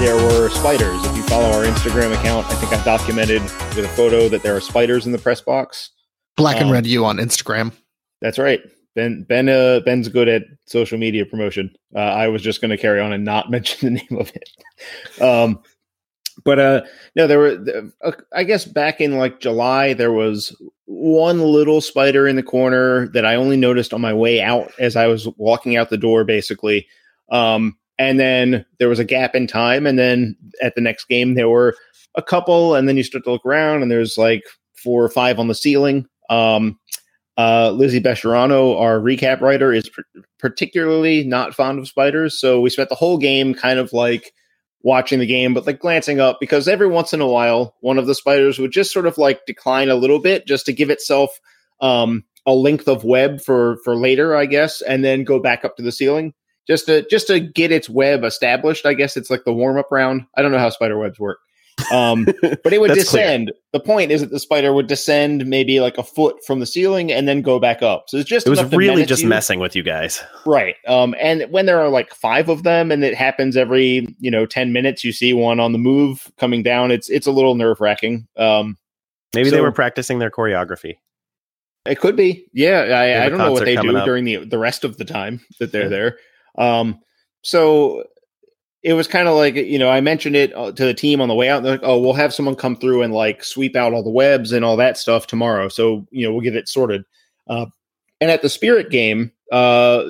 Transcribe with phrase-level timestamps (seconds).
[0.00, 1.04] There were spiders.
[1.04, 4.56] If you follow our Instagram account, I think I've documented with a photo that there
[4.56, 5.90] are spiders in the press box.
[6.38, 7.70] Black and um, red you on Instagram.
[8.22, 8.62] That's right.
[8.96, 11.76] Ben Ben uh, Ben's good at social media promotion.
[11.94, 15.22] Uh, I was just going to carry on and not mention the name of it.
[15.22, 15.60] Um,
[16.44, 16.80] but uh,
[17.14, 17.92] no, there were.
[18.02, 23.08] Uh, I guess back in like July, there was one little spider in the corner
[23.08, 26.24] that I only noticed on my way out as I was walking out the door,
[26.24, 26.88] basically.
[27.30, 31.34] Um, and then there was a gap in time, and then at the next game
[31.34, 31.76] there were
[32.14, 34.42] a couple, and then you start to look around, and there's like
[34.82, 36.06] four or five on the ceiling.
[36.30, 36.80] Um,
[37.36, 40.00] uh, Lizzie Bescherano, our recap writer, is pr-
[40.38, 44.32] particularly not fond of spiders, so we spent the whole game kind of like
[44.82, 48.06] watching the game, but like glancing up because every once in a while, one of
[48.06, 51.38] the spiders would just sort of like decline a little bit just to give itself
[51.82, 55.76] um, a length of web for for later, I guess, and then go back up
[55.76, 56.32] to the ceiling
[56.70, 58.86] just to just to get its web established.
[58.86, 60.24] I guess it's like the warm up round.
[60.36, 61.38] I don't know how spider webs work.
[61.92, 63.48] Um, but it would descend.
[63.48, 63.60] Clear.
[63.72, 67.10] The point is that the spider would descend maybe like a foot from the ceiling
[67.10, 68.04] and then go back up.
[68.06, 69.28] So it's just it was really just you.
[69.28, 70.76] messing with you guys, right?
[70.86, 74.46] Um, and when there are like five of them, and it happens every you know
[74.46, 76.92] ten minutes, you see one on the move coming down.
[76.92, 78.28] It's it's a little nerve wracking.
[78.36, 78.78] Um,
[79.34, 80.98] maybe so, they were practicing their choreography.
[81.86, 82.80] It could be, yeah.
[82.80, 84.04] I, I don't know what they do up.
[84.04, 85.88] during the the rest of the time that they're yeah.
[85.88, 86.18] there.
[86.60, 87.00] Um,
[87.42, 88.04] so
[88.82, 91.28] it was kind of like you know I mentioned it uh, to the team on
[91.28, 91.62] the way out.
[91.62, 94.52] They're like, "Oh, we'll have someone come through and like sweep out all the webs
[94.52, 97.04] and all that stuff tomorrow." So you know we'll get it sorted.
[97.48, 97.66] Uh,
[98.20, 100.04] and at the Spirit game, uh,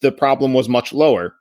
[0.00, 1.34] the problem was much lower.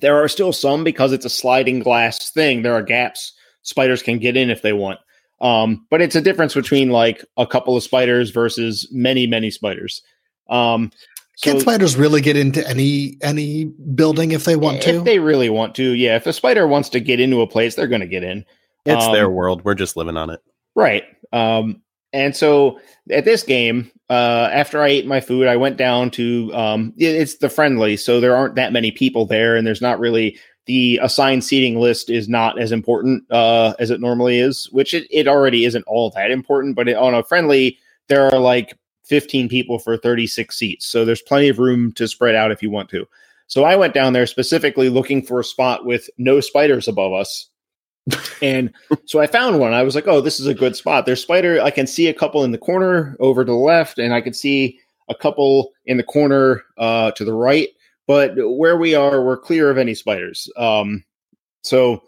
[0.00, 2.62] There are still some because it's a sliding glass thing.
[2.62, 3.32] There are gaps
[3.68, 4.98] spiders can get in if they want.
[5.40, 10.02] Um, but it's a difference between like a couple of spiders versus many, many spiders.
[10.48, 10.90] Um,
[11.38, 14.96] so, Can spiders really get into any any building if they want to?
[14.96, 16.16] If they really want to, yeah.
[16.16, 18.44] If a spider wants to get into a place, they're going to get in.
[18.84, 19.64] It's um, their world.
[19.64, 20.40] We're just living on it,
[20.74, 21.04] right?
[21.32, 21.80] Um,
[22.12, 26.52] and so at this game, uh, after I ate my food, I went down to
[26.54, 30.40] um, it's the friendly, so there aren't that many people there, and there's not really
[30.66, 35.06] the assigned seating list is not as important uh, as it normally is, which it,
[35.08, 36.74] it already isn't all that important.
[36.74, 37.78] But it, on a friendly,
[38.08, 38.76] there are like
[39.08, 40.86] 15 people for 36 seats.
[40.86, 43.06] So there's plenty of room to spread out if you want to.
[43.46, 47.48] So I went down there specifically looking for a spot with no spiders above us.
[48.42, 48.72] and
[49.06, 49.72] so I found one.
[49.72, 51.06] I was like, oh, this is a good spot.
[51.06, 51.60] There's spider.
[51.60, 54.34] I can see a couple in the corner over to the left, and I can
[54.34, 57.68] see a couple in the corner uh, to the right.
[58.06, 60.50] But where we are, we're clear of any spiders.
[60.56, 61.04] Um,
[61.62, 62.02] so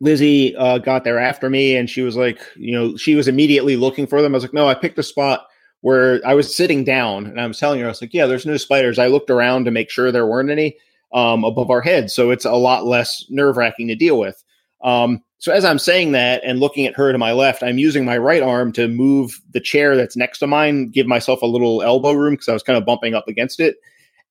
[0.00, 3.76] Lizzie uh, got there after me, and she was like, you know, she was immediately
[3.76, 4.34] looking for them.
[4.34, 5.46] I was like, no, I picked a spot
[5.84, 8.46] where I was sitting down and I was telling her, I was like, yeah, there's
[8.46, 8.98] no spiders.
[8.98, 10.78] I looked around to make sure there weren't any
[11.12, 12.14] um, above our heads.
[12.14, 14.42] So it's a lot less nerve wracking to deal with.
[14.82, 18.06] Um, so as I'm saying that and looking at her to my left, I'm using
[18.06, 21.82] my right arm to move the chair that's next to mine, give myself a little
[21.82, 23.76] elbow room because I was kind of bumping up against it.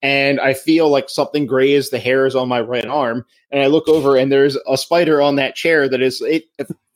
[0.01, 3.27] And I feel like something grazed the hairs on my right arm.
[3.51, 6.45] And I look over and there's a spider on that chair that is, it,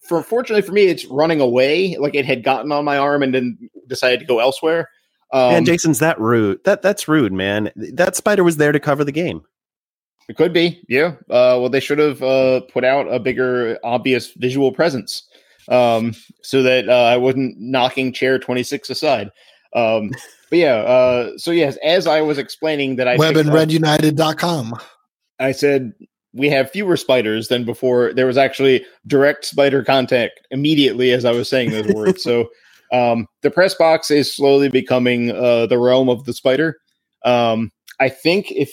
[0.08, 1.98] for fortunately for me, it's running away.
[1.98, 3.58] Like it had gotten on my arm and then
[3.88, 4.90] decided to go elsewhere.
[5.34, 6.64] Um, and Jason's that rude.
[6.64, 7.72] That that's rude, man.
[7.76, 9.44] That spider was there to cover the game.
[10.30, 11.16] It could be, yeah.
[11.30, 15.26] Uh, well, they should have uh, put out a bigger, obvious visual presence
[15.70, 19.32] um, so that uh, I wasn't knocking chair twenty six aside.
[19.74, 20.12] Um,
[20.50, 24.76] but yeah, uh, so yes, as I was explaining that I web and redunited.com.
[25.40, 25.94] I said
[26.34, 28.14] we have fewer spiders than before.
[28.14, 32.24] There was actually direct spider contact immediately as I was saying those words.
[32.24, 32.50] So
[32.92, 36.78] um, the press box is slowly becoming uh, the realm of the spider.
[37.26, 38.72] Um, I think if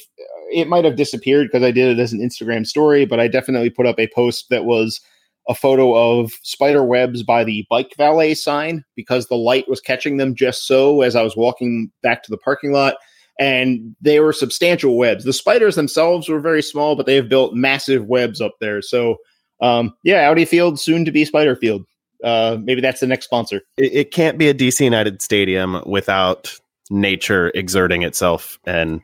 [0.53, 3.71] it might have disappeared because I did it as an Instagram story, but I definitely
[3.71, 5.01] put up a post that was
[5.49, 10.17] a photo of spider webs by the bike valet sign because the light was catching
[10.17, 12.97] them just so as I was walking back to the parking lot
[13.39, 15.25] and they were substantial webs.
[15.25, 18.81] The spiders themselves were very small, but they have built massive webs up there.
[18.81, 19.17] So,
[19.61, 21.85] um, yeah, Audi Field soon to be Spider Field.
[22.23, 23.61] Uh, maybe that's the next sponsor.
[23.77, 26.59] It, it can't be a DC United stadium without
[26.91, 29.01] nature exerting itself and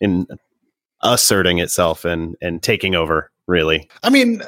[0.00, 0.26] in
[1.02, 3.30] asserting itself and and taking over.
[3.46, 4.42] Really, I mean,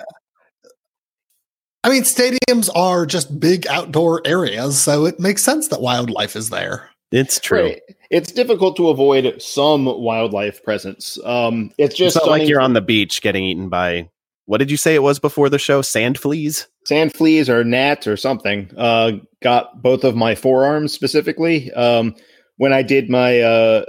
[1.82, 6.50] I mean, stadiums are just big outdoor areas, so it makes sense that wildlife is
[6.50, 6.89] there.
[7.12, 7.64] It's true.
[7.64, 7.82] Right.
[8.10, 11.18] It's difficult to avoid some wildlife presence.
[11.24, 14.08] Um, it's just It's not like you're on the beach getting eaten by
[14.46, 15.80] what did you say it was before the show?
[15.80, 16.66] Sand fleas.
[16.86, 19.12] sand fleas or gnats or something uh
[19.42, 22.14] got both of my forearms specifically um
[22.56, 23.84] when i did my uh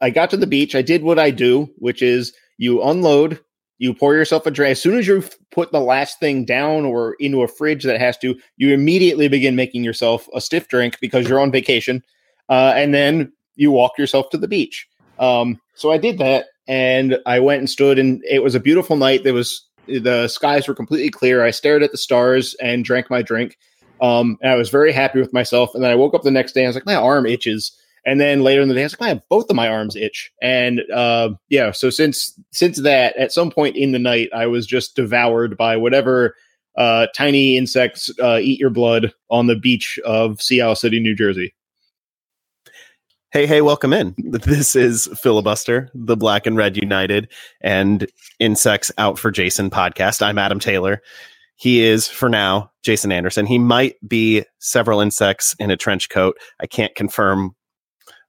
[0.00, 3.38] i got to the beach i did what i do which is you unload
[3.78, 7.14] you pour yourself a drink as soon as you put the last thing down or
[7.20, 11.28] into a fridge that has to you immediately begin making yourself a stiff drink because
[11.28, 12.02] you're on vacation
[12.48, 14.86] uh and then you walk yourself to the beach
[15.18, 18.96] um so i did that and i went and stood and it was a beautiful
[18.96, 21.44] night there was the skies were completely clear.
[21.44, 23.56] I stared at the stars and drank my drink.
[24.00, 25.74] Um, and I was very happy with myself.
[25.74, 27.76] And then I woke up the next day and I was like, my arm itches.
[28.04, 30.32] And then later in the day, I was like, man, both of my arms itch.
[30.42, 34.66] And uh, yeah, so since since that, at some point in the night, I was
[34.66, 36.34] just devoured by whatever
[36.76, 41.14] uh, tiny insects uh, eat your blood on the beach of Sea Isle City, New
[41.14, 41.54] Jersey.
[43.32, 44.14] Hey, hey, welcome in.
[44.18, 47.32] This is Filibuster, the Black and Red United
[47.62, 48.06] and
[48.38, 50.20] Insects Out for Jason podcast.
[50.20, 51.00] I'm Adam Taylor.
[51.56, 53.46] He is, for now, Jason Anderson.
[53.46, 56.36] He might be several insects in a trench coat.
[56.60, 57.56] I can't confirm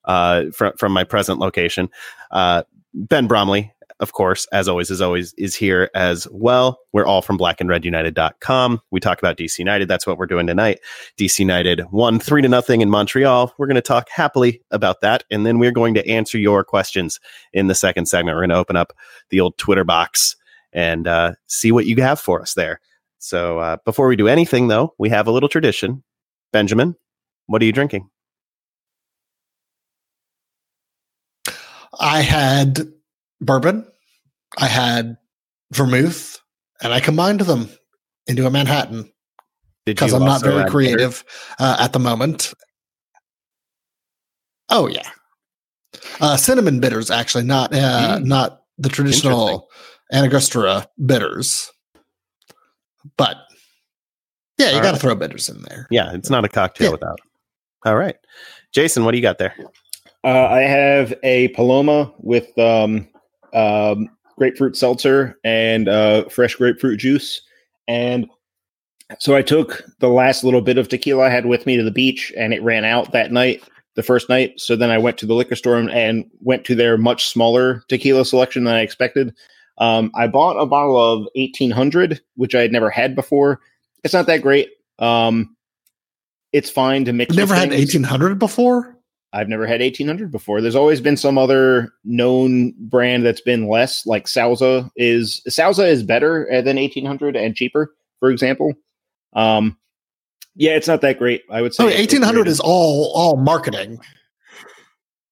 [0.06, 1.90] uh, from from my present location.
[2.32, 2.64] Uh,
[2.94, 3.73] ben Bromley,
[4.04, 6.78] of course, as always, is always is here as well.
[6.92, 8.82] We're all from blackandredunited.com.
[8.92, 9.88] We talk about DC United.
[9.88, 10.80] That's what we're doing tonight.
[11.18, 13.54] DC United won three to nothing in Montreal.
[13.58, 17.20] We're going to talk happily about that, and then we're going to answer your questions
[17.54, 18.36] in the second segment.
[18.36, 18.94] We're going to open up
[19.30, 20.36] the old Twitter box
[20.74, 22.82] and uh, see what you have for us there.
[23.20, 26.04] So uh, before we do anything, though, we have a little tradition.
[26.52, 26.96] Benjamin,
[27.48, 28.10] what are you drinking?
[32.00, 32.82] I had
[33.40, 33.86] bourbon,
[34.58, 35.18] I had
[35.72, 36.40] vermouth,
[36.82, 37.70] and I combined them
[38.28, 39.12] into a Manhattan
[39.86, 41.24] because I'm not very creative
[41.60, 42.54] uh, at the moment.
[44.70, 45.10] Oh yeah,
[46.22, 48.26] uh, cinnamon bitters actually, not uh, Mm.
[48.26, 49.70] not the traditional
[50.12, 51.72] Angostura bitters,
[53.18, 53.38] but
[54.58, 55.02] yeah, you got to right.
[55.02, 55.88] throw bitters in there.
[55.92, 56.92] Yeah, it's not a cocktail Yeah.
[56.92, 57.20] without.
[57.86, 58.16] All right.
[58.74, 59.56] Jason, what do you got there?
[60.24, 63.10] Uh, I have a Paloma with um,
[63.54, 67.42] um, grapefruit seltzer and uh, fresh grapefruit juice.
[67.88, 68.28] And
[69.20, 71.92] so I took the last little bit of tequila I had with me to the
[71.92, 73.64] beach, and it ran out that night,
[73.96, 74.60] the first night.
[74.60, 77.84] So then I went to the liquor store and, and went to their much smaller
[77.90, 79.36] tequila selection than I expected.
[79.78, 83.60] Um, I bought a bottle of 1800, which I had never had before.
[84.04, 84.70] It's not that great.
[85.00, 85.56] Um,
[86.52, 87.36] it's fine to mix.
[87.36, 88.96] You've never had 1800 before?
[89.34, 90.62] I've never had 1800 before.
[90.62, 95.42] There's always been some other known brand that's been less, like Sauza is.
[95.50, 98.74] Sauza is better uh, than 1800 and cheaper, for example.
[99.34, 99.78] Um,
[100.56, 101.42] yeah, it's not that great.
[101.50, 104.00] I would say Oh, 1800 is all all marketing.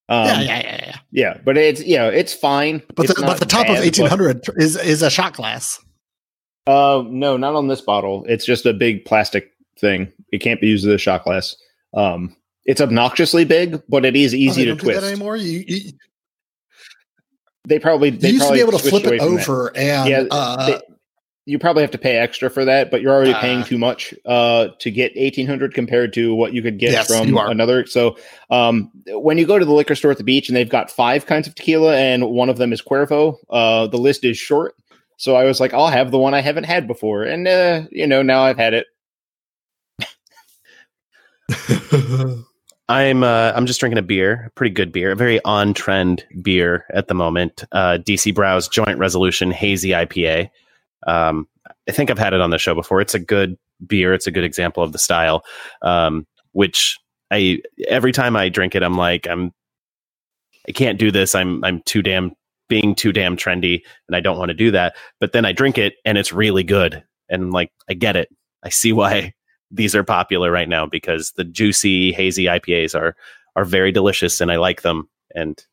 [0.10, 0.98] Um, yeah, yeah, yeah, yeah.
[1.12, 2.82] yeah, but it's yeah, it's fine.
[2.96, 5.80] But It's the, but the top bad, of 1800 is is a shot glass.
[6.68, 8.26] Uh, no, not on this bottle.
[8.28, 10.12] It's just a big plastic thing.
[10.32, 11.56] It can't be used as a shot glass.
[11.94, 15.08] Um, it's obnoxiously big, but it is Oh, easy they to don't do that twist.
[15.08, 15.36] anymore.
[15.38, 15.92] You, you,
[17.68, 19.42] They probably you they used to be able to flip it from that.
[19.50, 20.82] over and Yeah, uh, they-
[21.48, 23.66] you probably have to pay extra for that, but you're already paying Ah.
[23.66, 27.88] too much uh, to get 1800 compared to what you could get Yes, from another.
[27.88, 28.16] So
[28.52, 31.26] um, when you go to the liquor store at the beach and they've got five
[31.26, 34.76] kinds of tequila and one of them is Cuervo, uh, the list is short.
[35.18, 38.06] So I was like, I'll have the one I haven't had before, and uh, you
[38.08, 38.86] know now I've had it.
[42.92, 46.26] I'm uh, I'm just drinking a beer, a pretty good beer, a very on trend
[46.42, 47.64] beer at the moment.
[47.72, 50.50] Uh, DC Brau's Joint Resolution Hazy IPA.
[51.08, 51.48] Um,
[51.88, 53.00] I think I've had it on the show before.
[53.00, 53.58] It's a good
[53.88, 54.14] beer.
[54.14, 55.46] It's a good example of the style.
[55.82, 57.00] Um, which
[57.32, 59.54] I every time I drink it, I'm like I'm
[60.68, 61.34] I can't do this.
[61.34, 62.34] I'm I'm too damn
[62.68, 64.98] being too damn trendy, and I don't want to do that.
[65.22, 68.28] But then I drink it, and it's really good, and like I get it.
[68.64, 69.34] I see why
[69.72, 73.16] these are popular right now because the juicy hazy IPAs are
[73.56, 75.64] are very delicious and I like them and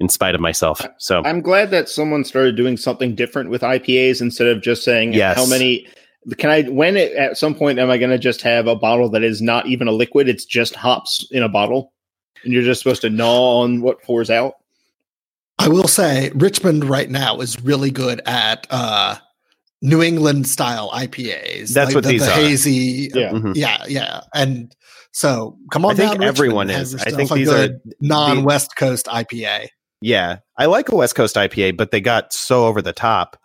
[0.00, 0.84] in spite of myself.
[0.98, 5.12] So I'm glad that someone started doing something different with IPAs instead of just saying
[5.14, 5.36] Yes.
[5.36, 5.86] how many.
[6.38, 6.62] Can I?
[6.62, 9.42] When it, at some point am I going to just have a bottle that is
[9.42, 10.28] not even a liquid?
[10.28, 11.92] It's just hops in a bottle,
[12.44, 14.54] and you're just supposed to gnaw on what pours out.
[15.58, 19.16] I will say Richmond right now is really good at uh,
[19.84, 21.74] New England style IPAs.
[21.74, 22.34] That's like what the, these the are.
[22.34, 23.10] hazy.
[23.14, 23.32] Yeah.
[23.32, 23.52] Mhm.
[23.54, 24.22] yeah, yeah.
[24.34, 24.74] And
[25.12, 26.92] so come on, I think down, everyone Richmond is.
[26.94, 29.68] has I think a these good are non West Coast IPA.
[30.00, 33.36] Yeah, I like a West Coast IPA, but they got so over the top.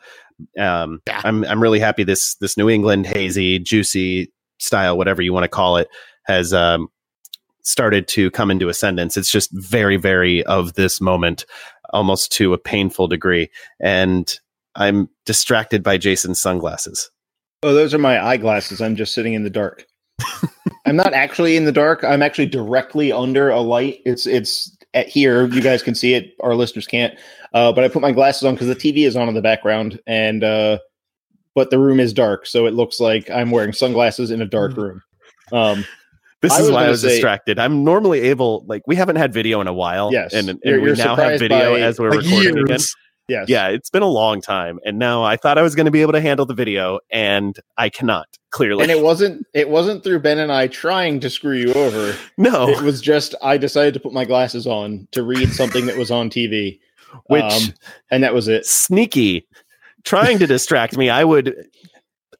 [0.57, 1.21] Um, Yeah.
[1.25, 5.49] I'm I'm really happy this this New England hazy, juicy style, whatever you want to
[5.49, 5.89] call it,
[6.23, 6.87] has um,
[7.63, 9.17] started to come into ascendance.
[9.17, 11.45] It's just very, very of this moment,
[11.93, 13.49] almost to a painful degree,
[13.81, 14.39] and
[14.75, 17.09] I'm distracted by Jason's sunglasses.
[17.63, 18.81] Oh, those are my eyeglasses.
[18.81, 19.85] I'm just sitting in the dark.
[20.85, 22.03] I'm not actually in the dark.
[22.03, 23.99] I'm actually directly under a light.
[24.05, 25.45] It's it's at here.
[25.47, 26.33] You guys can see it.
[26.41, 27.17] Our listeners can't.
[27.53, 29.99] Uh, but I put my glasses on because the TV is on in the background,
[30.07, 30.79] and uh,
[31.55, 34.77] but the room is dark, so it looks like I'm wearing sunglasses in a dark
[34.77, 35.01] room.
[35.51, 35.83] Um,
[36.41, 37.59] This I is why I was say- distracted.
[37.59, 40.33] I'm normally able, like, we haven't had video in a while, Yes.
[40.33, 42.77] and, and You're- we you're now have video by, as we're Like recording again.
[43.29, 45.91] Yes, Yeah, it's been a long time, and now I thought I was going to
[45.91, 48.27] be able to handle the video, and I cannot.
[48.51, 52.15] Clearly, And it wasn't it wasn't through Ben and I trying to screw you over.
[52.37, 55.97] no, It was just I decided to put my glasses on to read something that
[55.97, 56.79] was on TV,
[57.27, 57.73] which um,
[58.09, 58.65] and that was it.
[58.65, 59.47] sneaky,
[60.03, 61.11] trying to distract me.
[61.11, 61.55] I would,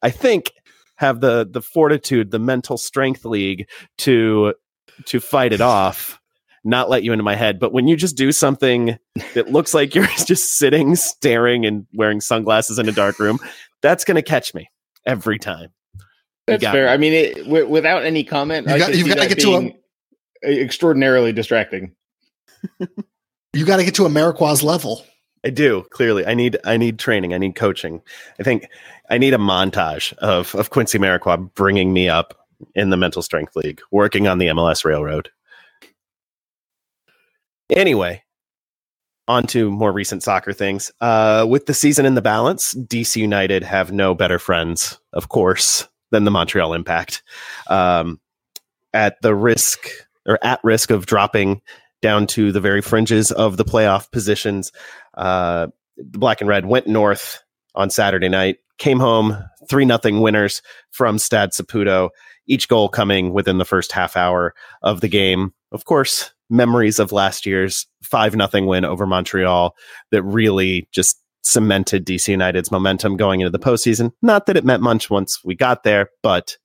[0.02, 0.50] I think,
[0.96, 3.68] have the the fortitude, the mental strength league
[3.98, 4.54] to
[5.06, 6.19] to fight it off,
[6.64, 7.58] not let you into my head.
[7.58, 8.98] But when you just do something
[9.34, 13.38] that looks like you're just sitting, staring, and wearing sunglasses in a dark room,
[13.82, 14.70] that's going to catch me
[15.06, 15.70] every time.
[16.46, 16.86] That's fair.
[16.86, 16.92] me.
[16.92, 19.72] I mean, it, w- without any comment, you I got, you've gotta get to
[20.44, 21.94] a- extraordinarily distracting.
[23.52, 25.04] You got to get to Amarikwa's level.
[25.44, 26.24] I do clearly.
[26.26, 27.34] I need I need training.
[27.34, 28.02] I need coaching.
[28.38, 28.68] I think
[29.08, 33.56] I need a montage of of Quincy Amarikwa bringing me up in the mental strength
[33.56, 35.30] league, working on the MLS Railroad.
[37.70, 38.22] Anyway,
[39.28, 40.90] on to more recent soccer things.
[41.00, 45.86] Uh, with the season in the balance, DC United have no better friends, of course,
[46.10, 47.22] than the Montreal Impact.
[47.68, 48.20] Um,
[48.92, 49.88] at the risk
[50.26, 51.62] or at risk of dropping
[52.02, 54.72] down to the very fringes of the playoff positions,
[55.16, 57.42] uh, the black and red went north
[57.76, 59.36] on Saturday night, came home
[59.68, 60.60] three nothing winners
[60.90, 62.10] from Stade Saputo,
[62.46, 65.52] each goal coming within the first half hour of the game.
[65.70, 69.74] Of course, memories of last year's five nothing win over Montreal
[70.10, 74.12] that really just cemented DC United's momentum going into the postseason.
[74.20, 76.56] Not that it meant much once we got there, but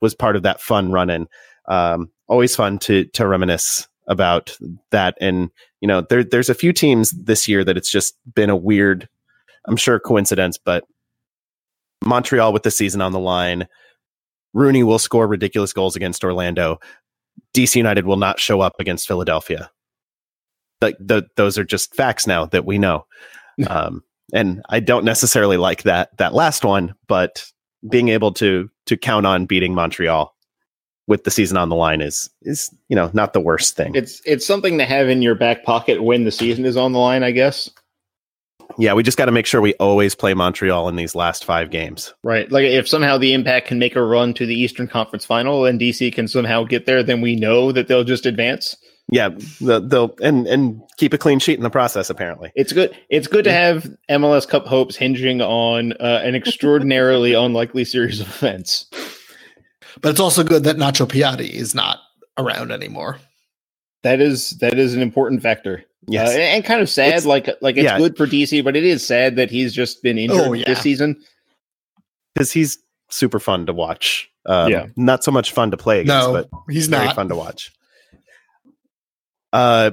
[0.00, 1.28] was part of that fun run in.
[1.68, 4.56] Um, always fun to to reminisce about
[4.90, 8.50] that and you know, there, there's a few teams this year that it's just been
[8.50, 9.08] a weird,
[9.66, 10.84] I'm sure coincidence, but
[12.04, 13.68] Montreal with the season on the line,
[14.54, 16.78] Rooney will score ridiculous goals against Orlando.
[17.54, 19.70] DC United will not show up against Philadelphia.
[20.80, 23.06] Like the, those are just facts now that we know.
[23.68, 27.44] Um, and I don't necessarily like that that last one, but
[27.88, 30.32] being able to to count on beating Montreal
[31.08, 33.94] with the season on the line is is you know not the worst thing.
[33.94, 36.98] It's it's something to have in your back pocket when the season is on the
[36.98, 37.70] line, I guess.
[38.76, 41.70] Yeah, we just got to make sure we always play Montreal in these last five
[41.70, 42.12] games.
[42.22, 42.50] Right.
[42.52, 45.80] Like if somehow the Impact can make a run to the Eastern Conference Final and
[45.80, 48.76] DC can somehow get there, then we know that they'll just advance.
[49.10, 52.10] Yeah, the, they'll and and keep a clean sheet in the process.
[52.10, 52.94] Apparently, It's good.
[53.08, 58.28] It's good to have MLS Cup hopes hinging on uh, an extraordinarily unlikely series of
[58.28, 58.84] events.
[60.02, 62.00] But it's also good that Nacho Piatti is not
[62.36, 63.18] around anymore.
[64.02, 65.84] That is that is an important factor.
[66.06, 67.08] yes, Uh, and, and kind of sad.
[67.08, 67.98] It's- like like it's yeah.
[67.98, 70.64] good for DC, but it is sad that he's just been injured Oh, yeah.
[70.66, 71.16] this season.
[72.34, 72.78] because he's
[73.10, 74.30] super fun to watch.
[74.46, 74.86] Um, Yeah.
[74.96, 77.16] not so much fun to play against, No, but he's very not.
[77.16, 77.72] fun to watch.
[79.52, 79.90] Uh,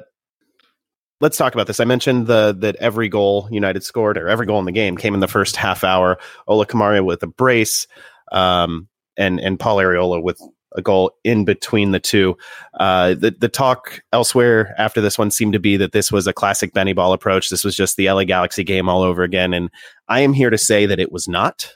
[1.22, 1.80] let's talk about this.
[1.80, 5.14] I mentioned the that every goal United scored or every goal in the game came
[5.14, 6.18] in the first half hour.
[6.48, 7.88] Ola Kamara with a brace,
[8.32, 10.40] um, and and Paul Arriola with
[10.76, 12.38] a goal in between the two.
[12.80, 16.34] Uh, the the talk elsewhere after this one seemed to be that this was a
[16.34, 17.50] classic Benny Ball approach.
[17.50, 19.70] This was just the LA Galaxy game all over again, and
[20.08, 21.72] I am here to say that it was not.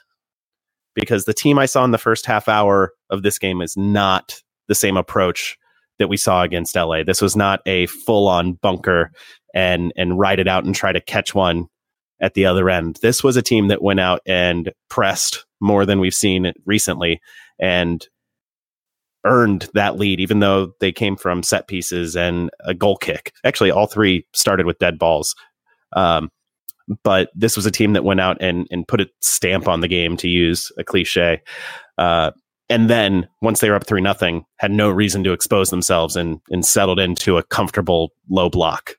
[0.94, 4.42] Because the team I saw in the first half hour of this game is not
[4.66, 5.56] the same approach
[5.98, 7.04] that we saw against LA.
[7.04, 9.12] This was not a full on bunker
[9.54, 11.68] and and ride it out and try to catch one
[12.20, 12.98] at the other end.
[13.02, 17.20] This was a team that went out and pressed more than we've seen recently
[17.58, 18.06] and
[19.24, 23.32] earned that lead, even though they came from set pieces and a goal kick.
[23.44, 25.34] Actually, all three started with dead balls.
[25.94, 26.30] Um,
[27.04, 29.88] but this was a team that went out and and put a stamp on the
[29.88, 31.40] game, to use a cliche.
[31.98, 32.32] Uh,
[32.68, 36.40] and then once they were up three nothing, had no reason to expose themselves and
[36.50, 38.94] and settled into a comfortable low block.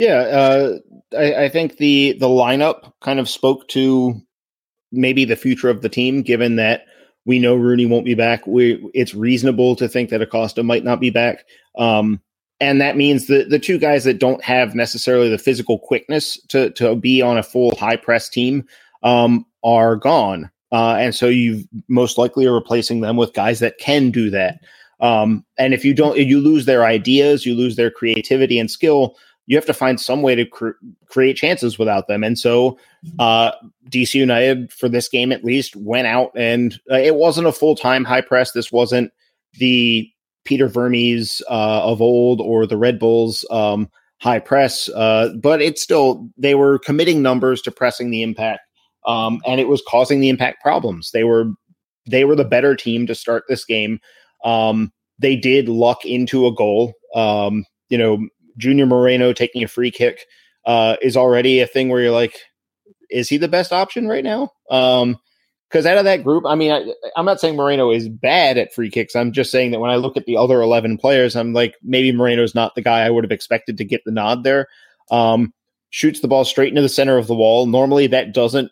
[0.00, 0.78] Yeah, uh,
[1.16, 4.20] I, I think the the lineup kind of spoke to
[4.90, 6.82] maybe the future of the team, given that
[7.28, 8.46] we know Rooney won't be back.
[8.46, 11.44] We it's reasonable to think that Acosta might not be back.
[11.78, 12.22] Um,
[12.58, 16.70] and that means that the two guys that don't have necessarily the physical quickness to
[16.70, 18.64] to be on a full high press team
[19.02, 20.50] um, are gone.
[20.72, 24.60] Uh, and so you most likely are replacing them with guys that can do that.
[25.00, 29.16] Um, and if you don't, you lose their ideas, you lose their creativity and skill.
[29.48, 32.22] You have to find some way to cr- create chances without them.
[32.22, 32.78] And so,
[33.18, 33.50] uh,
[33.90, 37.74] DC United for this game at least went out and uh, it wasn't a full
[37.74, 38.52] time high press.
[38.52, 39.10] This wasn't
[39.54, 40.08] the
[40.44, 43.90] Peter Vermes uh, of old or the Red Bulls um,
[44.20, 48.60] high press, uh, but it's still they were committing numbers to pressing the impact
[49.08, 51.10] um, and it was causing the impact problems.
[51.10, 51.46] They were
[52.06, 53.98] they were the better team to start this game.
[54.44, 56.92] Um, they did luck into a goal.
[57.14, 58.28] Um, you know,
[58.58, 60.26] Junior Moreno taking a free kick
[60.66, 62.36] uh, is already a thing where you're like,
[63.10, 64.52] is he the best option right now?
[64.70, 65.18] Um,
[65.68, 68.72] because out of that group, I mean, I, am not saying Moreno is bad at
[68.72, 69.14] free kicks.
[69.14, 72.10] I'm just saying that when I look at the other 11 players, I'm like, maybe
[72.10, 74.66] Moreno's not the guy I would have expected to get the nod there.
[75.10, 75.52] Um,
[75.90, 77.66] shoots the ball straight into the center of the wall.
[77.66, 78.70] Normally, that doesn't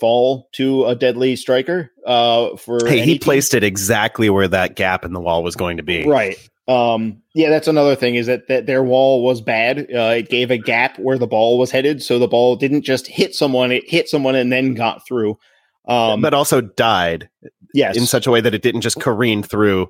[0.00, 1.90] fall to a deadly striker.
[2.06, 3.20] Uh, for hey, he team.
[3.20, 6.06] placed it exactly where that gap in the wall was going to be.
[6.06, 6.36] Right.
[6.66, 9.80] Um, yeah, that's another thing is that, that their wall was bad.
[9.80, 13.06] Uh, it gave a gap where the ball was headed, so the ball didn't just
[13.06, 15.38] hit someone; it hit someone and then got through.
[15.86, 17.28] Um, but also died.
[17.74, 19.88] Yes, in such a way that it didn't just careen through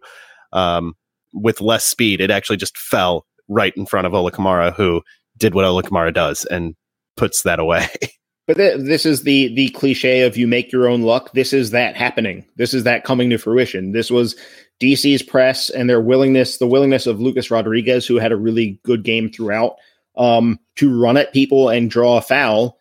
[0.52, 0.94] um,
[1.32, 2.20] with less speed.
[2.20, 5.02] It actually just fell right in front of Ola Kamara, who
[5.36, 6.74] did what Ola Kamara does and
[7.16, 7.86] puts that away.
[8.46, 11.32] But th- this is the the cliche of you make your own luck.
[11.32, 12.44] This is that happening.
[12.56, 13.92] This is that coming to fruition.
[13.92, 14.36] This was
[14.80, 19.02] DC's press and their willingness, the willingness of Lucas Rodriguez, who had a really good
[19.02, 19.76] game throughout,
[20.16, 22.78] um, to run at people and draw a foul.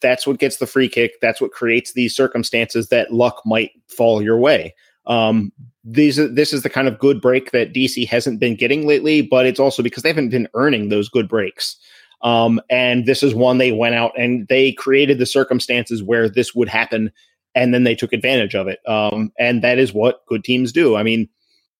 [0.00, 1.20] That's what gets the free kick.
[1.20, 4.74] That's what creates these circumstances that luck might fall your way.
[5.06, 5.52] Um,
[5.84, 9.46] these this is the kind of good break that DC hasn't been getting lately, but
[9.46, 11.76] it's also because they haven't been earning those good breaks.
[12.22, 16.54] Um, and this is one they went out and they created the circumstances where this
[16.54, 17.10] would happen,
[17.54, 18.78] and then they took advantage of it.
[18.88, 20.96] Um, and that is what good teams do.
[20.96, 21.28] I mean,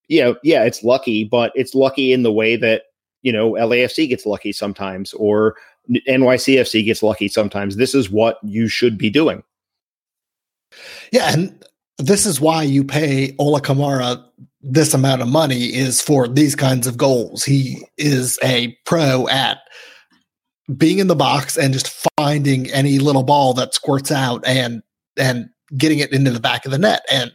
[0.09, 2.83] yeah, yeah, it's lucky, but it's lucky in the way that
[3.22, 5.55] you know LAFC gets lucky sometimes, or
[5.90, 7.76] NYCFC gets lucky sometimes.
[7.76, 9.42] This is what you should be doing.
[11.12, 11.64] Yeah, and
[11.98, 14.24] this is why you pay Ola Kamara
[14.62, 17.44] this amount of money is for these kinds of goals.
[17.44, 19.59] He is a pro at
[20.76, 24.82] being in the box and just finding any little ball that squirts out and
[25.16, 27.32] and getting it into the back of the net and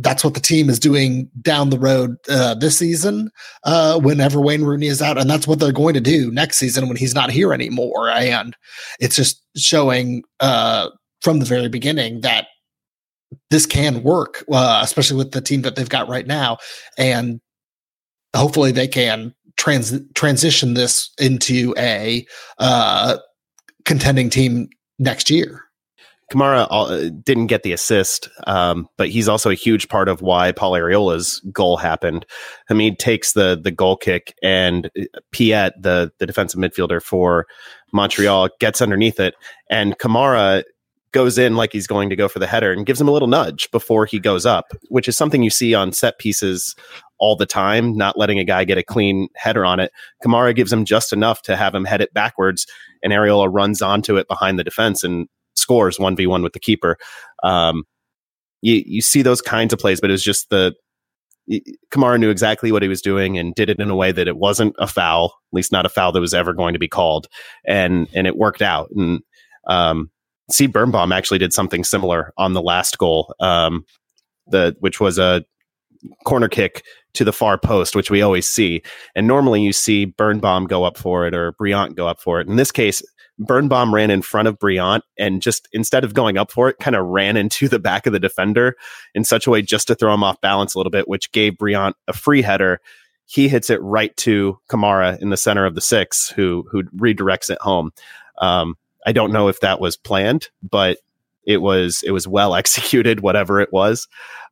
[0.00, 3.30] that's what the team is doing down the road uh, this season
[3.64, 5.18] uh, whenever Wayne Rooney is out.
[5.18, 8.08] And that's what they're going to do next season when he's not here anymore.
[8.10, 8.56] And
[9.00, 12.46] it's just showing uh, from the very beginning that
[13.50, 16.58] this can work, uh, especially with the team that they've got right now.
[16.96, 17.40] And
[18.36, 22.24] hopefully they can trans- transition this into a
[22.58, 23.18] uh,
[23.84, 25.64] contending team next year.
[26.32, 30.52] Kamara uh, didn't get the assist, um, but he's also a huge part of why
[30.52, 32.26] Paul Arriola's goal happened.
[32.68, 34.90] Hamid takes the the goal kick, and
[35.32, 37.46] Piette, the the defensive midfielder for
[37.94, 39.34] Montreal, gets underneath it,
[39.70, 40.64] and Kamara
[41.12, 43.28] goes in like he's going to go for the header and gives him a little
[43.28, 46.74] nudge before he goes up, which is something you see on set pieces
[47.18, 49.92] all the time, not letting a guy get a clean header on it.
[50.24, 52.66] Kamara gives him just enough to have him head it backwards,
[53.02, 56.96] and Arriola runs onto it behind the defense and scores 1v1 with the keeper.
[57.42, 57.84] Um,
[58.62, 60.74] you, you see those kinds of plays, but it was just the
[61.90, 64.36] Kamara knew exactly what he was doing and did it in a way that it
[64.36, 67.26] wasn't a foul, at least not a foul that was ever going to be called,
[67.66, 68.90] and and it worked out.
[68.94, 69.22] And
[69.66, 70.10] um,
[70.50, 73.86] see Birnbaum actually did something similar on the last goal, um,
[74.46, 75.44] the which was a
[76.24, 76.84] corner kick
[77.18, 78.80] to the far post, which we always see.
[79.16, 82.46] And normally you see Birnbaum go up for it or Brillant go up for it.
[82.46, 83.02] In this case,
[83.40, 86.94] Birnbaum ran in front of Brillant and just instead of going up for it, kind
[86.94, 88.76] of ran into the back of the defender
[89.14, 91.54] in such a way just to throw him off balance a little bit, which gave
[91.54, 92.80] Brillant a free header.
[93.26, 97.50] He hits it right to Kamara in the center of the six, who who redirects
[97.50, 97.92] it home.
[98.38, 98.76] Um,
[99.06, 100.98] I don't know if that was planned, but
[101.44, 104.06] it was it was well executed, whatever it was.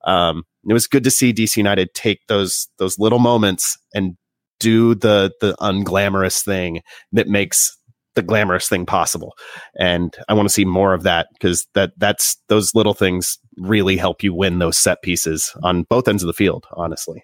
[0.05, 4.17] Um, it was good to see DC United take those those little moments and
[4.59, 7.77] do the the unglamorous thing that makes
[8.15, 9.35] the glamorous thing possible.
[9.79, 13.97] And I want to see more of that because that that's those little things really
[13.97, 16.67] help you win those set pieces on both ends of the field.
[16.73, 17.23] Honestly,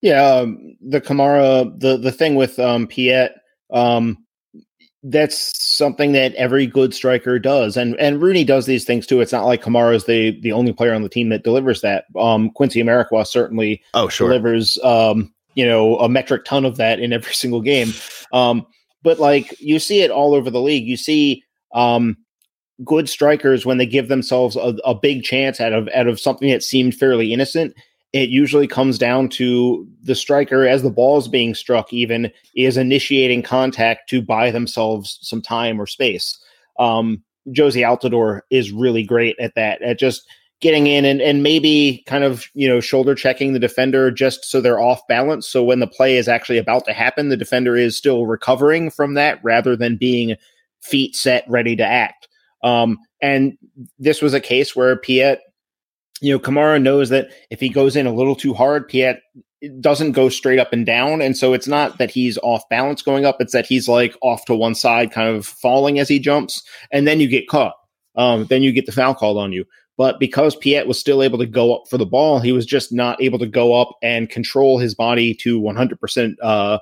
[0.00, 0.24] yeah.
[0.24, 3.34] Um, the Kamara, the the thing with um, Piette,
[3.70, 4.16] um,
[5.02, 7.76] that's something that every good striker does.
[7.76, 9.20] And and Rooney does these things too.
[9.20, 12.04] It's not like Kamara's the the only player on the team that delivers that.
[12.18, 14.28] Um, Quincy Amarikwa certainly oh, sure.
[14.28, 17.92] delivers um, you know, a metric ton of that in every single game.
[18.32, 18.66] Um,
[19.02, 20.86] but like you see it all over the league.
[20.86, 22.16] You see um
[22.84, 26.50] good strikers when they give themselves a, a big chance out of out of something
[26.50, 27.74] that seemed fairly innocent
[28.12, 32.76] it usually comes down to the striker as the ball is being struck even is
[32.76, 36.38] initiating contact to buy themselves some time or space.
[36.78, 40.26] Um, jozy altidore is really great at that at just
[40.60, 44.60] getting in and, and maybe kind of you know shoulder checking the defender just so
[44.60, 45.46] they're off balance.
[45.46, 49.14] So when the play is actually about to happen the defender is still recovering from
[49.14, 50.36] that rather than being
[50.80, 52.28] feet set ready to act.
[52.62, 53.56] Um, and
[53.98, 55.42] this was a case where piette
[56.20, 59.20] you know, Kamara knows that if he goes in a little too hard, Piette
[59.80, 61.20] doesn't go straight up and down.
[61.20, 64.44] And so it's not that he's off balance going up, it's that he's like off
[64.46, 66.62] to one side, kind of falling as he jumps.
[66.90, 67.74] And then you get caught.
[68.16, 69.64] Um, then you get the foul called on you.
[69.96, 72.90] But because Piette was still able to go up for the ball, he was just
[72.90, 76.78] not able to go up and control his body to 100% uh,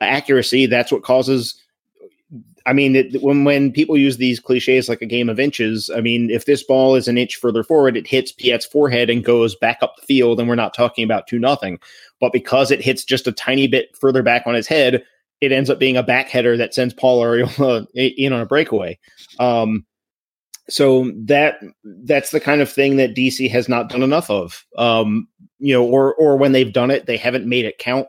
[0.00, 0.66] accuracy.
[0.66, 1.60] That's what causes
[2.66, 6.00] I mean, it, when when people use these cliches like a game of inches, I
[6.00, 9.54] mean, if this ball is an inch further forward, it hits Piette's forehead and goes
[9.56, 11.78] back up the field, and we're not talking about two nothing.
[12.20, 15.02] But because it hits just a tiny bit further back on his head,
[15.40, 18.98] it ends up being a back header that sends Paul Arriola in on a breakaway.
[19.38, 19.86] Um,
[20.68, 24.64] so that that's the kind of thing that DC has not done enough of.
[24.76, 28.06] Um, you know, or or when they've done it, they haven't made it count.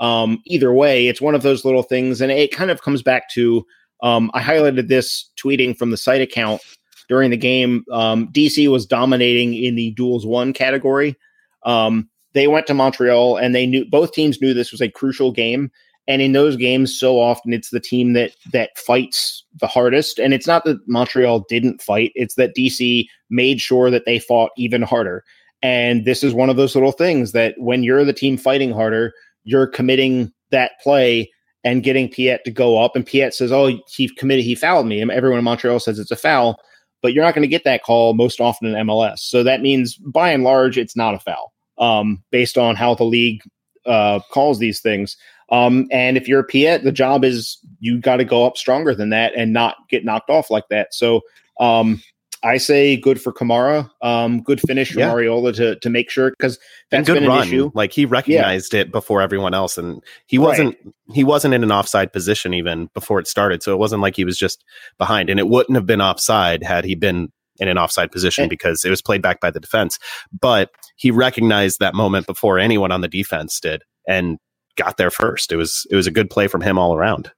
[0.00, 3.28] Um, either way, it's one of those little things, and it kind of comes back
[3.30, 3.66] to
[4.02, 6.62] um, I highlighted this tweeting from the site account
[7.08, 7.84] during the game.
[7.90, 11.16] Um, DC was dominating in the duels one category.
[11.64, 15.32] Um, they went to Montreal and they knew both teams knew this was a crucial
[15.32, 15.70] game.
[16.06, 20.18] And in those games, so often it's the team that that fights the hardest.
[20.18, 24.50] And it's not that Montreal didn't fight; it's that DC made sure that they fought
[24.56, 25.22] even harder.
[25.62, 29.12] And this is one of those little things that when you're the team fighting harder,
[29.44, 31.30] you're committing that play
[31.68, 32.96] and getting Piette to go up.
[32.96, 36.10] And Piette says, "Oh, he committed, he fouled me." And everyone in Montreal says it's
[36.10, 36.60] a foul,
[37.02, 39.18] but you're not going to get that call most often in MLS.
[39.18, 43.04] So that means, by and large, it's not a foul, um, based on how the
[43.04, 43.42] league
[43.84, 45.16] uh, calls these things.
[45.50, 48.94] Um, and if you're a Piette, the job is you got to go up stronger
[48.94, 50.94] than that and not get knocked off like that.
[50.94, 51.22] So
[51.60, 52.02] um,
[52.42, 53.90] I say good for Kamara.
[54.00, 55.52] Um, good finish for yeah.
[55.52, 56.58] To to make sure because
[56.90, 57.42] that's good been run.
[57.42, 57.70] an issue.
[57.74, 58.80] Like he recognized yeah.
[58.80, 60.76] it before everyone else, and he wasn't
[61.12, 63.62] he wasn't in an offside position even before it started.
[63.62, 64.64] So it wasn't like he was just
[64.98, 68.50] behind, and it wouldn't have been offside had he been in an offside position and,
[68.50, 69.98] because it was played back by the defense.
[70.38, 74.38] But he recognized that moment before anyone on the defense did, and
[74.76, 75.50] got there first.
[75.50, 77.32] It was it was a good play from him all around.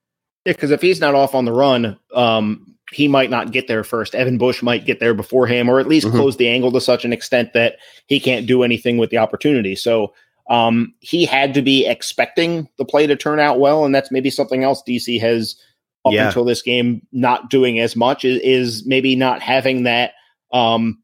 [0.44, 3.84] Yeah, because if he's not off on the run, um, he might not get there
[3.84, 4.14] first.
[4.14, 6.16] Evan Bush might get there before him, or at least mm-hmm.
[6.16, 7.76] close the angle to such an extent that
[8.06, 9.76] he can't do anything with the opportunity.
[9.76, 10.12] So
[10.48, 14.30] um, he had to be expecting the play to turn out well, and that's maybe
[14.30, 15.56] something else DC has
[16.04, 16.26] up yeah.
[16.26, 20.12] until this game not doing as much is, is maybe not having that.
[20.52, 21.02] Um,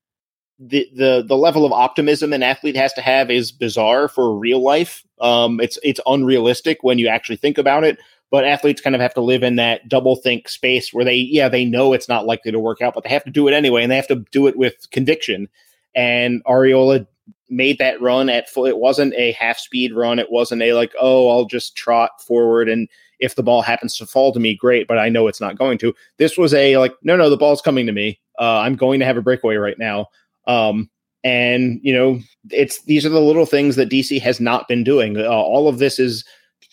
[0.58, 4.62] the the the level of optimism an athlete has to have is bizarre for real
[4.62, 5.04] life.
[5.20, 7.98] Um, it's it's unrealistic when you actually think about it
[8.36, 11.48] but athletes kind of have to live in that double think space where they yeah
[11.48, 13.82] they know it's not likely to work out but they have to do it anyway
[13.82, 15.48] and they have to do it with conviction.
[15.94, 17.06] And Arriola
[17.48, 20.18] made that run at full it wasn't a half speed run.
[20.18, 24.04] It wasn't a like oh I'll just trot forward and if the ball happens to
[24.04, 25.94] fall to me great but I know it's not going to.
[26.18, 28.20] This was a like no no the ball's coming to me.
[28.38, 30.08] Uh, I'm going to have a breakaway right now.
[30.46, 30.90] Um,
[31.24, 32.20] and you know
[32.50, 35.16] it's these are the little things that DC has not been doing.
[35.16, 36.22] Uh, all of this is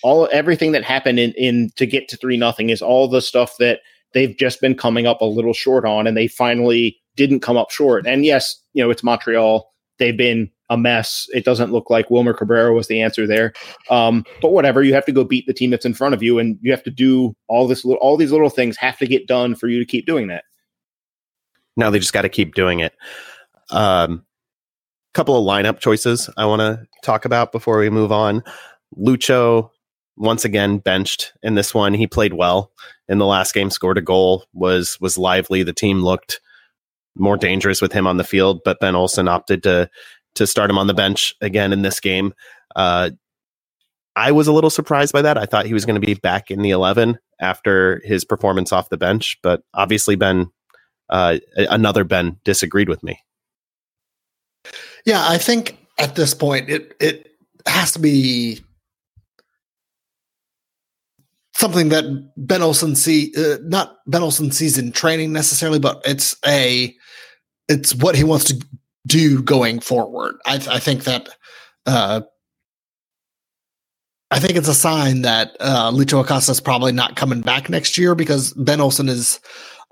[0.04, 3.56] all everything that happened in, in to get to three nothing is all the stuff
[3.60, 3.80] that
[4.14, 7.72] they've just been coming up a little short on, and they finally didn't come up
[7.72, 8.06] short.
[8.06, 11.28] And yes, you know it's Montreal; they've been a mess.
[11.34, 13.54] It doesn't look like Wilmer Cabrera was the answer there.
[13.90, 16.40] Um, but whatever, you have to go beat the team that's in front of you,
[16.40, 17.86] and you have to do all this.
[17.86, 20.44] little, All these little things have to get done for you to keep doing that.
[21.76, 22.94] Now they just got to keep doing it.
[23.72, 24.26] Um,
[25.14, 28.44] couple of lineup choices I want to talk about before we move on.
[28.98, 29.70] Lucho
[30.16, 31.94] once again benched in this one.
[31.94, 32.72] He played well
[33.08, 35.64] in the last game, scored a goal, was was lively.
[35.64, 36.40] The team looked
[37.16, 39.90] more dangerous with him on the field, but Ben Olsen opted to
[40.36, 42.34] to start him on the bench again in this game.
[42.76, 43.12] Uh,
[44.16, 45.38] I was a little surprised by that.
[45.38, 48.90] I thought he was going to be back in the eleven after his performance off
[48.90, 50.48] the bench, but obviously Ben,
[51.10, 53.20] uh, another Ben, disagreed with me.
[55.06, 57.30] Yeah, I think at this point it it
[57.66, 58.64] has to be
[61.64, 62.04] something that
[62.36, 66.94] Ben Olsen see uh, not Ben Olsen sees in training necessarily, but it's a
[67.70, 68.62] it's what he wants to
[69.08, 70.36] do going forward.
[70.46, 71.30] I, I think that
[71.86, 72.20] uh,
[74.30, 77.98] I think it's a sign that uh, Lucho Acosta is probably not coming back next
[77.98, 79.40] year because Ben Olsen is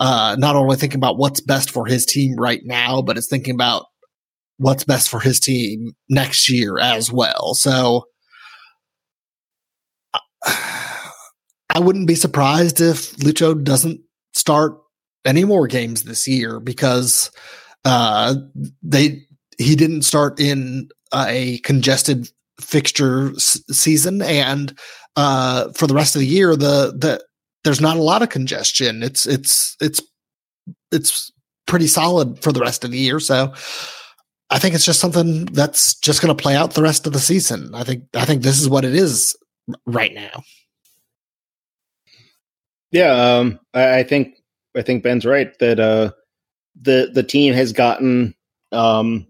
[0.02, 3.56] uh, not only thinking about what's best for his team right now, but is thinking
[3.56, 3.86] about
[4.58, 7.54] what's best for his team next year as well.
[7.54, 8.04] So
[11.74, 14.02] I wouldn't be surprised if Lucho doesn't
[14.34, 14.78] start
[15.26, 17.32] any more games this year because
[17.86, 18.36] uh,
[18.84, 19.22] they
[19.58, 22.30] he didn't start in a congested
[22.60, 24.78] fixture s- season, and
[25.16, 27.24] uh, for the rest of the year, the the
[27.64, 29.04] there's not a lot of congestion.
[29.04, 30.02] It's it's it's
[30.92, 31.32] it's
[31.68, 33.20] pretty solid for the rest of the year.
[33.20, 33.54] So
[34.50, 37.20] I think it's just something that's just going to play out the rest of the
[37.20, 37.74] season.
[37.74, 39.36] I think I think this is what it is
[39.86, 40.44] right now.
[42.92, 44.36] Yeah, um, I, think
[44.76, 46.12] I think Ben's right that uh,
[46.80, 48.36] the the team has gotten
[48.72, 49.28] um,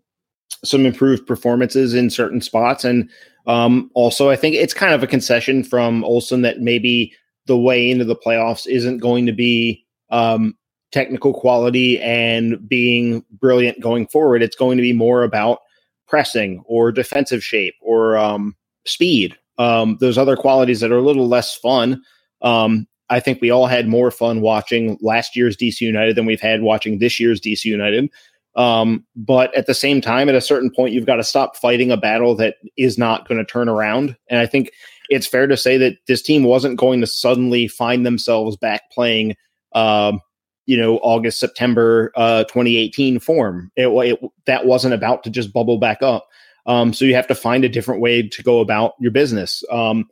[0.64, 3.10] some improved performances in certain spots, and
[3.48, 7.14] um, also I think it's kind of a concession from Olsen that maybe
[7.46, 10.56] the way into the playoffs isn't going to be um,
[10.92, 14.42] technical quality and being brilliant going forward.
[14.42, 15.60] It's going to be more about
[16.08, 19.38] pressing or defensive shape or um, speed.
[19.58, 22.02] Um, those other qualities that are a little less fun.
[22.42, 26.42] Um, I think we all had more fun watching last year's DC United than we've
[26.42, 28.10] had watching this year's DC United.
[28.56, 31.92] Um, but at the same time, at a certain point, you've got to stop fighting
[31.92, 34.16] a battle that is not going to turn around.
[34.30, 34.72] And I think
[35.10, 39.36] it's fair to say that this team wasn't going to suddenly find themselves back playing,
[39.74, 40.22] um,
[40.66, 43.72] you know, August, September, uh, 2018 form.
[43.76, 46.28] It, it, that wasn't about to just bubble back up.
[46.66, 49.64] Um, so you have to find a different way to go about your business.
[49.70, 50.10] Um,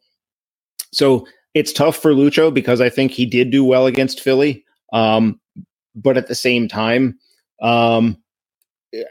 [0.91, 4.63] so it's tough for Lucho because I think he did do well against Philly.
[4.93, 5.39] Um,
[5.95, 7.17] but at the same time,
[7.62, 8.17] um,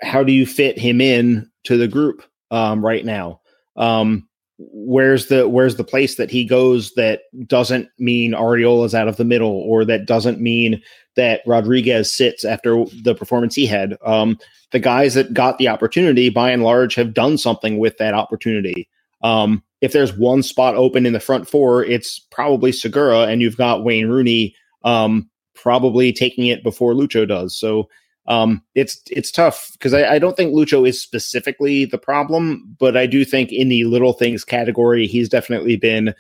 [0.03, 3.41] how do you fit him in to the group um, right now?
[3.77, 9.17] Um, where's the where's the place that he goes that doesn't mean Arriola's out of
[9.17, 10.83] the middle or that doesn't mean
[11.15, 13.97] that Rodriguez sits after the performance he had?
[14.05, 14.39] Um,
[14.73, 18.89] the guys that got the opportunity, by and large, have done something with that opportunity.
[19.23, 23.57] Um, if there's one spot open in the front four, it's probably Segura, and you've
[23.57, 27.59] got Wayne Rooney um, probably taking it before Lucho does.
[27.59, 27.89] So
[28.27, 32.95] um, it's it's tough because I, I, don't think Lucho is specifically the problem, but
[32.95, 36.11] I do think in the little things category, he's definitely been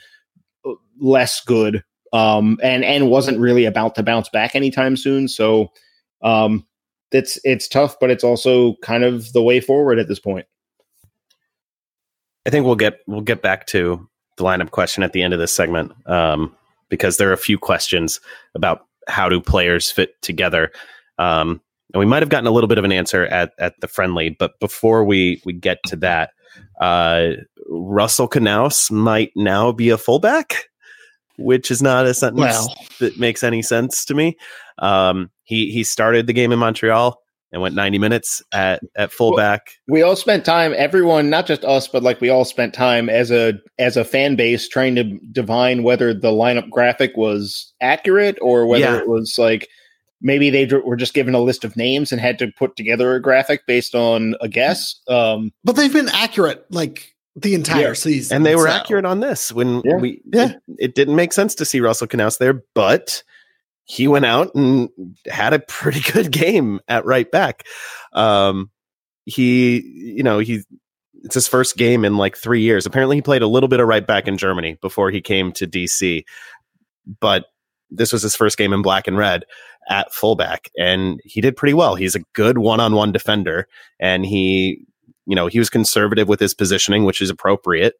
[0.66, 5.28] uh, less good um, and and wasn't really about to bounce back anytime soon.
[5.28, 5.70] So
[6.22, 6.66] um,
[7.12, 10.46] it's it's tough, but it's also kind of the way forward at this point.
[12.48, 14.08] I think we'll get we'll get back to
[14.38, 16.56] the lineup question at the end of this segment um,
[16.88, 18.20] because there are a few questions
[18.54, 20.72] about how do players fit together.
[21.18, 21.60] Um,
[21.92, 24.30] and we might have gotten a little bit of an answer at at the friendly,
[24.30, 26.30] but before we we get to that,
[26.80, 27.32] uh,
[27.68, 30.70] Russell Canouse might now be a fullback,
[31.36, 32.74] which is not a sentence well.
[33.00, 34.38] that makes any sense to me.
[34.78, 37.20] Um, he he started the game in Montreal
[37.52, 39.72] and went 90 minutes at at fullback.
[39.86, 43.08] Well, we all spent time everyone not just us but like we all spent time
[43.08, 48.38] as a as a fan base trying to divine whether the lineup graphic was accurate
[48.42, 48.98] or whether yeah.
[48.98, 49.68] it was like
[50.20, 53.22] maybe they were just given a list of names and had to put together a
[53.22, 55.00] graphic based on a guess.
[55.08, 57.92] Um, but they've been accurate like the entire yeah.
[57.92, 58.36] season.
[58.36, 58.72] And they were so.
[58.72, 59.96] accurate on this when yeah.
[59.96, 60.44] we yeah.
[60.46, 63.22] It, it, didn't make sense to see Russell Canouse there, but
[63.88, 64.90] he went out and
[65.26, 67.66] had a pretty good game at right back.
[68.12, 68.70] Um,
[69.24, 70.62] he, you know, he,
[71.24, 72.86] it's his first game in like three years.
[72.86, 75.66] Apparently, he played a little bit of right back in Germany before he came to
[75.66, 76.24] DC,
[77.20, 77.46] but
[77.90, 79.44] this was his first game in black and red
[79.88, 81.94] at fullback, and he did pretty well.
[81.94, 83.66] He's a good one on one defender,
[83.98, 84.84] and he,
[85.26, 87.94] you know, he was conservative with his positioning, which is appropriate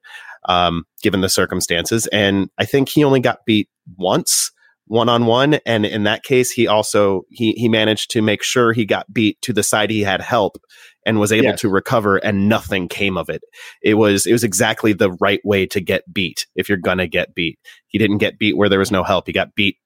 [0.45, 2.07] um, given the circumstances.
[2.09, 4.53] And I think he only got beat once
[4.89, 5.55] one on one.
[5.65, 9.41] And in that case, he also he he managed to make sure he got beat
[9.43, 10.59] to the side he had help
[11.07, 11.61] and was able yes.
[11.61, 13.43] to recover and nothing came of it.
[13.83, 17.35] It was it was exactly the right way to get beat if you're gonna get
[17.35, 17.59] beat.
[17.87, 19.27] He didn't get beat where there was no help.
[19.27, 19.77] He got beat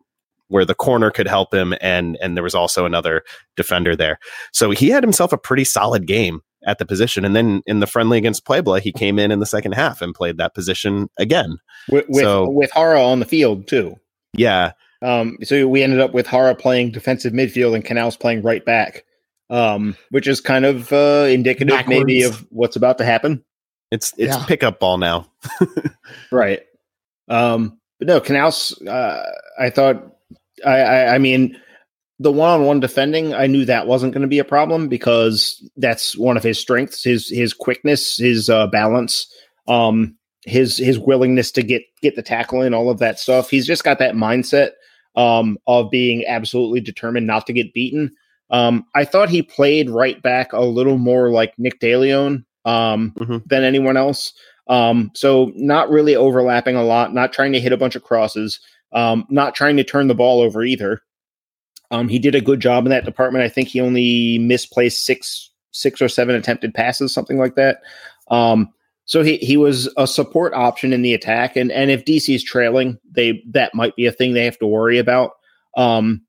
[0.49, 3.23] where the corner could help him and and there was also another
[3.57, 4.19] defender there.
[4.53, 7.25] So he had himself a pretty solid game at the position.
[7.25, 10.15] And then in the friendly against Puebla, he came in in the second half and
[10.15, 11.59] played that position again.
[11.88, 13.97] With with, so, with Jara on the field too.
[14.35, 14.73] Yeah.
[15.03, 19.05] Um, so we ended up with Jara playing defensive midfield and Canouse playing right back,
[19.51, 21.99] um, which is kind of uh, indicative Backwards.
[21.99, 23.45] maybe of what's about to happen.
[23.91, 24.45] It's it's yeah.
[24.47, 25.27] pickup ball now,
[26.31, 26.61] right?
[27.29, 28.87] Um, but no, Canouse.
[28.87, 29.23] uh,
[29.61, 30.17] I thought,
[30.65, 31.61] I, I, I mean,
[32.19, 36.37] the one-on-one defending, I knew that wasn't going to be a problem because that's one
[36.37, 39.27] of his strengths, his his quickness, his uh, balance,
[39.67, 43.51] um, his his willingness to get get the tackle in, all of that stuff.
[43.51, 44.71] He's just got that mindset
[45.16, 48.11] um, of being absolutely determined not to get beaten.
[48.51, 53.38] Um, I thought he played right back a little more like Nick DeLeon um, mm-hmm.
[53.46, 54.33] than anyone else.
[54.68, 58.61] Um, so not really overlapping a lot, not trying to hit a bunch of crosses,
[58.92, 61.01] um, not trying to turn the ball over either.
[61.90, 63.44] Um, he did a good job in that department.
[63.44, 67.83] I think he only misplaced six, six or seven attempted passes, something like that.
[68.31, 68.72] Um,
[69.05, 72.99] so he, he was a support option in the attack, and and if DC's trailing,
[73.11, 75.33] they that might be a thing they have to worry about.
[75.77, 76.23] Um,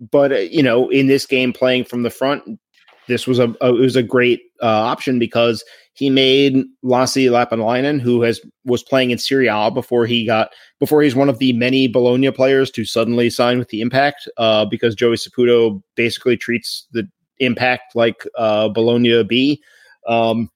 [0.00, 2.58] but uh, you know, in this game, playing from the front,
[3.06, 5.62] this was a, a it was a great uh, option because
[5.94, 11.02] he made Lassi Lappalainen, who has was playing in Serie A before he got before
[11.02, 14.94] he's one of the many Bologna players to suddenly sign with the Impact, uh, because
[14.94, 19.62] Joey Saputo basically treats the Impact like uh, Bologna B.
[20.06, 20.50] Um,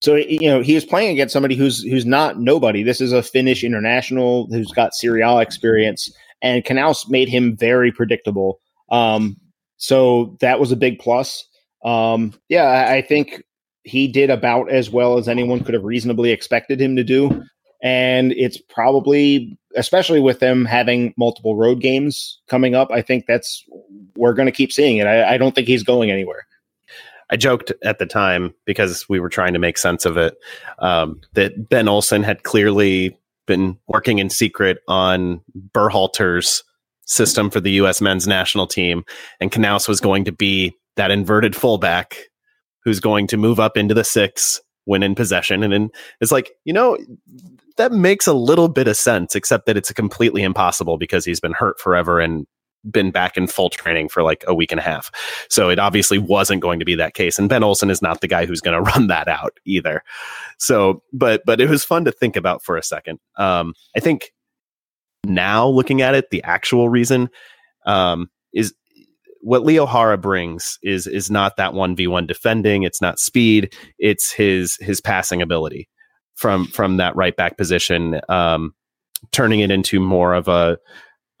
[0.00, 2.82] so you know he was playing against somebody who's who's not nobody.
[2.82, 7.92] This is a Finnish international who's got Serie A experience, and Knaus made him very
[7.92, 8.60] predictable.
[8.90, 9.36] Um,
[9.76, 11.46] so that was a big plus.
[11.84, 13.42] Um, yeah, I, I think
[13.86, 17.44] he did about as well as anyone could have reasonably expected him to do.
[17.82, 23.64] And it's probably, especially with them having multiple road games coming up, I think that's,
[24.16, 25.06] we're going to keep seeing it.
[25.06, 26.46] I, I don't think he's going anywhere.
[27.30, 30.36] I joked at the time because we were trying to make sense of it
[30.78, 35.40] um, that Ben Olsen had clearly been working in secret on
[35.72, 36.62] Berhalter's
[37.04, 38.00] system for the U.S.
[38.00, 39.04] men's national team,
[39.40, 42.16] and Knaus was going to be that inverted fullback
[42.84, 45.62] who's going to move up into the six when in possession.
[45.62, 46.96] And then it's like, you know,
[47.76, 51.52] that makes a little bit of sense, except that it's completely impossible because he's been
[51.52, 52.46] hurt forever and
[52.90, 55.10] been back in full training for like a week and a half.
[55.48, 57.38] So it obviously wasn't going to be that case.
[57.38, 60.02] And Ben Olsen is not the guy who's going to run that out either.
[60.58, 63.18] So, but, but it was fun to think about for a second.
[63.36, 64.32] Um, I think
[65.24, 67.28] now looking at it, the actual reason,
[67.84, 68.74] um, is
[69.46, 72.82] what Leo Jara brings is is not that one v one defending.
[72.82, 73.74] It's not speed.
[73.96, 75.88] It's his his passing ability
[76.34, 78.74] from from that right back position, um,
[79.30, 80.78] turning it into more of a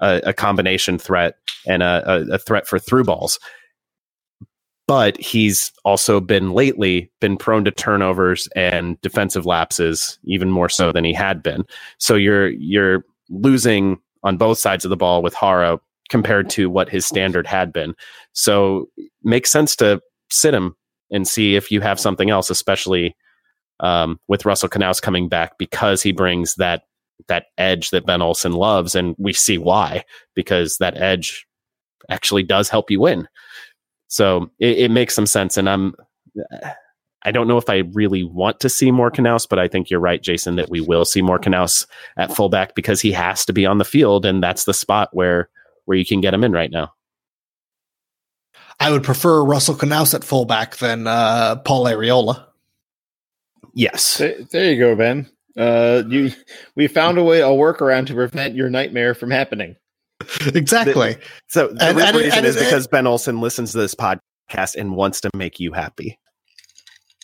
[0.00, 3.38] a, a combination threat and a, a, threat for through balls.
[4.86, 10.92] But he's also been lately been prone to turnovers and defensive lapses, even more so
[10.92, 11.64] than he had been.
[11.98, 16.88] So you're you're losing on both sides of the ball with Jara compared to what
[16.88, 17.94] his standard had been.
[18.32, 18.88] So
[19.24, 20.76] makes sense to sit him
[21.10, 23.16] and see if you have something else, especially
[23.80, 26.82] um, with Russell Knaus coming back because he brings that
[27.28, 31.46] that edge that Ben Olsen loves, and we see why because that edge
[32.08, 33.28] actually does help you win.
[34.08, 35.94] So it, it makes some sense, and I'm.
[37.22, 39.98] I don't know if I really want to see more Knaus, but I think you're
[39.98, 41.84] right, Jason, that we will see more Knaus
[42.16, 45.48] at fullback because he has to be on the field, and that's the spot where
[45.86, 46.92] where you can get him in right now.
[48.78, 52.46] I would prefer Russell Knaus at fullback than uh, Paul Arriola.
[53.74, 55.28] Yes, there, there you go, Ben.
[55.56, 56.32] Uh, you
[56.74, 59.76] we found a way, a workaround to prevent your nightmare from happening.
[60.46, 61.14] Exactly.
[61.14, 63.94] The, so the and, real and, reason and, is because Ben Olsen listens to this
[63.94, 66.18] podcast and wants to make you happy.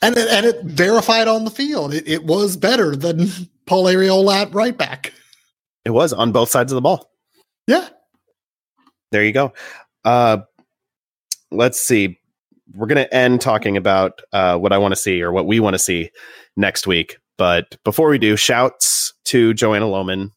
[0.03, 1.95] And it, and it verified on the field.
[1.95, 3.29] It, it was better than
[3.67, 5.13] Paul Arriola at right back.
[5.85, 7.11] It was on both sides of the ball.
[7.67, 7.89] Yeah.
[9.11, 9.53] There you go.
[10.05, 10.39] Uh,
[11.51, 12.19] let's see.
[12.75, 15.61] We're going to end talking about uh, what I want to see or what we
[15.61, 16.11] want to see
[16.57, 17.19] next week.
[17.43, 20.31] But before we do, shouts to Joanna Lohman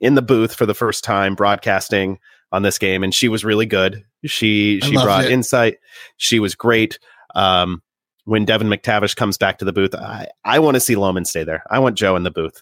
[0.00, 2.18] in the booth for the first time broadcasting
[2.50, 4.04] on this game, and she was really good.
[4.24, 5.30] She she brought it.
[5.30, 5.78] insight.
[6.16, 6.98] She was great.
[7.36, 7.80] Um,
[8.24, 11.44] when Devin McTavish comes back to the booth, I, I want to see Lohman stay
[11.44, 11.62] there.
[11.70, 12.60] I want Joe in the booth.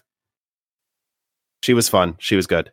[1.63, 2.17] She was fun.
[2.19, 2.71] She was good.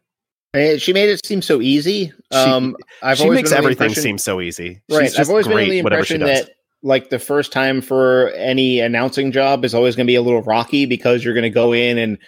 [0.54, 2.12] She made it seem so easy.
[2.30, 4.82] Um, she, I've she makes everything seem so easy.
[4.90, 5.18] Right.
[5.18, 6.50] I've always been the impression that
[6.82, 10.42] like the first time for any announcing job is always going to be a little
[10.42, 12.18] rocky because you're going to go in and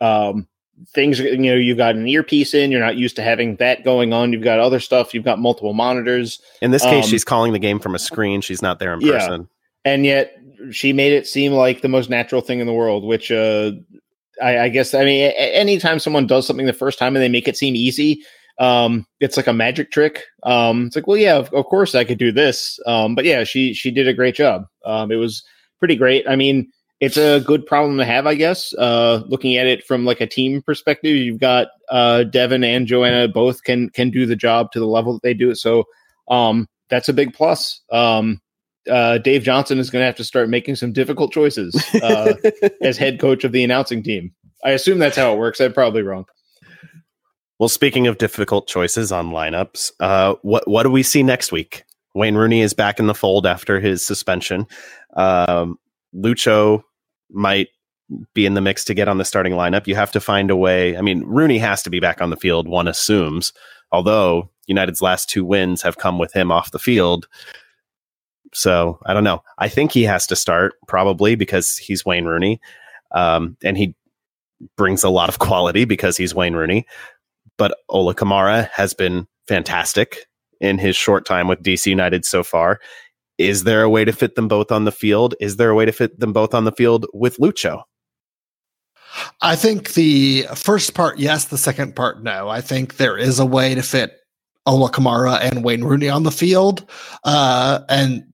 [0.00, 0.48] um,
[0.94, 4.12] things you know you've got an earpiece in you're not used to having that going
[4.12, 6.40] on you've got other stuff you've got multiple monitors.
[6.62, 9.00] In this case um, she's calling the game from a screen she's not there in
[9.00, 9.48] yeah, person.
[9.84, 10.36] And yet
[10.70, 13.72] she made it seem like the most natural thing in the world which uh,
[14.42, 17.48] I, I, guess I mean anytime someone does something the first time and they make
[17.48, 18.22] it seem easy
[18.58, 20.24] um, it's like a magic trick.
[20.42, 22.78] Um, it's like, well, yeah, of, of course I could do this.
[22.86, 24.66] Um, but yeah, she she did a great job.
[24.84, 25.42] Um, it was
[25.78, 26.28] pretty great.
[26.28, 28.74] I mean, it's a good problem to have, I guess.
[28.74, 33.28] Uh, looking at it from like a team perspective, you've got uh, Devin and Joanna
[33.28, 35.56] both can can do the job to the level that they do it.
[35.56, 35.84] So
[36.28, 37.80] um, that's a big plus.
[37.92, 38.40] Um,
[38.90, 42.32] uh, Dave Johnson is going to have to start making some difficult choices uh,
[42.82, 44.32] as head coach of the announcing team.
[44.64, 45.60] I assume that's how it works.
[45.60, 46.24] I'm probably wrong.
[47.58, 51.84] Well, speaking of difficult choices on lineups, uh, what what do we see next week?
[52.14, 54.66] Wayne Rooney is back in the fold after his suspension.
[55.16, 55.78] Um,
[56.14, 56.82] Lucho
[57.30, 57.68] might
[58.32, 59.86] be in the mix to get on the starting lineup.
[59.86, 60.96] You have to find a way.
[60.96, 63.52] I mean, Rooney has to be back on the field, one assumes,
[63.92, 67.28] although United's last two wins have come with him off the field.
[68.54, 69.42] So I don't know.
[69.58, 72.60] I think he has to start probably because he's Wayne Rooney.
[73.12, 73.94] Um, and he
[74.76, 76.86] brings a lot of quality because he's Wayne Rooney.
[77.58, 80.26] But Ola Kamara has been fantastic
[80.60, 82.80] in his short time with DC United so far.
[83.36, 85.34] Is there a way to fit them both on the field?
[85.40, 87.82] Is there a way to fit them both on the field with Lucho?
[89.40, 91.46] I think the first part, yes.
[91.46, 92.48] The second part, no.
[92.48, 94.12] I think there is a way to fit
[94.66, 96.88] Ola Kamara and Wayne Rooney on the field.
[97.24, 98.24] Uh, and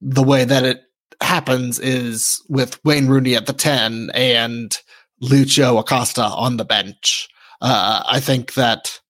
[0.00, 0.82] the way that it
[1.22, 4.76] happens is with Wayne Rooney at the 10 and
[5.22, 7.28] Lucho Acosta on the bench.
[7.60, 9.00] Uh, I think that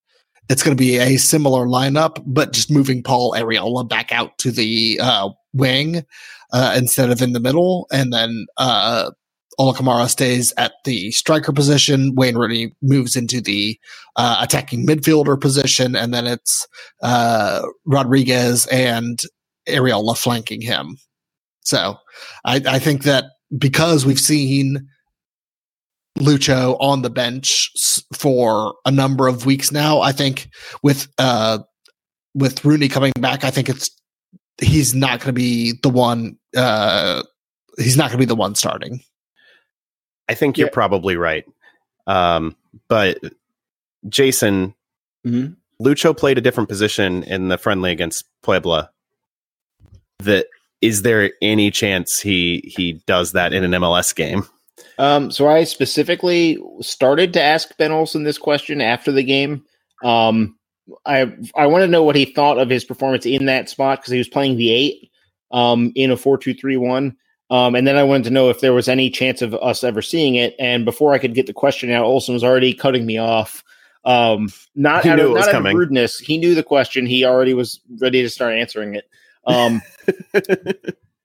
[0.49, 4.51] it's going to be a similar lineup, but just moving Paul Arriola back out to
[4.51, 6.05] the uh, wing
[6.53, 7.89] uh, instead of in the middle.
[7.91, 9.11] And then uh,
[9.59, 12.15] Ola Kamara stays at the striker position.
[12.15, 13.79] Wayne Rooney moves into the
[14.15, 15.97] uh, attacking midfielder position.
[15.97, 16.69] And then it's
[17.03, 19.19] uh, Rodriguez and
[19.69, 20.97] Arriola flanking him.
[21.65, 21.97] So
[22.45, 23.25] I, I think that
[23.59, 24.89] because we've seen
[26.17, 27.71] Lucho on the bench
[28.15, 30.01] for a number of weeks now.
[30.01, 30.49] I think
[30.83, 31.59] with uh
[32.35, 33.91] with Rooney coming back, I think it's
[34.61, 36.39] he's not going to be the one.
[36.55, 37.23] Uh,
[37.79, 39.01] he's not going to be the one starting.
[40.29, 40.75] I think you're yeah.
[40.75, 41.45] probably right.
[42.07, 42.57] Um,
[42.89, 43.19] but
[44.09, 44.75] Jason,
[45.27, 45.55] mm-hmm.
[45.85, 48.91] Lucho played a different position in the friendly against Puebla.
[50.21, 50.47] That
[50.81, 54.47] is there any chance he he does that in an MLS game?
[54.99, 59.65] Um, so I specifically started to ask Ben Olsen this question after the game.
[60.03, 60.57] Um,
[61.05, 64.13] I I want to know what he thought of his performance in that spot because
[64.13, 65.11] he was playing the eight
[65.51, 67.17] um, in a four two three one.
[67.49, 70.03] Um, and then I wanted to know if there was any chance of us ever
[70.03, 70.57] seeing it.
[70.59, 73.63] And before I could get the question out, Olsen was already cutting me off.
[74.05, 76.19] Um, not he out, of, not out of rudeness.
[76.19, 77.07] He knew the question.
[77.07, 79.09] He already was ready to start answering it.
[79.47, 79.81] Um,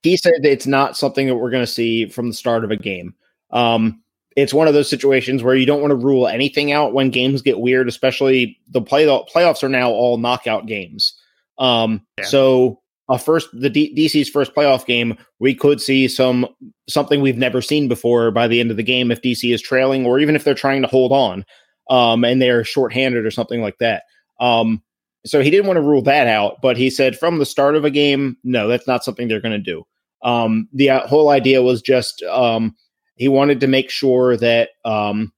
[0.02, 2.70] he said that it's not something that we're going to see from the start of
[2.70, 3.14] a game.
[3.52, 4.02] Um,
[4.36, 7.42] it's one of those situations where you don't want to rule anything out when games
[7.42, 11.14] get weird, especially the play the playoffs are now all knockout games.
[11.58, 12.24] Um, yeah.
[12.24, 12.80] so
[13.10, 16.46] a first the D- DC's first playoff game, we could see some
[16.88, 20.06] something we've never seen before by the end of the game if DC is trailing,
[20.06, 21.44] or even if they're trying to hold on,
[21.90, 24.04] um, and they're shorthanded or something like that.
[24.40, 24.82] Um,
[25.24, 27.84] so he didn't want to rule that out, but he said from the start of
[27.84, 29.84] a game, no, that's not something they're going to do.
[30.22, 32.74] Um, the uh, whole idea was just um,
[33.16, 35.32] he wanted to make sure that um,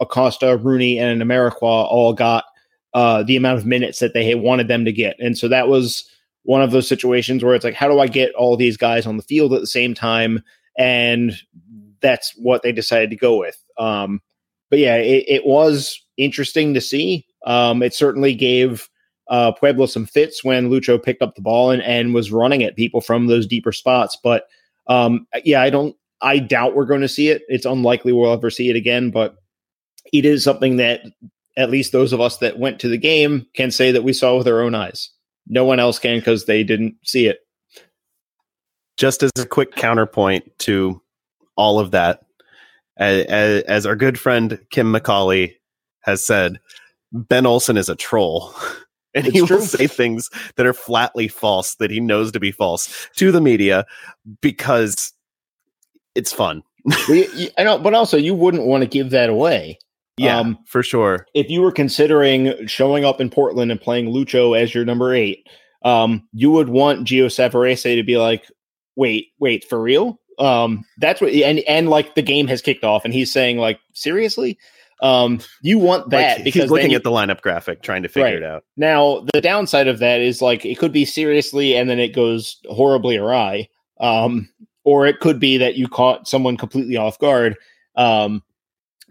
[0.00, 2.44] Acosta, Rooney, and Amarikwa all got
[2.94, 5.16] uh, the amount of minutes that they wanted them to get.
[5.18, 6.08] And so that was
[6.44, 9.16] one of those situations where it's like, how do I get all these guys on
[9.16, 10.42] the field at the same time?
[10.78, 11.34] And
[12.00, 13.56] that's what they decided to go with.
[13.78, 14.20] Um,
[14.70, 17.26] but yeah, it, it, was interesting to see.
[17.46, 18.88] Um, it certainly gave
[19.28, 22.76] uh, Puebla some fits when Lucho picked up the ball and, and was running at
[22.76, 24.18] people from those deeper spots.
[24.22, 24.46] But
[24.86, 27.42] um, yeah, I don't I doubt we're going to see it.
[27.48, 29.36] It's unlikely we'll ever see it again, but
[30.12, 31.02] it is something that
[31.56, 34.36] at least those of us that went to the game can say that we saw
[34.36, 35.10] with our own eyes.
[35.46, 37.40] No one else can because they didn't see it.
[38.96, 41.00] Just as a quick counterpoint to
[41.56, 42.22] all of that,
[42.96, 45.54] as, as our good friend Kim McCauley
[46.00, 46.58] has said,
[47.12, 48.54] Ben Olsen is a troll.
[49.14, 49.58] and it's he true.
[49.58, 53.40] will say things that are flatly false that he knows to be false to the
[53.40, 53.84] media
[54.40, 55.12] because
[56.14, 56.62] it's fun.
[57.08, 59.78] I know, but also you wouldn't want to give that away.
[60.16, 61.26] Yeah, um, for sure.
[61.34, 65.48] If you were considering showing up in Portland and playing Lucho as your number eight,
[65.84, 68.44] um, you would want Gio Savarese to be like,
[68.96, 73.04] "Wait, wait, for real?" Um, that's what, and and like the game has kicked off,
[73.04, 74.58] and he's saying like, "Seriously."
[75.02, 78.24] Um, you want that like, because he's looking at the lineup graphic, trying to figure
[78.26, 78.36] right.
[78.36, 78.64] it out.
[78.76, 82.58] Now, the downside of that is like it could be seriously, and then it goes
[82.70, 83.68] horribly awry.
[84.00, 84.48] Um,
[84.84, 87.56] or it could be that you caught someone completely off guard.
[87.96, 88.42] Um,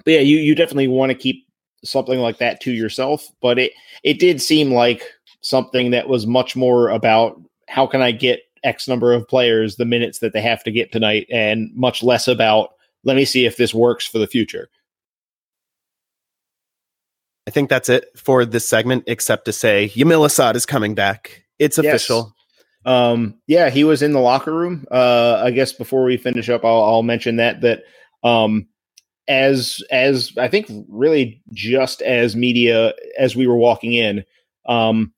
[0.05, 1.47] but yeah, you you definitely want to keep
[1.83, 3.27] something like that to yourself.
[3.41, 5.03] But it it did seem like
[5.41, 9.85] something that was much more about how can I get X number of players the
[9.85, 12.71] minutes that they have to get tonight, and much less about
[13.03, 14.69] let me see if this works for the future.
[17.45, 21.43] I think that's it for this segment, except to say Yamil Asad is coming back.
[21.59, 22.33] It's official.
[22.37, 22.42] Yes.
[22.85, 24.85] Um, yeah, he was in the locker room.
[24.91, 27.83] Uh, I guess before we finish up, I'll, I'll mention that that
[28.23, 28.67] um,
[29.27, 34.25] as as I think really just as media as we were walking in,
[34.67, 35.13] um,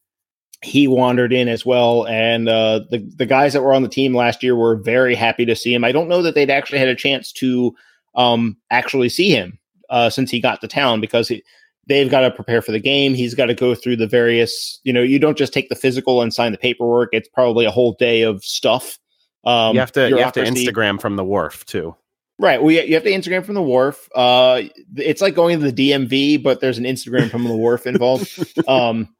[0.61, 4.15] he wandered in as well, and uh, the the guys that were on the team
[4.15, 5.83] last year were very happy to see him.
[5.83, 7.75] I don't know that they'd actually had a chance to
[8.15, 9.59] um, actually see him
[9.89, 11.43] uh, since he got to town because he,
[11.87, 13.13] they've got to prepare for the game.
[13.13, 16.21] He's got to go through the various, you know, you don't just take the physical
[16.21, 17.09] and sign the paperwork.
[17.11, 18.97] It's probably a whole day of stuff.
[19.43, 21.95] Um, you have to you have to Instagram from the wharf too.
[22.37, 22.61] Right.
[22.61, 24.09] Well, you have to Instagram from the wharf.
[24.13, 24.63] Uh,
[24.97, 28.29] it's like going to the DMV, but there's an Instagram from the wharf involved.
[28.67, 29.15] Um,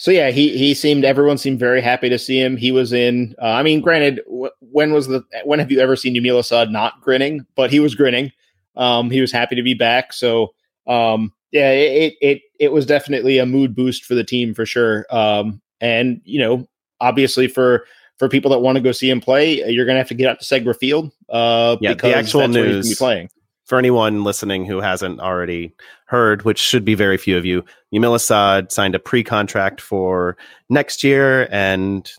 [0.00, 2.56] so yeah, he he seemed everyone seemed very happy to see him.
[2.56, 3.34] He was in.
[3.42, 6.70] Uh, I mean, granted, w- when was the when have you ever seen Yamil Asad
[6.70, 7.44] not grinning?
[7.56, 8.30] But he was grinning.
[8.76, 10.12] Um, he was happy to be back.
[10.12, 10.54] So
[10.86, 15.06] um, yeah, it, it it was definitely a mood boost for the team for sure.
[15.10, 16.68] Um, and you know,
[17.00, 17.84] obviously for
[18.18, 20.28] for people that want to go see him play, you're going to have to get
[20.28, 21.12] out to Segra Field.
[21.28, 23.30] Uh, yeah, the actual news playing.
[23.64, 25.74] For anyone listening who hasn't already
[26.06, 30.38] heard, which should be very few of you, Yamil Asad signed a pre-contract for
[30.70, 32.10] next year and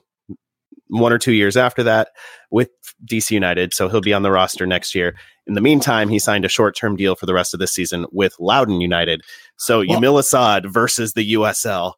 [0.89, 2.09] one or two years after that
[2.51, 2.69] with
[3.03, 3.73] DC United.
[3.73, 5.15] So he'll be on the roster next year.
[5.49, 8.35] In the meantime, he signed a short-term deal for the rest of the season with
[8.39, 9.23] Loudoun United.
[9.57, 11.93] So well, Yamil Asad versus the USL.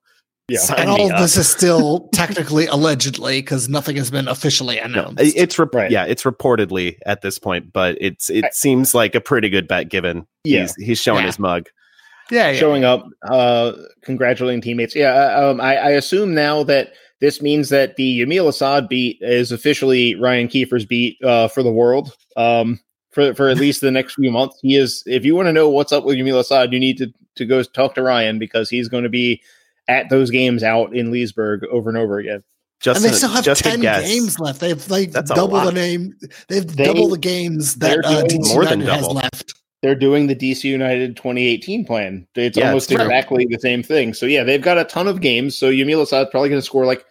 [0.47, 0.59] Yeah.
[0.77, 5.17] and all of this is still technically allegedly because nothing has been officially announced.
[5.17, 5.91] No, it's re- right.
[5.91, 9.67] yeah, it's reportedly at this point, but it's it I, seems like a pretty good
[9.67, 10.61] bet given yeah.
[10.61, 11.27] he's he's showing yeah.
[11.27, 11.67] his mug.
[12.31, 13.73] Yeah, yeah, showing up, uh,
[14.03, 14.95] congratulating teammates.
[14.95, 19.19] Yeah, uh, um, I, I assume now that this means that the Yamil Asad beat
[19.21, 22.15] is officially Ryan Kiefer's beat uh, for the world.
[22.37, 22.79] Um,
[23.11, 25.03] for for at least the next few months, he is.
[25.05, 27.61] If you want to know what's up with Yamil Asad, you need to to go
[27.63, 29.41] talk to Ryan because he's going to be
[29.87, 32.43] at those games out in Leesburg over and over again.
[32.79, 34.59] Just and they still have ten games left.
[34.59, 36.15] They have like That's double the name.
[36.47, 39.53] They have they, double the games that uh, DC more United has left.
[39.83, 42.27] They're doing the DC United 2018 plan.
[42.35, 44.13] It's yeah, almost it's exactly the same thing.
[44.13, 45.57] So yeah, they've got a ton of games.
[45.57, 47.05] So Yamil Asad's probably going to score like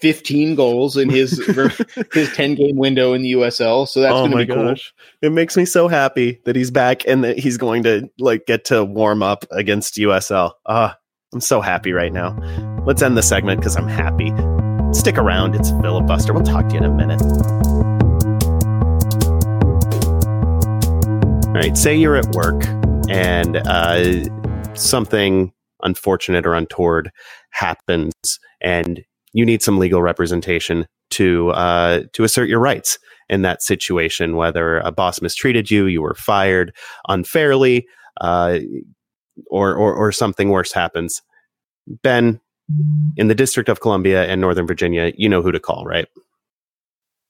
[0.00, 1.32] 15 goals in his
[2.12, 3.86] his 10 game window in the USL.
[3.86, 4.92] So that's oh going to be gosh.
[5.20, 5.28] cool.
[5.28, 8.64] It makes me so happy that he's back and that he's going to like get
[8.66, 10.52] to warm up against USL.
[10.66, 10.96] Ah,
[11.32, 12.36] I'm so happy right now.
[12.86, 14.32] Let's end the segment because I'm happy.
[14.92, 15.54] Stick around.
[15.54, 16.32] It's filibuster.
[16.32, 17.20] We'll talk to you in a minute.
[21.46, 21.76] All right.
[21.76, 22.64] Say you're at work
[23.08, 24.24] and uh,
[24.74, 27.10] something unfortunate or untoward
[27.50, 28.14] happens,
[28.60, 29.02] and
[29.32, 34.36] you need some legal representation to uh, to assert your rights in that situation.
[34.36, 36.74] Whether a boss mistreated you, you were fired
[37.08, 37.86] unfairly,
[38.20, 38.58] uh,
[39.50, 41.22] or, or, or something worse happens.
[41.86, 42.40] Ben,
[43.16, 46.06] in the District of Columbia and Northern Virginia, you know who to call, right?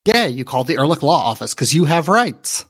[0.04, 2.64] Yeah, you call the Ehrlich Law Office because you have rights.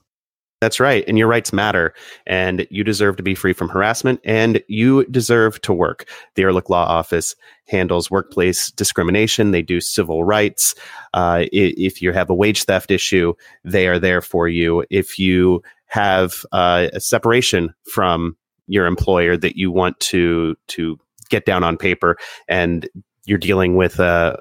[0.61, 1.04] That's right.
[1.08, 1.94] And your rights matter.
[2.26, 6.06] And you deserve to be free from harassment and you deserve to work.
[6.34, 7.34] The Ehrlich Law Office
[7.66, 9.52] handles workplace discrimination.
[9.52, 10.74] They do civil rights.
[11.14, 13.32] Uh, if you have a wage theft issue,
[13.64, 14.84] they are there for you.
[14.90, 18.36] If you have uh, a separation from
[18.66, 20.98] your employer that you want to to
[21.30, 22.16] get down on paper
[22.48, 22.88] and
[23.24, 24.38] you're dealing with a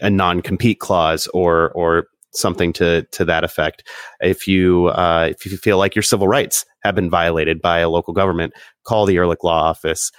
[0.00, 3.86] a non-compete clause or or something to to that effect.
[4.20, 7.88] If you uh, if you feel like your civil rights have been violated by a
[7.88, 8.52] local government,
[8.84, 10.10] call the Ehrlich Law Office.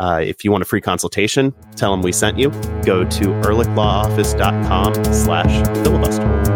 [0.00, 2.50] Uh, if you want a free consultation, tell them we sent you.
[2.84, 6.48] Go to ehrlichlawoffice.com slash filibuster.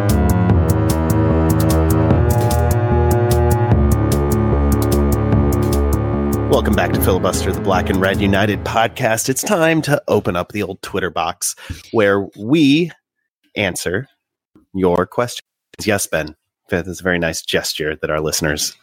[6.52, 9.28] Welcome back to Filibuster, the Black and Red United podcast.
[9.28, 11.56] It's time to open up the old Twitter box
[11.92, 12.90] where we
[13.56, 14.06] answer
[14.75, 15.47] your questions.
[15.85, 16.37] Yes, Ben.
[16.68, 18.75] That's a very nice gesture that our listeners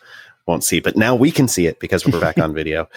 [0.45, 2.87] won't see, but now we can see it because we're back on video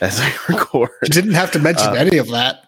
[0.00, 0.90] as I record.
[1.02, 2.64] You didn't have to mention uh, any of that.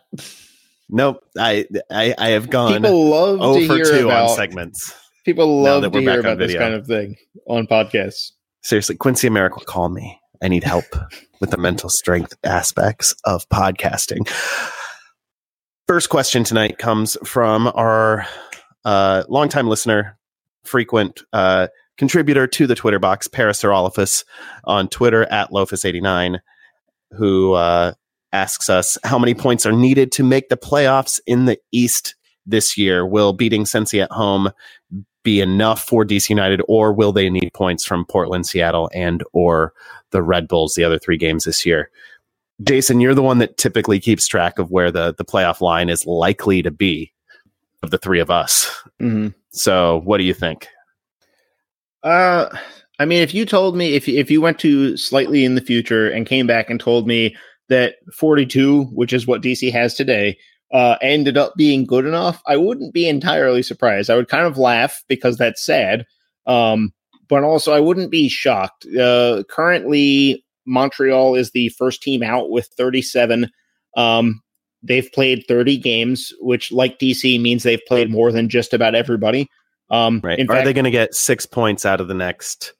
[0.88, 1.24] Nope.
[1.38, 4.94] I, I, I have gone people love over to two about, on segments.
[5.24, 7.16] People love to hear about this kind of thing
[7.48, 8.32] on podcasts.
[8.62, 10.20] Seriously, Quincy Amarikwa, will call me.
[10.42, 10.84] I need help
[11.40, 14.28] with the mental strength aspects of podcasting.
[15.86, 18.26] First question tonight comes from our
[18.84, 20.18] uh, longtime listener,
[20.64, 24.24] frequent uh, contributor to the Twitter box, Paris Orolifus,
[24.64, 26.40] on Twitter at Lofus89,
[27.12, 27.92] who uh,
[28.32, 32.14] asks us how many points are needed to make the playoffs in the East
[32.46, 33.06] this year.
[33.06, 34.50] Will beating Cincy at home
[35.22, 39.72] be enough for DC United, or will they need points from Portland, Seattle, and or
[40.10, 41.90] the Red Bulls, the other three games this year?
[42.62, 46.06] Jason, you're the one that typically keeps track of where the, the playoff line is
[46.06, 47.13] likely to be
[47.84, 48.68] of the three of us.
[49.00, 49.28] Mm-hmm.
[49.50, 50.66] So, what do you think?
[52.02, 52.48] Uh,
[52.98, 56.10] I mean, if you told me if if you went to slightly in the future
[56.10, 57.36] and came back and told me
[57.68, 60.36] that 42, which is what DC has today,
[60.72, 64.10] uh, ended up being good enough, I wouldn't be entirely surprised.
[64.10, 66.04] I would kind of laugh because that's sad,
[66.46, 66.92] um,
[67.28, 68.86] but also I wouldn't be shocked.
[68.86, 73.50] Uh, currently, Montreal is the first team out with 37.
[73.96, 74.42] Um,
[74.84, 79.48] they've played 30 games, which, like DC, means they've played more than just about everybody.
[79.90, 80.38] Um, right.
[80.38, 82.72] Are fact, they going to get six points out of the next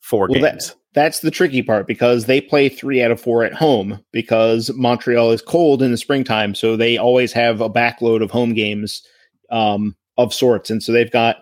[0.00, 0.68] four well, games?
[0.68, 4.70] That, that's the tricky part because they play three out of four at home because
[4.74, 6.54] Montreal is cold in the springtime.
[6.54, 9.02] So they always have a backload of home games
[9.50, 10.70] um, of sorts.
[10.70, 11.36] And so they've got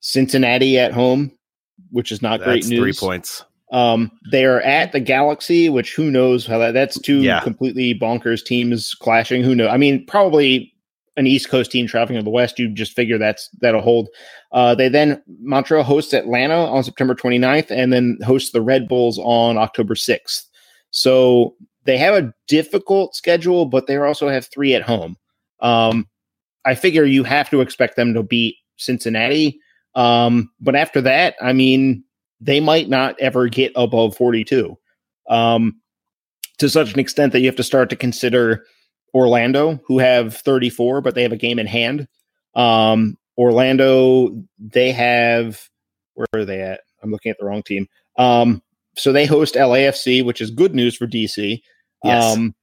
[0.00, 1.32] Cincinnati at home,
[1.90, 2.80] which is not that's great news.
[2.80, 3.44] Three points.
[3.74, 7.40] Um, they are at the Galaxy, which who knows how that that's two yeah.
[7.40, 9.42] completely bonkers teams clashing.
[9.42, 9.68] Who knows?
[9.68, 10.72] I mean, probably
[11.16, 12.56] an East Coast team traveling to the West.
[12.56, 14.10] You just figure that's that'll hold.
[14.52, 19.18] Uh, they then Montreal hosts Atlanta on September 29th, and then hosts the Red Bulls
[19.18, 20.44] on October 6th.
[20.92, 25.16] So they have a difficult schedule, but they also have three at home.
[25.58, 26.08] Um,
[26.64, 29.58] I figure you have to expect them to beat Cincinnati.
[29.96, 32.03] Um, but after that, I mean,
[32.40, 34.76] they might not ever get above 42
[35.28, 35.80] um,
[36.58, 38.64] to such an extent that you have to start to consider
[39.14, 42.08] Orlando, who have 34, but they have a game in hand.
[42.54, 45.68] Um, Orlando, they have,
[46.14, 46.80] where are they at?
[47.02, 47.88] I'm looking at the wrong team.
[48.16, 48.62] Um,
[48.96, 51.60] so they host LAFC, which is good news for DC.
[52.02, 52.36] Yes.
[52.36, 52.54] Um,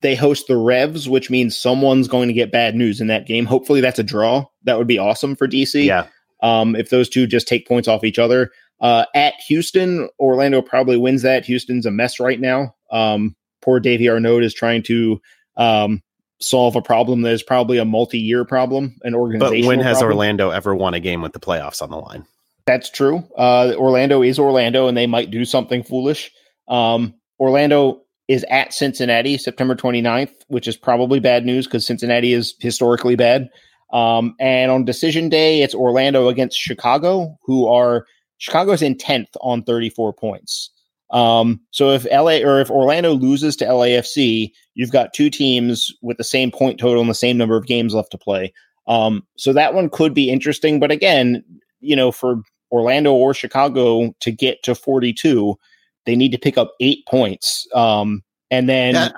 [0.00, 3.46] they host the Revs, which means someone's going to get bad news in that game.
[3.46, 4.44] Hopefully, that's a draw.
[4.64, 5.84] That would be awesome for DC.
[5.84, 6.06] Yeah.
[6.40, 8.50] Um, if those two just take points off each other.
[8.80, 11.44] Uh, at Houston, Orlando probably wins that.
[11.44, 12.74] Houston's a mess right now.
[12.90, 15.20] Um, poor Davy Arnaud is trying to
[15.56, 16.02] um,
[16.40, 19.62] solve a problem that is probably a multi-year problem, an organization.
[19.62, 20.16] But when has problem.
[20.18, 22.24] Orlando ever won a game with the playoffs on the line?
[22.66, 23.26] That's true.
[23.36, 26.30] Uh, Orlando is Orlando, and they might do something foolish.
[26.68, 32.54] Um, Orlando is at Cincinnati September 29th, which is probably bad news because Cincinnati is
[32.60, 33.48] historically bad.
[33.90, 38.04] Um, and on decision day, it's Orlando against Chicago, who are
[38.38, 40.70] Chicago's in 10th on 34 points.
[41.10, 46.16] Um, so if LA or if Orlando loses to LAFC, you've got two teams with
[46.18, 48.52] the same point total and the same number of games left to play.
[48.86, 50.80] Um, so that one could be interesting.
[50.80, 51.44] But again,
[51.80, 55.56] you know, for Orlando or Chicago to get to 42,
[56.04, 57.66] they need to pick up eight points.
[57.74, 59.12] Um, and then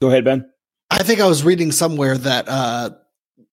[0.00, 0.50] go ahead, Ben.
[0.90, 2.90] I think I was reading somewhere that uh,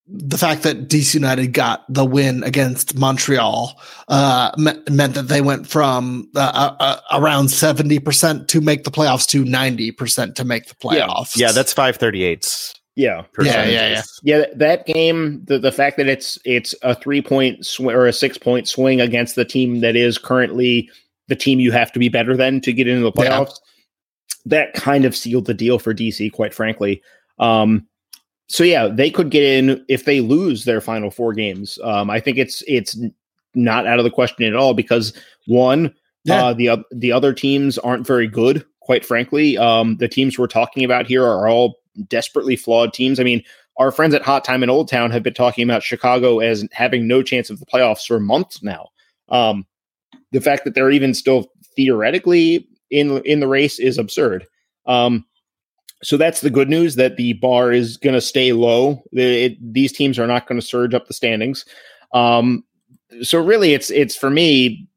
[0.08, 5.42] the fact that DC United got the win against Montreal uh, me- meant that they
[5.42, 10.68] went from uh, uh, uh around 70% to make the playoffs to 90% to make
[10.68, 11.36] the playoffs.
[11.36, 12.74] Yeah, yeah that's 538.
[12.96, 13.24] Yeah.
[13.42, 14.02] Yeah, yeah, yeah.
[14.24, 18.14] Yeah, that game, the, the fact that it's it's a three point swing or a
[18.14, 20.90] six point swing against the team that is currently
[21.28, 24.32] the team you have to be better than to get into the playoffs, yeah.
[24.46, 27.02] that kind of sealed the deal for DC, quite frankly.
[27.40, 27.88] Um,
[28.48, 31.80] so yeah, they could get in if they lose their final four games.
[31.84, 32.98] Um, I think it's it's
[33.56, 35.14] not out of the question at all because
[35.48, 35.94] one,
[36.24, 36.46] yeah.
[36.46, 38.66] uh, the the other teams aren't very good.
[38.82, 41.78] Quite frankly, um, the teams we're talking about here are all
[42.08, 43.20] desperately flawed teams.
[43.20, 43.42] I mean,
[43.78, 47.08] our friends at Hot Time in Old Town have been talking about Chicago as having
[47.08, 48.90] no chance of the playoffs for months now.
[49.30, 49.66] Um,
[50.32, 54.46] the fact that they're even still theoretically in in the race is absurd.
[54.86, 55.26] Um,
[56.04, 59.04] so that's the good news that the bar is going to stay low.
[59.12, 61.66] It, these teams are not going to surge up the standings.
[62.14, 62.64] Um,
[63.22, 64.88] so really, it's it's for me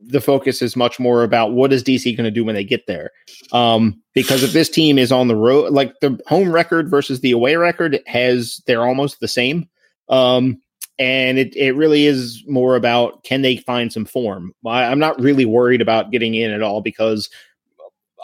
[0.00, 2.86] the focus is much more about what is DC going to do when they get
[2.86, 3.10] there.
[3.52, 7.32] Um, because if this team is on the road, like the home record versus the
[7.32, 9.68] away record has they're almost the same.
[10.08, 10.62] Um,
[11.00, 14.54] and it, it really is more about can they find some form.
[14.66, 17.28] I, I'm not really worried about getting in at all because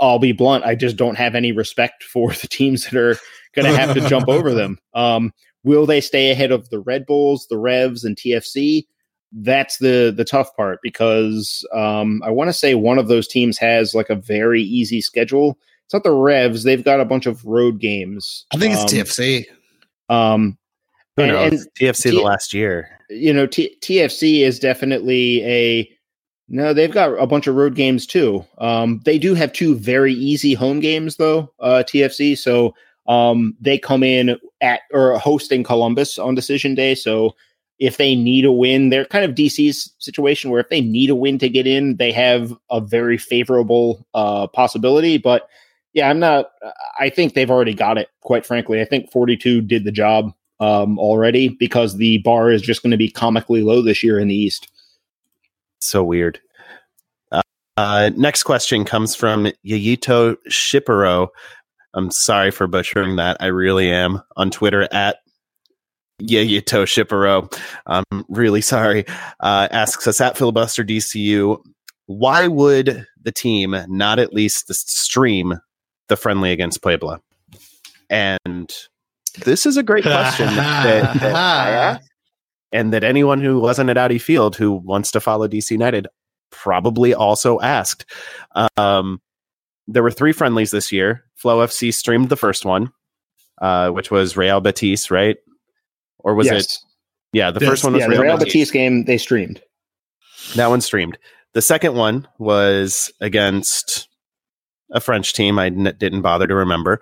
[0.09, 3.17] I'll be blunt, I just don't have any respect for the teams that are
[3.55, 4.79] going to have to jump over them.
[4.95, 5.33] Um,
[5.65, 8.87] will they stay ahead of the Red Bulls, the Revs, and TFC?
[9.33, 13.59] That's the the tough part because um, I want to say one of those teams
[13.59, 15.59] has like a very easy schedule.
[15.85, 18.47] It's not the Revs; they've got a bunch of road games.
[18.55, 19.47] I think it's um, TFC.
[20.09, 20.59] Um,
[21.17, 23.01] and, and, TFC T- the last year.
[23.11, 25.91] You know, T- TFC is definitely a
[26.49, 28.45] no, they've got a bunch of road games too.
[28.59, 32.37] Um, they do have two very easy home games though, uh, TFC.
[32.37, 32.75] So
[33.07, 36.95] Um, they come in at or hosting Columbus on decision day.
[36.95, 37.35] So
[37.79, 41.15] if they need a win, they're kind of DC's situation where if they need a
[41.15, 45.19] win to get in, they have a very favorable uh, possibility.
[45.19, 45.49] But
[45.93, 46.51] yeah, I'm not.
[46.99, 48.09] I think they've already got it.
[48.23, 52.83] Quite frankly, I think 42 did the job um, already because the bar is just
[52.83, 54.71] going to be comically low this year in the East.
[55.85, 56.41] So weird.
[57.31, 57.43] Uh,
[57.77, 61.29] uh, next question comes from Yayito Shipero.
[61.93, 63.37] I'm sorry for butchering that.
[63.41, 64.23] I really am.
[64.37, 65.19] On Twitter at
[66.23, 67.55] Yayito Shipero.
[67.87, 69.05] I'm really sorry.
[69.41, 71.59] Uh, asks us at filibuster DCU.
[72.07, 75.59] Why would the team not at least stream
[76.09, 77.21] the friendly against Puebla?
[78.11, 78.75] And
[79.45, 82.11] this is a great question that, that I asked,
[82.75, 86.09] and that anyone who wasn't at Audi Field who wants to follow DC United
[86.51, 88.05] probably also asked.
[88.77, 89.23] Um,
[89.87, 91.25] there were three friendlies this year.
[91.37, 92.93] Flow FC streamed the first one,
[93.63, 95.37] uh, which was Real Betis, right?
[96.19, 96.65] Or was yes.
[96.65, 96.79] it?
[97.33, 97.71] Yeah, the yes.
[97.71, 98.53] first one was yeah, Real, Real Betis.
[98.53, 99.05] Betis game.
[99.05, 99.63] They streamed.
[100.57, 101.17] That one streamed.
[101.53, 104.09] The second one was against
[104.91, 105.61] a French team.
[105.61, 107.01] I n- didn't bother to remember.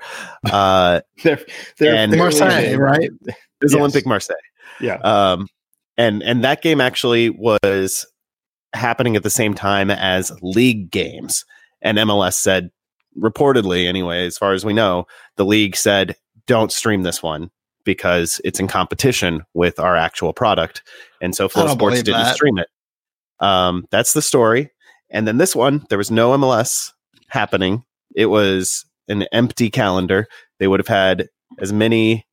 [0.51, 1.41] Uh, they're
[1.79, 3.11] they're, and Marseille, right?
[3.23, 3.79] It was yes.
[3.79, 4.37] Olympic Marseille.
[4.81, 4.97] Yeah.
[4.97, 5.49] Um,
[5.97, 8.07] and and that game actually was
[8.75, 11.45] happening at the same time as league games.
[11.83, 12.71] And MLS said,
[13.21, 16.17] reportedly, anyway, as far as we know, the league said,
[16.47, 17.51] don't stream this one
[17.85, 20.83] because it's in competition with our actual product.
[21.21, 22.35] And so Flow Sports didn't that.
[22.35, 22.69] stream it.
[23.41, 24.71] Um, that's the story.
[25.11, 26.93] And then this one, there was no MLS
[27.29, 27.85] happening.
[28.15, 30.27] It was an empty calendar.
[30.59, 31.29] They would have had
[31.59, 32.25] as many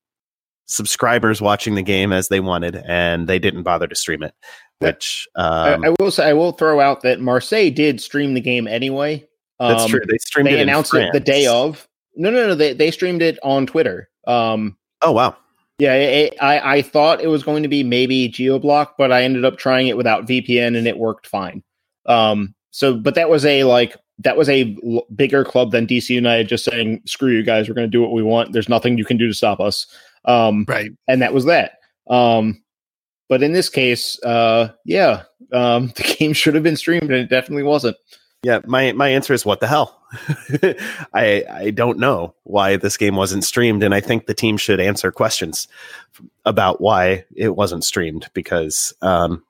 [0.70, 4.34] subscribers watching the game as they wanted, and they didn't bother to stream it.
[4.78, 8.40] Which um, I, I, will say, I will throw out that Marseille did stream the
[8.40, 9.26] game anyway.
[9.58, 10.00] Um, that's true.
[10.08, 10.48] They streamed.
[10.48, 11.86] They it announced it the day of.
[12.16, 12.54] No, no, no.
[12.54, 14.08] They they streamed it on Twitter.
[14.26, 15.36] Um, oh wow.
[15.78, 19.44] Yeah, it, I I thought it was going to be maybe GeoBlock, but I ended
[19.44, 21.62] up trying it without VPN and it worked fine.
[22.06, 26.10] Um, so, but that was a like that was a l- bigger club than DC
[26.10, 28.52] United just saying, "Screw you guys, we're going to do what we want.
[28.52, 29.86] There's nothing you can do to stop us."
[30.24, 31.72] Um, right, and that was that.
[32.08, 32.62] Um,
[33.28, 37.30] but in this case, uh, yeah, um, the game should have been streamed, and it
[37.30, 37.96] definitely wasn't.
[38.42, 40.02] Yeah, my my answer is what the hell.
[41.14, 44.80] I I don't know why this game wasn't streamed, and I think the team should
[44.80, 45.68] answer questions
[46.44, 49.44] about why it wasn't streamed because um,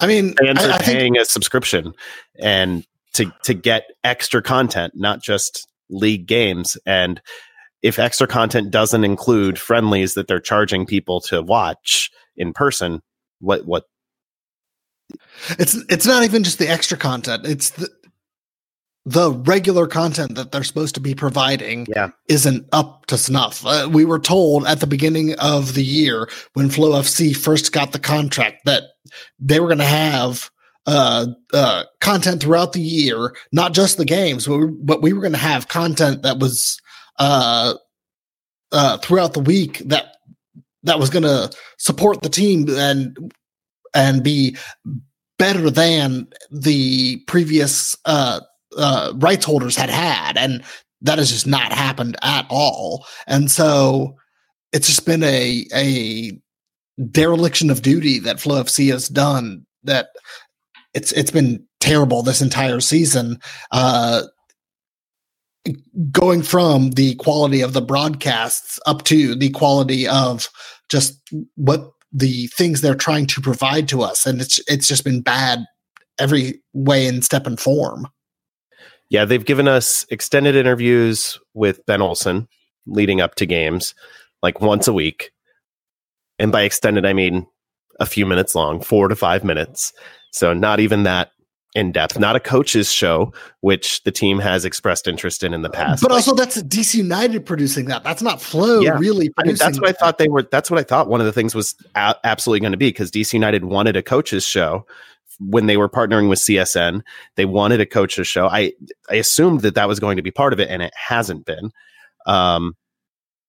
[0.00, 1.94] I mean, fans I, are I paying think- a subscription
[2.38, 2.84] and
[3.14, 6.76] to to get extra content, not just league games.
[6.86, 7.20] And
[7.82, 13.02] if extra content doesn't include friendlies that they're charging people to watch in person,
[13.40, 13.84] what what?
[15.58, 17.46] It's it's not even just the extra content.
[17.46, 17.88] It's the
[19.04, 22.10] the regular content that they're supposed to be providing yeah.
[22.28, 23.64] isn't up to snuff.
[23.64, 27.92] Uh, we were told at the beginning of the year when Flow FC first got
[27.92, 28.82] the contract that
[29.38, 30.50] they were going to have
[30.86, 35.22] uh, uh, content throughout the year, not just the games, but we, but we were
[35.22, 36.78] going to have content that was
[37.18, 37.74] uh,
[38.72, 40.16] uh, throughout the week that
[40.84, 43.32] that was going to support the team and
[43.94, 44.56] and be
[45.38, 48.40] better than the previous uh,
[48.76, 50.62] uh, rights holders had had, and
[51.02, 53.06] that has just not happened at all.
[53.26, 54.16] And so
[54.72, 56.38] it's just been a a
[57.10, 59.64] dereliction of duty that Flow FC has done.
[59.84, 60.08] That
[60.94, 63.38] it's it's been terrible this entire season.
[63.70, 64.22] Uh,
[66.10, 70.48] going from the quality of the broadcasts up to the quality of
[70.88, 71.20] just
[71.56, 75.64] what the things they're trying to provide to us and it's it's just been bad
[76.18, 78.06] every way in step and form
[79.10, 82.48] yeah, they've given us extended interviews with Ben olsen
[82.86, 83.94] leading up to games,
[84.42, 85.30] like once a week.
[86.38, 87.46] And by extended, I mean
[88.00, 89.92] a few minutes long, four to five minutes.
[90.32, 91.30] So not even that
[91.74, 92.18] in depth.
[92.18, 96.02] Not a coach's show, which the team has expressed interest in in the past.
[96.02, 98.04] But like, also, that's DC United producing that.
[98.04, 99.30] That's not Flow yeah, really.
[99.36, 99.96] I mean, that's what that.
[99.96, 100.42] I thought they were.
[100.42, 101.08] That's what I thought.
[101.08, 104.02] One of the things was a- absolutely going to be because DC United wanted a
[104.02, 104.86] coach's show
[105.38, 107.02] when they were partnering with CSN,
[107.36, 108.48] they wanted a coach's show.
[108.48, 108.72] I
[109.10, 111.70] I assumed that that was going to be part of it, and it hasn't been.
[112.26, 112.76] Um,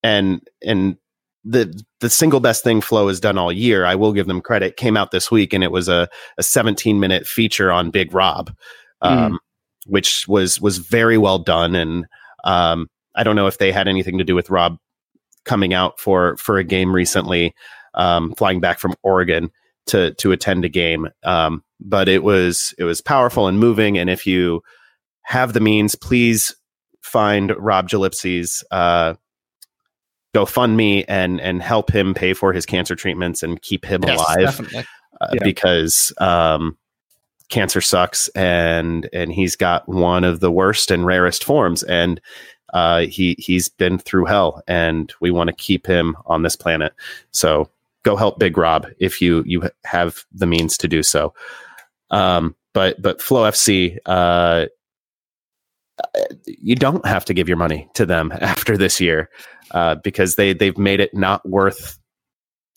[0.03, 0.97] and and
[1.44, 4.78] the the single best thing Flow has done all year, I will give them credit,
[4.78, 8.52] came out this week, and it was a a 17 minute feature on Big Rob,
[9.02, 9.38] um, mm.
[9.86, 11.76] which was was very well done.
[11.76, 12.06] And
[12.44, 14.78] um, I don't know if they had anything to do with Rob
[15.46, 17.54] coming out for for a game recently,
[17.94, 19.52] um, flying back from Oregon
[19.88, 21.08] to to attend a game.
[21.24, 23.98] Um, but it was it was powerful and moving.
[23.98, 24.62] And if you
[25.24, 26.56] have the means, please
[27.02, 29.14] find Rob Gillespie's uh,
[30.36, 34.39] GoFundMe and and help him pay for his cancer treatments and keep him Yes, alive
[34.41, 34.86] definitely.
[35.21, 35.43] uh, Yeah.
[35.43, 36.77] because um,
[37.49, 42.21] cancer sucks and and he's got one of the worst and rarest forms and
[42.73, 46.93] uh, he he's been through hell and we want to keep him on this planet
[47.32, 47.67] so
[48.03, 51.34] go help big rob if you you have the means to do so
[52.11, 54.67] um, but but flow fc uh,
[56.45, 59.30] you don't have to give your money to them after this year
[59.72, 61.97] uh, because they they've made it not worth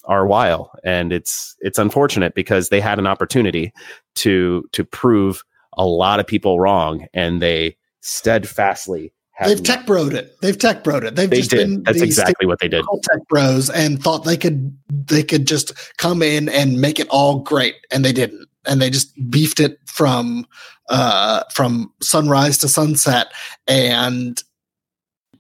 [0.04, 3.72] our while and it's it's unfortunate because they had an opportunity
[4.16, 5.44] to to prove
[5.74, 10.36] a lot of people wrong and they steadfastly have They've tech broed it.
[10.40, 11.16] They've tech broed it.
[11.16, 14.36] They've they just did been that's exactly what they did tech bros and thought they
[14.36, 18.48] could they could just come in and make it all great, and they didn't.
[18.66, 20.46] And they just beefed it from
[20.88, 23.32] uh, from sunrise to sunset,
[23.66, 24.42] and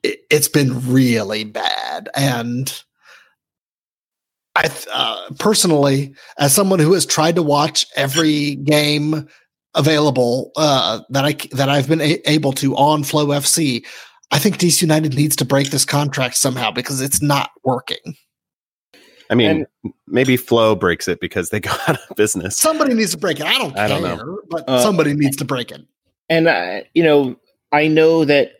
[0.02, 2.08] it, it's been really bad.
[2.14, 2.72] And
[4.54, 9.28] I uh, personally, as someone who has tried to watch every game
[9.74, 13.84] available uh, that I that I've been a- able to on Flow FC,
[14.30, 18.16] I think DC United needs to break this contract somehow because it's not working.
[19.30, 19.66] I mean
[20.06, 23.46] maybe flow breaks it because they go out of business Somebody needs to break it.
[23.46, 24.40] I don't I care, don't know.
[24.48, 25.82] but Uh, somebody needs to break it.
[26.28, 27.36] and uh, you know
[27.72, 28.52] i know that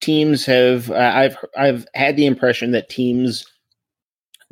[0.00, 3.46] teams have uh, i've i've had the impression that teams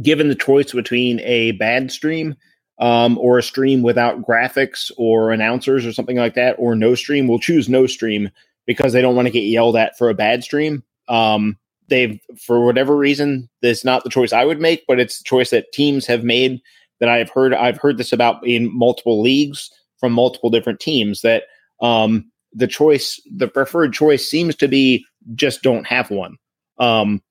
[0.03, 2.35] given the choice between a bad stream
[2.79, 7.27] um, or a stream without graphics or announcers or something like that or no stream
[7.27, 8.31] will choose no stream
[8.67, 11.57] because they don't want to get yelled at for a bad stream um,
[11.89, 15.51] they've for whatever reason that's not the choice i would make but it's the choice
[15.51, 16.61] that teams have made
[17.01, 21.45] that i've heard i've heard this about in multiple leagues from multiple different teams that
[21.80, 26.36] um, the choice, the preferred choice seems to be just don't have one.
[26.78, 27.22] Um,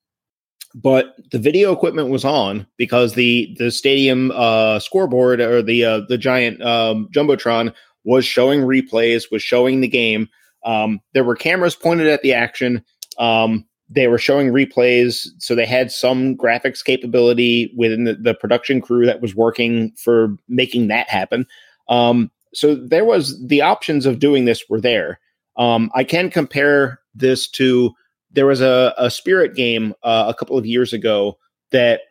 [0.74, 6.00] but the video equipment was on because the the stadium uh, scoreboard or the uh,
[6.08, 10.28] the giant um, jumbotron was showing replays, was showing the game.
[10.64, 12.84] Um, there were cameras pointed at the action.
[13.18, 18.80] Um, they were showing replays, so they had some graphics capability within the, the production
[18.80, 21.46] crew that was working for making that happen.
[21.88, 25.20] Um, so there was the options of doing this were there.
[25.56, 27.94] Um, I can compare this to
[28.30, 31.38] there was a, a spirit game uh, a couple of years ago
[31.70, 32.02] that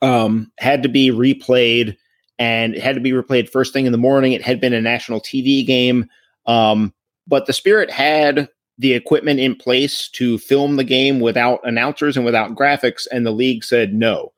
[0.00, 1.96] um, had to be replayed
[2.38, 4.32] and it had to be replayed first thing in the morning.
[4.32, 6.08] It had been a national TV game,
[6.46, 6.92] um,
[7.26, 12.24] but the spirit had the equipment in place to film the game without announcers and
[12.24, 14.32] without graphics, and the league said no,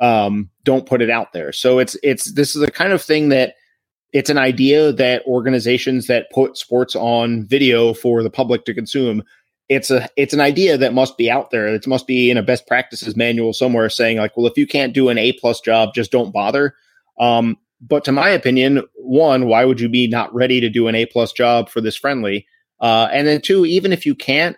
[0.00, 1.52] um, don't put it out there.
[1.52, 3.54] So it's it's this is a kind of thing that
[4.12, 9.22] it's an idea that organizations that put sports on video for the public to consume.
[9.68, 11.66] It's a it's an idea that must be out there.
[11.66, 14.94] It must be in a best practices manual somewhere saying like well if you can't
[14.94, 16.74] do an a plus job just don't bother.
[17.18, 20.94] Um, but to my opinion one why would you be not ready to do an
[20.94, 22.46] a plus job for this friendly
[22.82, 24.56] uh, and then two even if you can't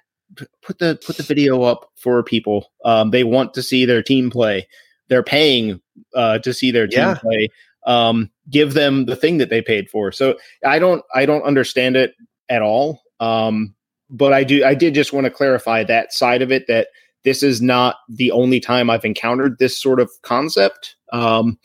[0.62, 4.30] put the put the video up for people um, they want to see their team
[4.30, 4.66] play
[5.08, 5.80] they're paying
[6.14, 7.14] uh, to see their team Yeah.
[7.14, 7.48] play
[7.86, 10.12] um, give them the thing that they paid for.
[10.12, 12.14] So I don't I don't understand it
[12.48, 13.02] at all.
[13.20, 13.74] Um,
[14.10, 16.88] but I do I did just want to clarify that side of it that
[17.24, 20.96] this is not the only time I've encountered this sort of concept.
[21.12, 21.58] Um,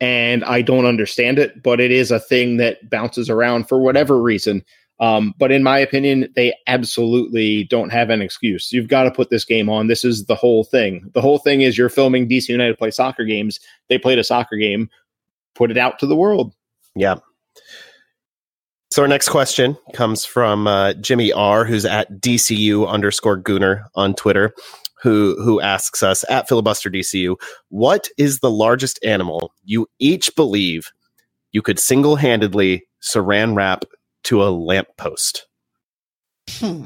[0.00, 4.20] and I don't understand it, but it is a thing that bounces around for whatever
[4.20, 4.62] reason.
[4.98, 8.72] Um, but in my opinion, they absolutely don't have an excuse.
[8.72, 9.88] You've got to put this game on.
[9.88, 11.10] This is the whole thing.
[11.12, 13.60] The whole thing is you're filming DC United play soccer games.
[13.88, 14.88] They played a soccer game.
[15.54, 16.54] Put it out to the world.
[16.94, 17.16] Yeah.
[18.90, 24.14] So our next question comes from uh, Jimmy R, who's at DCU underscore Gooner on
[24.14, 24.54] Twitter,
[25.02, 27.36] who who asks us at filibuster DCU,
[27.68, 30.90] what is the largest animal you each believe
[31.52, 33.84] you could single handedly saran wrap
[34.26, 35.46] to a lamppost?
[36.50, 36.84] Hmm.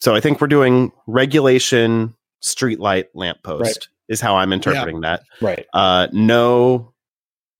[0.00, 2.14] So I think we're doing regulation
[2.44, 3.88] streetlight lamppost Right.
[4.08, 5.22] is how I'm interpreting that.
[5.40, 5.66] Right.
[5.74, 6.92] Uh, no,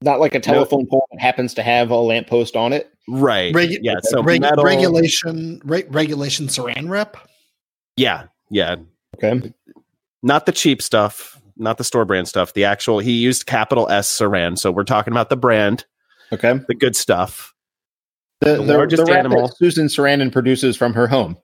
[0.02, 2.92] Not like a telephone pole that happens to have a lamppost on it.
[3.08, 3.52] right?
[3.54, 3.94] Regu- yeah.
[4.02, 7.16] So Reg- metal, regulation re- regulation saran wrap.
[7.96, 8.76] Yeah, yeah.
[9.16, 9.52] Okay.
[10.22, 12.52] not the cheap stuff, not the store brand stuff.
[12.54, 15.84] The actual he used capital S Saran, so we're talking about the brand,
[16.32, 16.60] Okay.
[16.68, 17.52] the good stuff.
[18.40, 21.36] The, The the, largest the animal- Susan Sarandon produces from her home.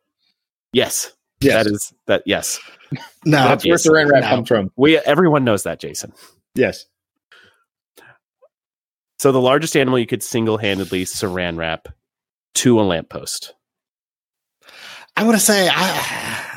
[0.73, 1.65] Yes, Yes.
[1.65, 2.23] that is that.
[2.27, 2.61] Yes,
[3.25, 3.77] No, That's where.
[3.77, 4.29] Saran wrap No.
[4.29, 4.71] comes from.
[4.77, 6.13] we everyone knows that, Jason.
[6.55, 6.87] Yes.
[9.19, 11.89] So the largest animal you could single handedly Saran wrap
[12.57, 13.55] to a lamppost.
[15.17, 16.54] I'm gonna say I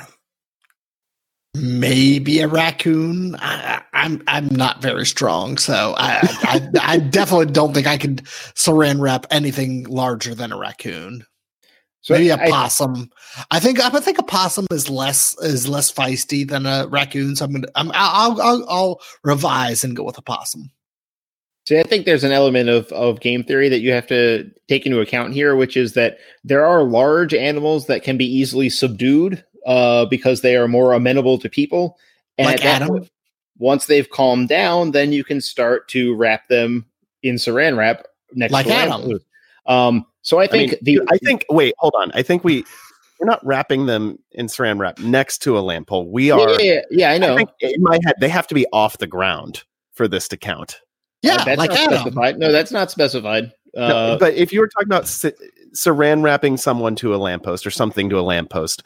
[1.57, 3.35] maybe a raccoon.
[3.39, 7.97] I, am I'm, I'm not very strong, so I, I I definitely don't think I
[7.97, 8.23] could
[8.55, 11.25] saran wrap anything larger than a raccoon.
[12.01, 13.09] So maybe a possum.
[13.37, 17.35] I, I think I think a possum is less is less feisty than a raccoon.
[17.35, 20.71] So I'm gonna I'm, I'll, I'll I'll revise and go with a possum.
[21.67, 24.85] See, I think there's an element of, of game theory that you have to take
[24.85, 29.43] into account here, which is that there are large animals that can be easily subdued
[29.67, 31.99] uh, because they are more amenable to people.
[32.39, 32.87] And like Adam.
[32.87, 33.11] Point,
[33.59, 36.85] once they've calmed down, then you can start to wrap them
[37.21, 39.19] in saran wrap next like to Adam.
[39.65, 42.11] Um, so I think I mean, the I think wait, hold on.
[42.13, 42.63] I think we
[43.19, 46.09] we're not wrapping them in saran wrap next to a lamp pole.
[46.09, 46.39] We are.
[46.39, 47.37] Yeah, yeah, yeah I know.
[47.37, 49.63] I in my head, they have to be off the ground
[49.93, 50.79] for this to count.
[51.23, 51.99] Yeah, that's like not Adam.
[51.99, 52.39] specified.
[52.39, 53.51] No, that's not specified.
[53.75, 57.71] Uh, no, but if you were talking about saran wrapping someone to a lamppost or
[57.71, 58.83] something to a lamppost,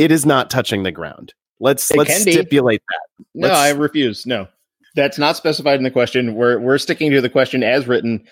[0.00, 1.34] it is not touching the ground.
[1.60, 2.86] Let's let's stipulate be.
[2.88, 3.26] that.
[3.34, 4.24] No, let's, I refuse.
[4.24, 4.48] No,
[4.94, 6.34] that's not specified in the question.
[6.34, 8.26] We're we're sticking to the question as written.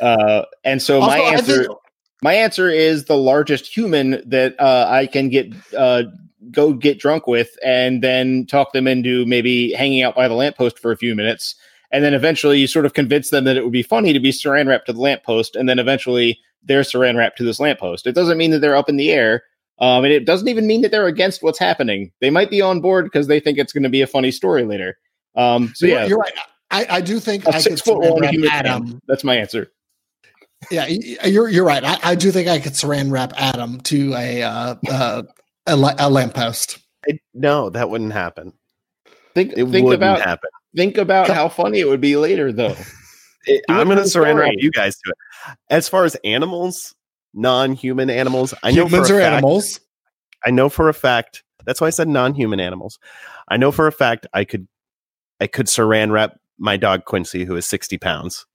[0.00, 1.78] Uh, and so also, my answer, think-
[2.22, 6.04] my answer is the largest human that uh, I can get uh,
[6.50, 10.78] go get drunk with, and then talk them into maybe hanging out by the lamppost
[10.78, 11.54] for a few minutes
[11.92, 14.32] and then eventually you sort of convince them that it would be funny to be
[14.32, 18.06] saran wrapped to the lamppost, and then eventually they're saran wrapped to this lamppost.
[18.06, 19.44] It doesn't mean that they're up in the air.
[19.78, 22.10] Um, and it doesn't even mean that they're against what's happening.
[22.20, 24.64] They might be on board because they think it's going to be a funny story
[24.64, 24.98] later.
[25.34, 26.32] Um, so you're, yeah, you're right.
[26.70, 29.00] I, I do think a I six foot one human Adam.
[29.06, 29.70] That's my answer.
[30.70, 31.84] Yeah, you're you're right.
[31.84, 35.22] I, I do think I could saran wrap Adam to a uh, uh,
[35.66, 36.78] a, a lamppost.
[37.34, 38.52] no, that wouldn't happen.
[39.34, 40.48] Think it think about happen.
[40.74, 42.76] Think about how funny it would be later, though.
[43.48, 45.56] It, I'm going to surrender you guys to it.
[45.70, 46.95] As far as animals,
[47.36, 49.80] non-human animals, I know humans are fact, animals.
[50.44, 51.44] I know for a fact.
[51.64, 52.98] That's why I said non-human animals.
[53.48, 54.66] I know for a fact I could,
[55.40, 58.46] I could saran wrap my dog Quincy, who is 60 pounds,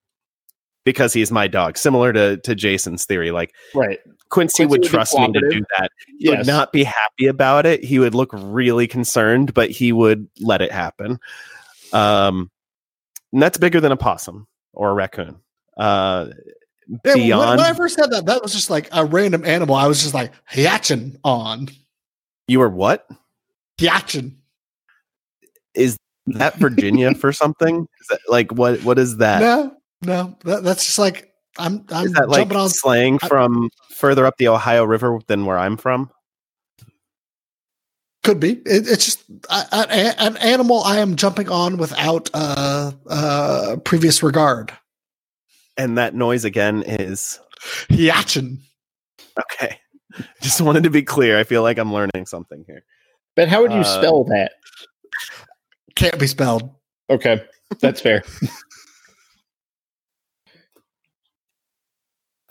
[0.83, 1.77] because he's my dog.
[1.77, 3.99] Similar to to Jason's theory, like right.
[4.29, 5.91] Quincy, Quincy would, would trust me to do that.
[6.07, 6.37] He yes.
[6.37, 7.83] would not be happy about it.
[7.83, 11.19] He would look really concerned, but he would let it happen.
[11.93, 12.49] Um,
[13.33, 15.39] and that's bigger than a possum or a raccoon.
[15.77, 16.27] Uh,
[17.05, 19.75] yeah, beyond, when, I first said that, that was just like a random animal.
[19.75, 21.69] I was just like hyachin on.
[22.47, 23.07] You were what?
[23.77, 24.35] Hyachin.
[25.73, 27.87] Is that Virginia for something?
[28.01, 28.83] Is that like what?
[28.83, 29.41] What is that?
[29.41, 30.37] No, no.
[30.43, 31.85] That, that's just like I'm.
[31.89, 35.57] I'm is that like on slang I, from further up the Ohio River than where
[35.57, 36.09] I'm from.
[38.23, 38.51] Could be.
[38.51, 44.73] It, it's just an animal I am jumping on without uh, uh, previous regard.
[45.77, 47.39] And that noise again is
[47.89, 48.57] Yachin.
[49.39, 49.77] Okay.
[50.41, 51.37] Just wanted to be clear.
[51.39, 52.83] I feel like I'm learning something here.
[53.35, 54.53] But how would you uh, spell that?
[55.95, 56.69] Can't be spelled.
[57.09, 57.43] Okay.
[57.79, 58.23] That's fair.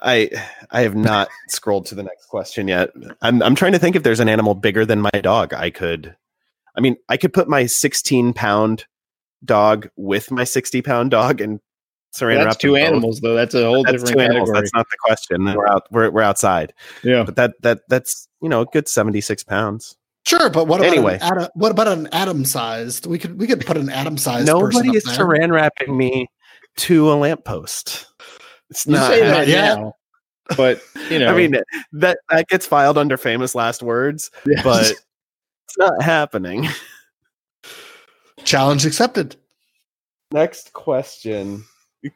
[0.03, 0.31] I
[0.71, 2.91] I have not scrolled to the next question yet.
[3.21, 5.53] I'm I'm trying to think if there's an animal bigger than my dog.
[5.53, 6.17] I could,
[6.77, 8.87] I mean, I could put my 16 pound
[9.45, 11.61] dog with my 60 pound dog and
[12.13, 13.35] saran well, that's two animals though.
[13.35, 14.37] That's a whole that's different category.
[14.37, 14.51] Animals.
[14.53, 15.45] That's not the question.
[15.45, 15.87] We're out.
[15.91, 16.73] We're we're outside.
[17.03, 19.97] Yeah, but that that that's you know a good 76 pounds.
[20.27, 21.15] Sure, but what about anyway?
[21.15, 23.07] An Adam, what about an atom sized?
[23.07, 24.47] We could we could put an atom sized.
[24.47, 26.29] Nobody is saran wrapping me
[26.77, 28.07] to a lamppost.
[28.71, 29.95] It's you not say that now,
[30.57, 31.57] but you know, I mean
[31.93, 34.63] that that gets filed under famous last words, yes.
[34.63, 36.69] but it's not happening.
[38.45, 39.37] Challenge accepted.
[40.33, 41.65] Next question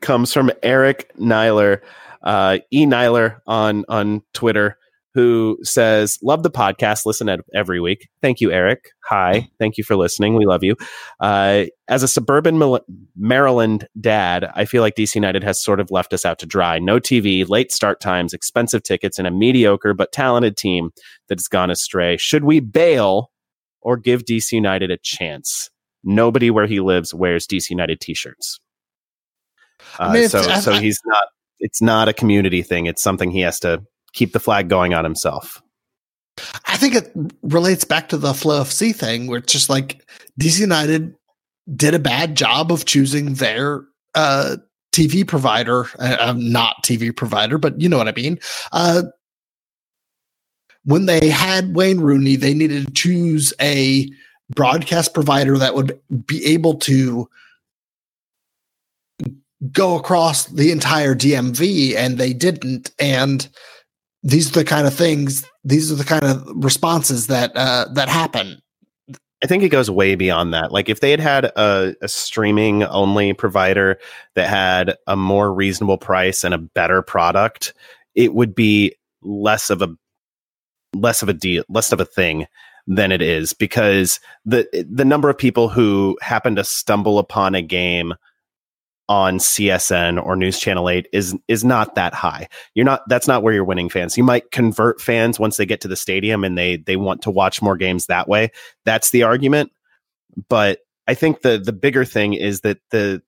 [0.01, 1.81] comes from Eric Nyler,
[2.23, 4.79] uh, E Nyler on on Twitter
[5.15, 7.07] who says, Love the podcast.
[7.07, 8.09] Listen every week.
[8.21, 8.91] Thank you, Eric.
[9.09, 9.49] Hi.
[9.59, 10.35] Thank you for listening.
[10.35, 10.77] We love you.
[11.21, 12.79] Uh, as a suburban
[13.17, 16.79] Maryland dad, I feel like DC United has sort of left us out to dry.
[16.79, 20.91] No TV, late start times, expensive tickets, and a mediocre but talented team
[21.29, 22.17] that has gone astray.
[22.17, 23.31] Should we bail
[23.81, 25.71] or give DC United a chance?
[26.03, 28.59] Nobody where he lives wears DC United t shirts.
[29.99, 31.25] Uh, I mean, so, so he's not,
[31.61, 32.87] it's not a community thing.
[32.87, 35.63] It's something he has to keep the flag going on himself.
[36.67, 37.13] I think it
[37.43, 40.05] relates back to the Flow FC thing, where it's just like
[40.41, 41.15] DC United
[41.75, 44.57] did a bad job of choosing their uh,
[44.93, 45.87] TV provider.
[45.99, 48.39] Uh, um, not TV provider, but you know what I mean.
[48.73, 49.03] Uh,
[50.85, 54.09] when they had Wayne Rooney, they needed to choose a
[54.55, 57.29] broadcast provider that would be able to
[59.73, 62.91] go across the entire DMV, and they didn't.
[62.99, 63.49] And
[64.23, 68.09] these are the kind of things these are the kind of responses that uh, that
[68.09, 68.61] happen
[69.45, 70.73] I think it goes way beyond that.
[70.73, 73.99] Like if they had had a, a streaming only provider
[74.37, 77.75] that had a more reasonable price and a better product,
[78.15, 79.95] it would be less of a
[80.95, 82.47] less of a deal, less of a thing
[82.87, 87.61] than it is because the the number of people who happen to stumble upon a
[87.61, 88.15] game
[89.09, 92.49] on CSN or News Channel 8 is is not that high.
[92.75, 94.17] You're not that's not where you're winning fans.
[94.17, 97.31] You might convert fans once they get to the stadium and they they want to
[97.31, 98.51] watch more games that way.
[98.85, 99.73] That's the argument.
[100.49, 103.23] But I think the the bigger thing is that the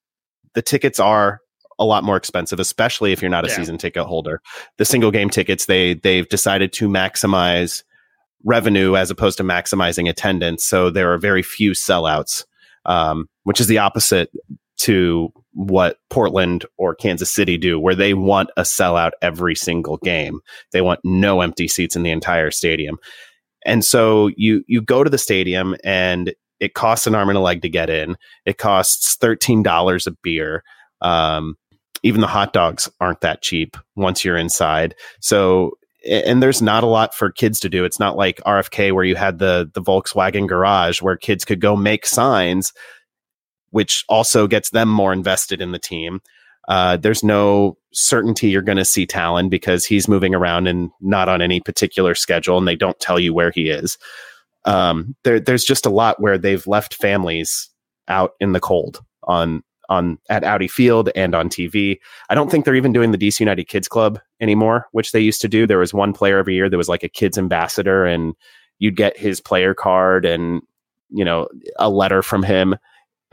[0.55, 1.41] the tickets are
[1.79, 3.57] a lot more expensive, especially if you're not a yeah.
[3.57, 4.41] season ticket holder.
[4.79, 7.83] The single game tickets they they've decided to maximize
[8.45, 10.65] revenue as opposed to maximizing attendance.
[10.65, 12.45] So there are very few sellouts,
[12.87, 14.31] um, which is the opposite
[14.79, 20.41] to what Portland or Kansas City do, where they want a sellout every single game.
[20.73, 22.99] They want no empty seats in the entire stadium.
[23.65, 27.41] And so you you go to the stadium and it costs an arm and a
[27.41, 28.17] leg to get in.
[28.45, 30.63] It costs thirteen dollars a beer.
[31.01, 31.57] Um,
[32.03, 34.95] even the hot dogs aren't that cheap once you're inside.
[35.21, 35.73] So
[36.09, 37.85] and there's not a lot for kids to do.
[37.85, 41.75] It's not like RFK where you had the the Volkswagen garage where kids could go
[41.75, 42.73] make signs
[43.77, 46.23] which also gets them more invested in the team.
[46.67, 51.29] Uh, there's no certainty you're going to see Talon because he's moving around and not
[51.29, 53.99] on any particular schedule, and they don't tell you where he is.
[54.65, 57.69] Um, there, there's just a lot where they've left families
[58.09, 61.99] out in the cold on on at Audi Field and on TV.
[62.31, 65.43] I don't think they're even doing the DC United Kids Club anymore, which they used
[65.43, 65.67] to do.
[65.67, 68.35] There was one player every year that was like a kids ambassador, and
[68.79, 70.63] you'd get his player card and
[71.11, 71.47] you know
[71.79, 72.77] a letter from him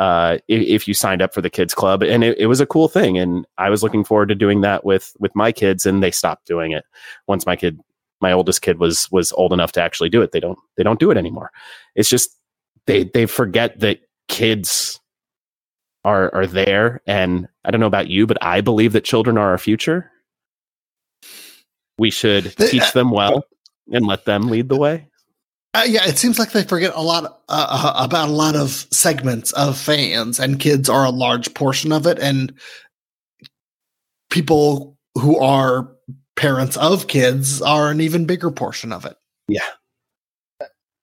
[0.03, 2.03] uh, if, if, you signed up for the kids club.
[2.03, 3.17] And it, it, was a cool thing.
[3.17, 6.45] And i was looking forward to doing that with with my kids and they stopped
[6.45, 6.83] doing it.
[7.25, 7.79] Once my kid
[8.19, 10.99] my oldest kid was was old enough to actually do it they don't they don't
[10.99, 11.51] do it anymore.
[11.95, 12.37] It's just
[12.85, 14.99] they they forget that kids
[16.03, 17.01] are are there.
[17.07, 20.11] And i don't know about you but i believe that children are our future.
[21.97, 23.45] We should teach them well
[23.93, 25.07] and let them lead the way
[25.73, 28.69] uh, yeah, it seems like they forget a lot uh, uh, about a lot of
[28.91, 32.53] segments of fans, and kids are a large portion of it, and
[34.29, 35.89] people who are
[36.35, 39.17] parents of kids are an even bigger portion of it.
[39.47, 39.61] Yeah,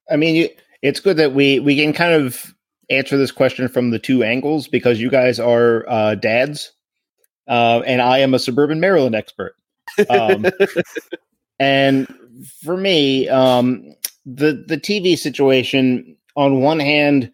[0.09, 0.49] I mean, you,
[0.83, 2.55] it's good that we we can kind of
[2.91, 6.73] answer this question from the two angles because you guys are uh, dads,
[7.49, 9.57] uh, and I am a suburban Maryland expert.
[10.09, 10.47] Um,
[11.59, 12.07] and
[12.64, 13.97] for me, um,
[14.35, 17.33] the the TV situation on one hand,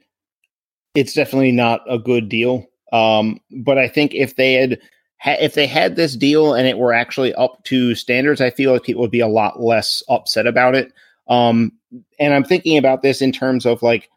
[0.95, 2.67] it's definitely not a good deal.
[2.93, 4.79] Um, but I think if they had
[5.21, 8.73] ha- if they had this deal and it were actually up to standards, I feel
[8.73, 10.93] like people would be a lot less upset about it.
[11.29, 11.73] Um,
[12.19, 14.09] and I'm thinking about this in terms of like,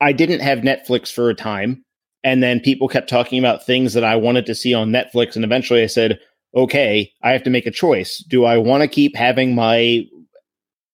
[0.00, 1.84] I didn't have Netflix for a time,
[2.24, 5.44] and then people kept talking about things that I wanted to see on Netflix, and
[5.44, 6.20] eventually I said,
[6.54, 8.18] okay, I have to make a choice.
[8.28, 10.06] Do I want to keep having my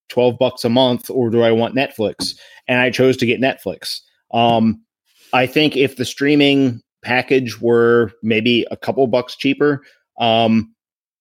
[0.09, 2.34] 12 bucks a month or do I want Netflix?
[2.68, 4.00] And I chose to get Netflix.
[4.32, 4.82] Um,
[5.32, 9.82] I think if the streaming package were maybe a couple bucks cheaper,
[10.18, 10.74] um,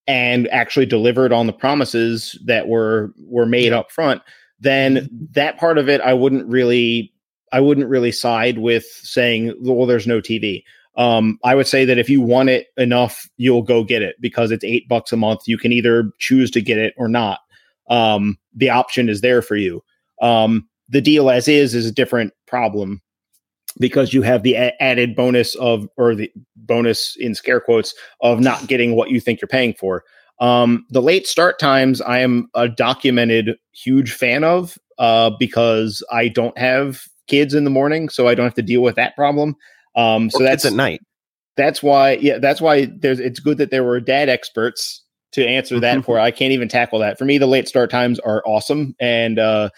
[0.08, 4.22] and actually delivered on the promises that were were made up front,
[4.60, 7.14] then that part of it I wouldn't really
[7.52, 10.64] I wouldn't really side with saying, well, there's no TV.
[10.96, 14.52] Um, I would say that if you want it enough, you'll go get it because
[14.52, 15.42] it's eight bucks a month.
[15.48, 17.40] You can either choose to get it or not
[17.90, 19.84] um, the option is there for you.
[20.22, 23.02] Um, the deal as is is a different problem
[23.80, 28.40] because you have the a- added bonus of, or the bonus in scare quotes of
[28.40, 30.04] not getting what you think you're paying for.
[30.40, 36.28] Um, the late start times, I am a documented huge fan of uh, because I
[36.28, 39.56] don't have kids in the morning, so I don't have to deal with that problem.
[39.96, 41.02] Um, so that's at night.
[41.56, 43.20] That's why, yeah, that's why there's.
[43.20, 45.03] It's good that there were dad experts
[45.34, 46.06] to answer that mm-hmm.
[46.06, 46.20] for.
[46.20, 47.18] I can't even tackle that.
[47.18, 49.70] For me, the late start times are awesome, and uh,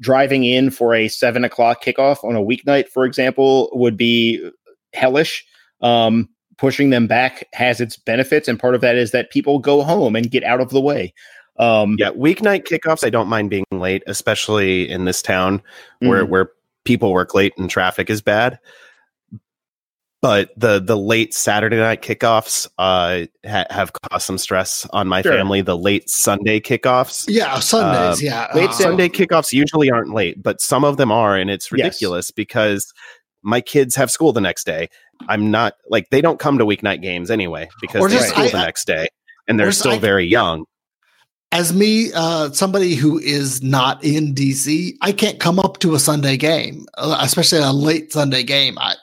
[0.00, 4.50] driving in for a seven o'clock kickoff on a weeknight, for example, would be
[4.92, 5.44] hellish.
[5.80, 6.28] Um,
[6.58, 10.16] pushing them back has its benefits, and part of that is that people go home
[10.16, 11.14] and get out of the way.
[11.58, 15.62] Um, yeah, weeknight kickoffs, I don't mind being late, especially in this town
[16.00, 16.30] where mm-hmm.
[16.30, 16.50] where
[16.84, 18.58] people work late and traffic is bad
[20.22, 25.20] but the the late Saturday night kickoffs uh, ha- have caused some stress on my
[25.20, 25.32] sure.
[25.32, 25.60] family.
[25.60, 30.40] The late Sunday kickoffs, yeah, Sundays, um, yeah, late uh, Sunday kickoffs usually aren't late,
[30.40, 32.30] but some of them are, and it's ridiculous yes.
[32.30, 32.94] because
[33.42, 34.88] my kids have school the next day.
[35.28, 38.50] I'm not like they don't come to weeknight games anyway because they have school I,
[38.50, 39.08] the next day
[39.48, 40.64] and they're still I, very young.
[41.50, 45.98] as me, uh, somebody who is not in DC, I can't come up to a
[45.98, 48.78] Sunday game, uh, especially a late Sunday game.
[48.78, 48.94] I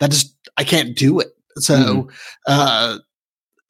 [0.00, 1.28] that, just I can't do it.
[1.58, 2.10] So, mm-hmm.
[2.46, 2.98] uh,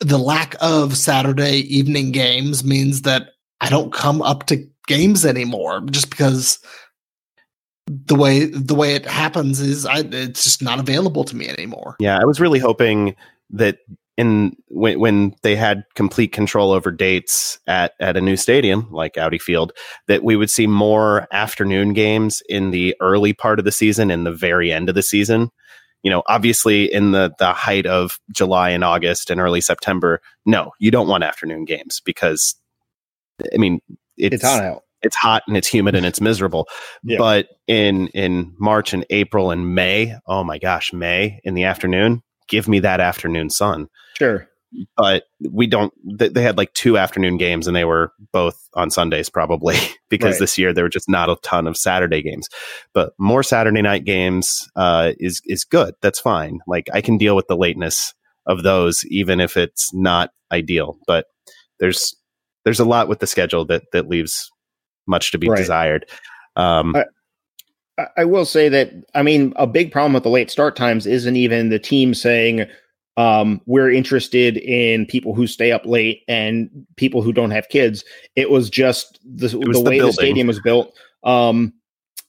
[0.01, 3.31] the lack of Saturday evening games means that
[3.61, 6.59] I don't come up to games anymore, just because
[7.87, 11.97] the way the way it happens is I, it's just not available to me anymore.
[11.99, 13.17] Yeah, I was really hoping
[13.51, 13.79] that
[14.17, 19.17] in when when they had complete control over dates at at a new stadium like
[19.17, 19.73] Audi Field,
[20.07, 24.27] that we would see more afternoon games in the early part of the season and
[24.27, 25.51] the very end of the season.
[26.03, 30.73] You know, obviously in the the height of July and August and early September, no,
[30.79, 32.55] you don't want afternoon games because
[33.53, 33.81] I mean
[34.17, 36.69] it's, it's hot out it's hot and it's humid and it's miserable.
[37.05, 37.19] Yeah.
[37.19, 42.23] But in in March and April and May, oh my gosh, May in the afternoon,
[42.49, 43.89] give me that afternoon sun.
[44.19, 44.49] Sure.
[44.97, 45.93] But we don't.
[46.05, 49.77] They had like two afternoon games, and they were both on Sundays, probably
[50.11, 50.41] because right.
[50.41, 52.49] this year there were just not a ton of Saturday games.
[52.93, 55.95] But more Saturday night games uh, is is good.
[56.03, 56.61] That's fine.
[56.67, 58.13] Like I can deal with the lateness
[58.47, 60.99] of those, even if it's not ideal.
[61.07, 61.27] But
[61.81, 62.15] there's
[62.65, 64.51] there's a lot with the schedule that that leaves
[65.07, 65.57] much to be right.
[65.57, 66.07] desired.
[66.57, 66.95] Um,
[67.99, 71.07] I, I will say that I mean a big problem with the late start times
[71.07, 72.67] isn't even the team saying
[73.19, 78.05] um, we're interested in people who stay up late and people who don't have kids.
[78.37, 80.07] It was just the, was the, the way building.
[80.07, 80.97] the stadium was built.
[81.25, 81.73] Um,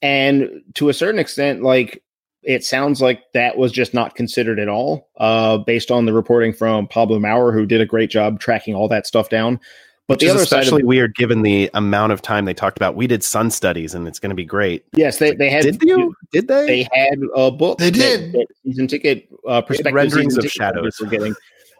[0.01, 2.03] and to a certain extent, like
[2.41, 6.53] it sounds like that was just not considered at all, uh, based on the reporting
[6.53, 9.59] from Pablo Maurer, who did a great job tracking all that stuff down.
[10.09, 12.95] But Which the other especially of, weird given the amount of time they talked about.
[12.95, 14.83] We did sun studies, and it's going to be great.
[14.95, 15.61] Yes, they, they had.
[15.61, 16.15] Did you?
[16.31, 16.65] Did they?
[16.65, 17.77] They had a book.
[17.77, 20.97] They did that, that season ticket uh, perspective renderings of shadows.
[20.99, 21.35] We're getting.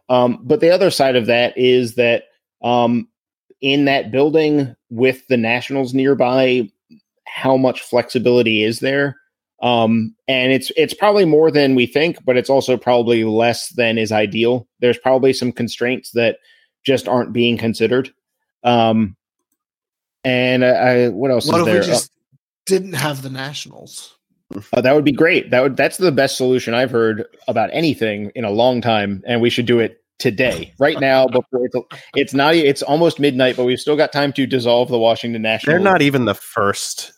[0.10, 2.26] Um, but the other side of that is that
[2.62, 3.08] um,
[3.62, 6.70] in that building with the Nationals nearby,
[7.26, 9.18] how much flexibility is there?
[9.64, 13.98] Um, and it's it's probably more than we think, but it's also probably less than
[13.98, 14.68] is ideal.
[14.82, 16.38] There's probably some constraints that
[16.86, 18.14] just aren't being considered.
[18.64, 19.16] Um,
[20.24, 21.82] and I, I what else what is there?
[21.82, 24.16] just uh, didn't have the Nationals.
[24.74, 25.52] Uh, that would be great.
[25.52, 29.42] That would that's the best solution I've heard about anything in a long time, and
[29.42, 31.28] we should do it today, right now.
[31.28, 31.76] Before it's
[32.16, 35.74] it's not it's almost midnight, but we've still got time to dissolve the Washington Nationals.
[35.74, 37.14] They're not even the first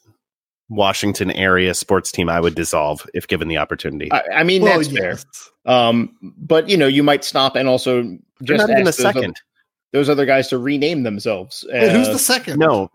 [0.69, 4.11] Washington area sports team I would dissolve if given the opportunity.
[4.11, 5.25] I, I mean, well, that's yes.
[5.65, 5.73] fair.
[5.73, 8.03] Um, but you know, you might stop and also
[8.43, 9.50] just not even a second those
[9.93, 11.65] other guys to rename themselves.
[11.67, 12.59] Wait, uh, who's the second?
[12.59, 12.89] No.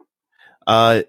[0.66, 1.02] Uh,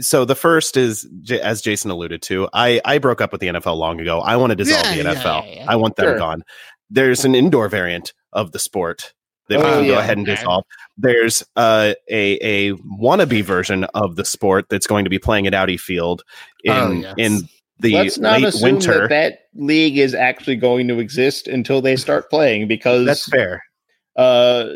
[0.00, 1.08] so the first is,
[1.42, 4.20] as Jason alluded to, I, I broke up with the NFL long ago.
[4.20, 5.46] I want to dissolve yeah, the NFL.
[5.46, 6.18] Yeah, yeah, I want them sure.
[6.18, 6.44] gone.
[6.90, 9.12] There's an indoor variant of the sport
[9.48, 10.64] that oh, we can go ahead and dissolve.
[10.96, 15.54] There's uh, a a wannabe version of the sport that's going to be playing at
[15.54, 16.22] Audi Field
[16.64, 17.14] in oh, yes.
[17.18, 17.48] in
[17.80, 19.08] the Let's not late assume winter.
[19.08, 23.62] That, that league is actually going to exist until they start playing because that's fair
[24.16, 24.66] uh,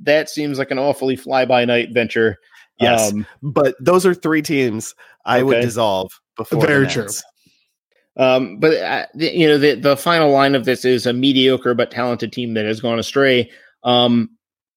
[0.00, 2.38] that seems like an awfully fly by night venture.
[2.78, 4.94] Yes, um, but those are three teams
[5.24, 5.44] I okay.
[5.44, 6.66] would dissolve before.
[6.66, 7.08] Very true.
[8.16, 11.90] Um, but uh, you know, the the final line of this is a mediocre but
[11.90, 13.50] talented team that has gone astray.
[13.84, 14.30] Um,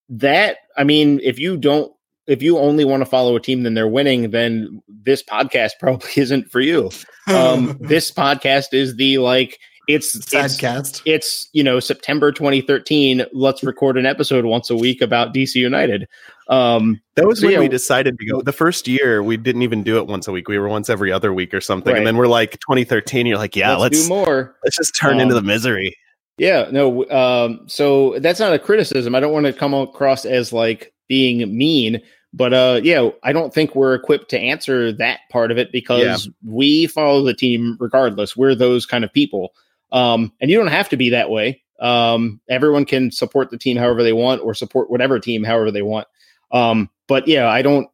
[0.10, 1.92] that I mean, if you don't,
[2.28, 6.12] if you only want to follow a team then they're winning, then this podcast probably
[6.18, 6.92] isn't for you.
[7.28, 9.58] Um, this podcast is the like
[9.90, 10.80] it's Sadcast.
[10.80, 13.26] It's, it's you know September 2013.
[13.34, 16.08] Let's record an episode once a week about DC United.
[16.48, 18.42] Um, that was so when yeah, we decided to go.
[18.42, 20.48] The first year we didn't even do it once a week.
[20.48, 21.92] We were once every other week or something.
[21.92, 21.98] Right.
[21.98, 23.26] And then we're like 2013.
[23.26, 24.56] You're like, yeah, let's, let's do more.
[24.64, 25.98] Let's just turn um, into the misery.
[26.38, 27.10] Yeah, no.
[27.10, 29.16] Um, so that's not a criticism.
[29.16, 32.00] I don't want to come across as like being mean.
[32.32, 36.28] But uh, yeah, I don't think we're equipped to answer that part of it because
[36.28, 36.32] yeah.
[36.46, 38.38] we follow the team regardless.
[38.38, 39.52] We're those kind of people.
[39.92, 41.64] Um, and you don't have to be that way.
[41.80, 45.82] Um, everyone can support the team however they want or support whatever team however they
[45.82, 46.08] want.
[46.52, 47.88] Um, but yeah, I don't,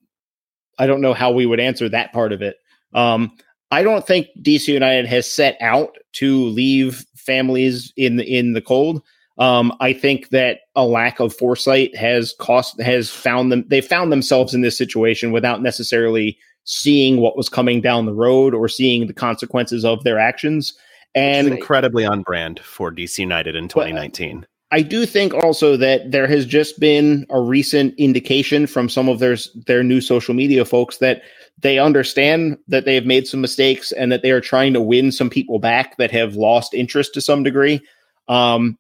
[0.78, 2.58] I don't know how we would answer that part of it.
[2.94, 3.38] Um,
[3.72, 8.62] I don't think DC United has set out to leave families in the, in the
[8.62, 9.02] cold.
[9.38, 13.66] Um, I think that a lack of foresight has cost has found them.
[13.68, 18.54] They found themselves in this situation without necessarily seeing what was coming down the road
[18.54, 20.74] or seeing the consequences of their actions
[21.16, 24.46] and incredibly on brand for DC United in 2019.
[24.72, 29.20] I do think also that there has just been a recent indication from some of
[29.20, 29.38] their
[29.68, 31.22] their new social media folks that
[31.60, 35.12] they understand that they have made some mistakes and that they are trying to win
[35.12, 37.82] some people back that have lost interest to some degree.
[38.28, 38.78] Um,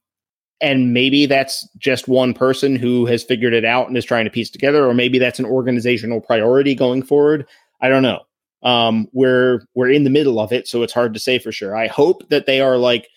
[0.59, 4.31] and maybe that's just one person who has figured it out and is trying to
[4.31, 7.47] piece together, or maybe that's an organizational priority going forward.
[7.81, 8.21] I don't know.
[8.65, 11.75] Um, we're we're in the middle of it, so it's hard to say for sure.
[11.75, 13.07] I hope that they are like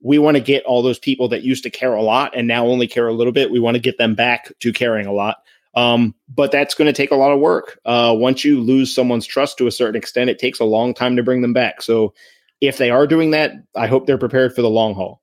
[0.00, 2.66] we want to get all those people that used to care a lot and now
[2.66, 3.50] only care a little bit.
[3.50, 5.38] We want to get them back to caring a lot.
[5.74, 7.80] Um, but that's going to take a lot of work.
[7.84, 11.16] Uh, once you lose someone's trust to a certain extent, it takes a long time
[11.16, 11.82] to bring them back.
[11.82, 12.14] So
[12.60, 15.20] if they are doing that, I hope they're prepared for the long haul.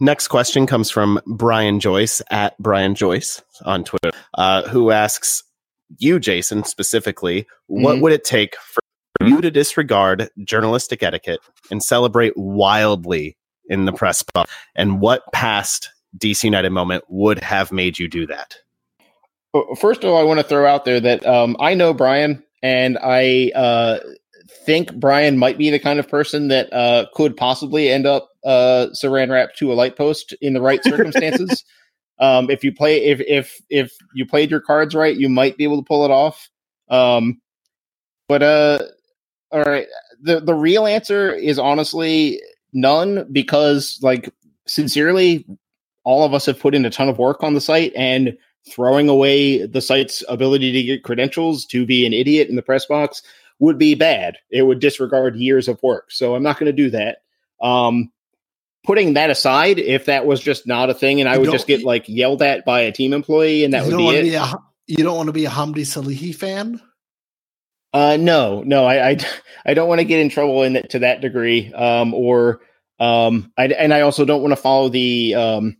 [0.00, 5.44] Next question comes from Brian Joyce at Brian Joyce on Twitter, uh, who asks
[5.98, 8.02] you, Jason, specifically, what mm-hmm.
[8.02, 8.80] would it take for
[9.26, 11.40] you to disregard journalistic etiquette
[11.70, 13.36] and celebrate wildly
[13.68, 14.50] in the press box?
[14.74, 18.56] And what past DC United moment would have made you do that?
[19.78, 22.98] First of all, I want to throw out there that um, I know Brian, and
[23.02, 23.98] I uh,
[24.64, 28.86] think Brian might be the kind of person that uh, could possibly end up uh,
[28.94, 31.64] saran wrap to a light post in the right circumstances.
[32.22, 35.64] Um, if you play, if if if you played your cards right, you might be
[35.64, 36.48] able to pull it off.
[36.88, 37.40] Um,
[38.28, 38.78] but uh,
[39.50, 39.88] all right,
[40.20, 42.40] the the real answer is honestly
[42.72, 44.32] none because, like,
[44.68, 45.44] sincerely,
[46.04, 48.38] all of us have put in a ton of work on the site and
[48.70, 52.86] throwing away the site's ability to get credentials to be an idiot in the press
[52.86, 53.20] box
[53.58, 54.38] would be bad.
[54.50, 56.12] It would disregard years of work.
[56.12, 57.18] So I'm not going to do that.
[57.60, 58.11] Um,
[58.84, 61.66] putting that aside, if that was just not a thing and I you would just
[61.66, 64.22] get like yelled at by a team employee and that would be it.
[64.22, 64.52] Be a,
[64.86, 66.80] you don't want to be a Hamdi Salihi fan?
[67.92, 69.18] Uh, no, no, I, I,
[69.66, 71.72] I don't want to get in trouble in that, to that degree.
[71.72, 72.60] Um, or,
[72.98, 75.76] um, I, and I also don't want to follow the, um,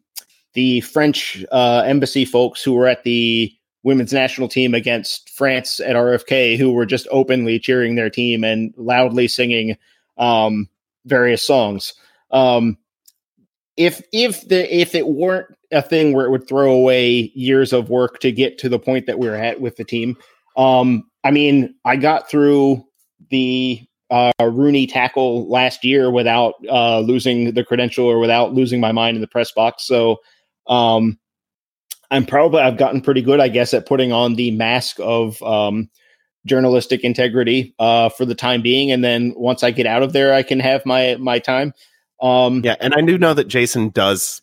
[0.54, 3.52] the French, uh, embassy folks who were at the,
[3.82, 8.72] women's national team against France at RFK, who were just openly cheering their team and
[8.76, 9.76] loudly singing
[10.18, 10.68] um,
[11.04, 11.94] various songs.
[12.30, 12.78] Um,
[13.76, 17.88] if if the if it weren't a thing where it would throw away years of
[17.88, 20.16] work to get to the point that we are at with the team,
[20.56, 22.84] um, I mean, I got through
[23.30, 28.92] the uh, Rooney tackle last year without uh, losing the credential or without losing my
[28.92, 29.86] mind in the press box.
[29.86, 30.18] So
[30.66, 31.18] um,
[32.10, 35.88] I'm probably I've gotten pretty good, I guess, at putting on the mask of um,
[36.44, 40.34] journalistic integrity uh, for the time being, and then once I get out of there,
[40.34, 41.72] I can have my my time.
[42.22, 44.40] Um, yeah, and I do know that Jason does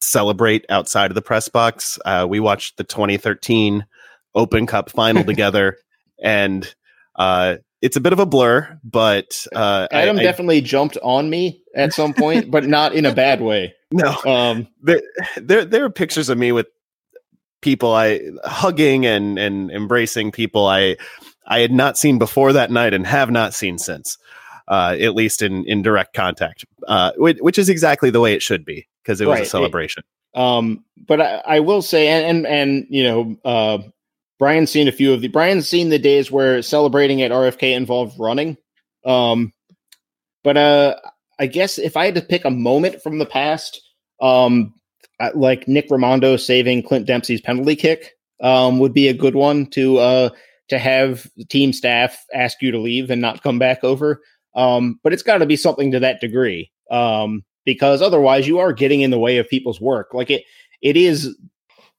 [0.00, 1.98] celebrate outside of the press box.
[2.04, 3.86] Uh, we watched the 2013
[4.34, 5.78] Open Cup final together,
[6.22, 6.74] and
[7.16, 8.80] uh, it's a bit of a blur.
[8.82, 13.06] But uh, Adam I, definitely I, jumped on me at some point, but not in
[13.06, 13.74] a bad way.
[13.92, 15.02] No, um, there,
[15.36, 16.66] there there are pictures of me with
[17.62, 20.96] people I hugging and and embracing people I
[21.46, 24.18] I had not seen before that night and have not seen since,
[24.68, 28.42] uh, at least in in direct contact, uh, which, which, is exactly the way it
[28.42, 29.42] should be because it was right.
[29.42, 30.02] a celebration.
[30.34, 33.78] It, um, but I, I, will say, and and, and you know, uh,
[34.38, 38.18] Brian's seen a few of the Brian's seen the days where celebrating at RFK involved
[38.18, 38.56] running.
[39.04, 39.52] Um,
[40.42, 40.96] but uh,
[41.38, 43.80] I guess if I had to pick a moment from the past,
[44.20, 44.74] um,
[45.34, 48.12] like Nick Rimando saving Clint Dempsey's penalty kick
[48.42, 50.28] um, would be a good one to uh,
[50.68, 54.20] to have team staff ask you to leave and not come back over.
[54.54, 58.72] Um, but it's got to be something to that degree um, because otherwise you are
[58.72, 60.14] getting in the way of people's work.
[60.14, 60.44] Like it,
[60.80, 61.36] it is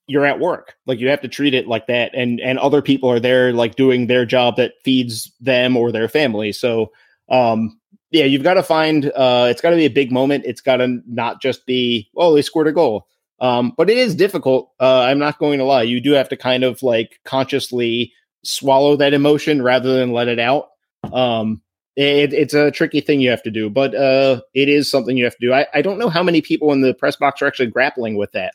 [0.08, 0.76] you're at work.
[0.86, 3.76] Like you have to treat it like that, and and other people are there like
[3.76, 6.52] doing their job that feeds them or their family.
[6.52, 6.92] So
[7.30, 7.80] um,
[8.12, 9.12] yeah, you've got to find.
[9.16, 10.46] Uh, it's got to be a big moment.
[10.46, 13.08] It's got to not just be, oh, they scored a goal.
[13.42, 14.72] Um, but it is difficult.
[14.80, 15.84] Uh, I'm not going to lie.
[15.84, 18.14] You do have to kind of like consciously
[18.44, 20.70] swallow that emotion rather than let it out.
[21.12, 21.62] Um,
[21.96, 25.24] it, it's a tricky thing you have to do, but uh, it is something you
[25.24, 25.54] have to do.
[25.54, 28.34] I, I, don't know how many people in the press box are actually grappling with
[28.34, 28.54] that.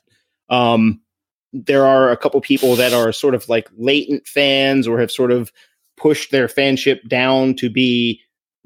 [0.50, 1.00] Um,
[1.52, 5.32] there are a couple people that are sort of like latent fans or have sort
[5.32, 5.52] of
[5.96, 8.20] pushed their fanship down to be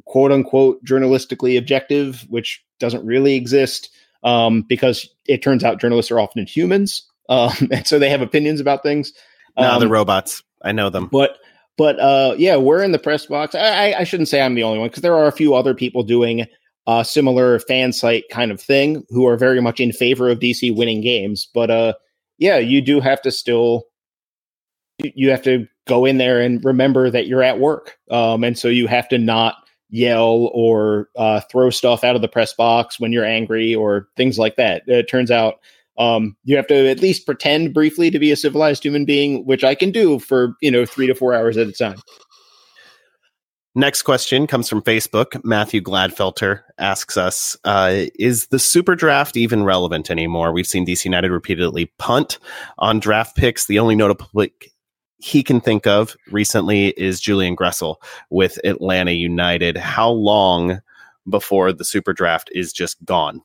[0.07, 3.91] quote unquote journalistically objective, which doesn't really exist
[4.23, 8.61] um, because it turns out journalists are often humans, um, and so they have opinions
[8.61, 9.13] about things.
[9.57, 10.43] Um, no, the robots.
[10.63, 11.09] I know them.
[11.13, 11.39] But
[11.77, 13.55] but uh, yeah, we're in the press box.
[13.55, 16.03] I, I shouldn't say I'm the only one because there are a few other people
[16.03, 16.47] doing
[16.87, 20.75] a similar fan site kind of thing who are very much in favor of DC
[20.75, 21.49] winning games.
[21.53, 21.95] But uh,
[22.39, 23.85] yeah, you do have to still
[24.99, 28.69] you have to go in there and remember that you're at work, um, and so
[28.69, 29.57] you have to not
[29.91, 34.39] yell or uh, throw stuff out of the press box when you're angry or things
[34.39, 34.83] like that.
[34.87, 35.61] It turns out
[35.99, 39.65] um, you have to at least pretend briefly to be a civilized human being, which
[39.65, 42.01] I can do for you know three to four hours at a time.
[43.77, 45.45] Next question comes from Facebook.
[45.45, 50.53] Matthew Gladfelter asks us, uh, is the super draft even relevant anymore?
[50.53, 52.39] We've seen DC United repeatedly punt
[52.79, 53.67] on draft picks.
[53.67, 54.71] The only notable pick
[55.19, 57.97] he can think of recently is Julian Gressel
[58.31, 59.77] with Atlanta United.
[59.77, 60.81] How long
[61.29, 63.43] before the super draft is just gone?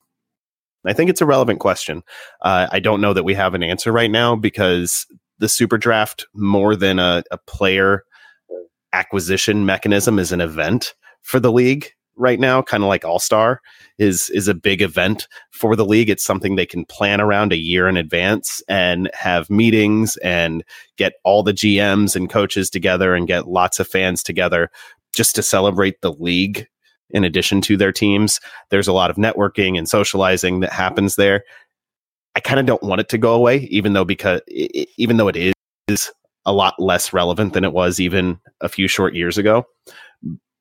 [0.86, 2.04] I think it's a relevant question.
[2.42, 5.06] Uh, I don't know that we have an answer right now because
[5.40, 8.04] the super draft, more than a, a player
[8.94, 13.62] acquisition mechanism is an event for the league right now, kind of like All Star
[13.98, 16.10] is is a big event for the league.
[16.10, 20.64] It's something they can plan around a year in advance and have meetings and
[20.98, 24.70] get all the GMs and coaches together and get lots of fans together
[25.16, 26.68] just to celebrate the league
[27.12, 28.40] in addition to their teams.
[28.70, 31.44] There's a lot of networking and socializing that happens there.
[32.36, 35.54] I kind of don't want it to go away, even though because even though it
[35.88, 36.12] is
[36.46, 39.66] a lot less relevant than it was even a few short years ago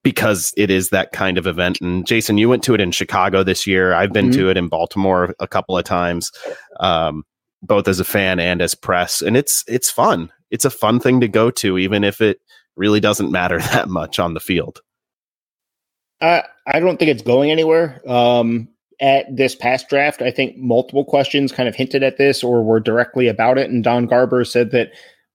[0.02, 1.80] because it is that kind of event.
[1.80, 3.92] And Jason, you went to it in Chicago this year.
[3.92, 4.40] I've been mm-hmm.
[4.40, 6.30] to it in Baltimore a couple of times,
[6.80, 7.24] um,
[7.62, 10.32] both as a fan and as press, and it's it's fun.
[10.50, 12.40] It's a fun thing to go to, even if it
[12.76, 14.80] really doesn't matter that much on the field.
[16.20, 18.00] I I don't think it's going anywhere.
[18.08, 18.68] Um,
[19.00, 22.80] at this past draft, I think multiple questions kind of hinted at this or were
[22.80, 23.70] directly about it.
[23.70, 24.90] And Don Garber said that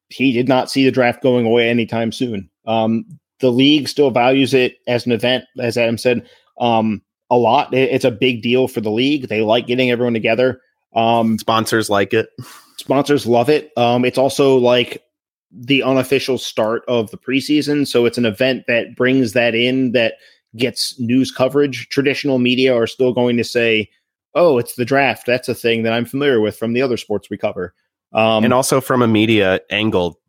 [0.09, 2.49] he did not see the draft going away anytime soon.
[2.65, 3.05] Um,
[3.39, 6.27] the league still values it as an event, as Adam said,
[6.59, 7.73] um, a lot.
[7.73, 9.27] It, it's a big deal for the league.
[9.27, 10.61] They like getting everyone together.
[10.93, 12.29] Um, sponsors like it.
[12.77, 13.71] Sponsors love it.
[13.77, 15.03] Um, it's also like
[15.51, 20.15] the unofficial start of the preseason, so it's an event that brings that in that
[20.55, 21.89] gets news coverage.
[21.89, 23.89] Traditional media are still going to say,
[24.35, 27.29] "Oh, it's the draft." That's a thing that I'm familiar with from the other sports
[27.29, 27.73] we cover.
[28.13, 30.19] Um, and also from a media angle,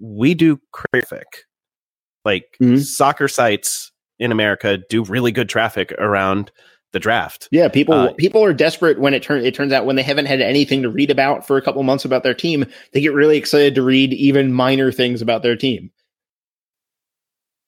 [0.00, 1.26] we do traffic.
[2.24, 2.78] Like mm-hmm.
[2.78, 6.50] soccer sites in America do really good traffic around
[6.92, 7.48] the draft.
[7.50, 10.26] Yeah, people uh, people are desperate when it turns it turns out when they haven't
[10.26, 13.36] had anything to read about for a couple months about their team, they get really
[13.36, 15.90] excited to read even minor things about their team.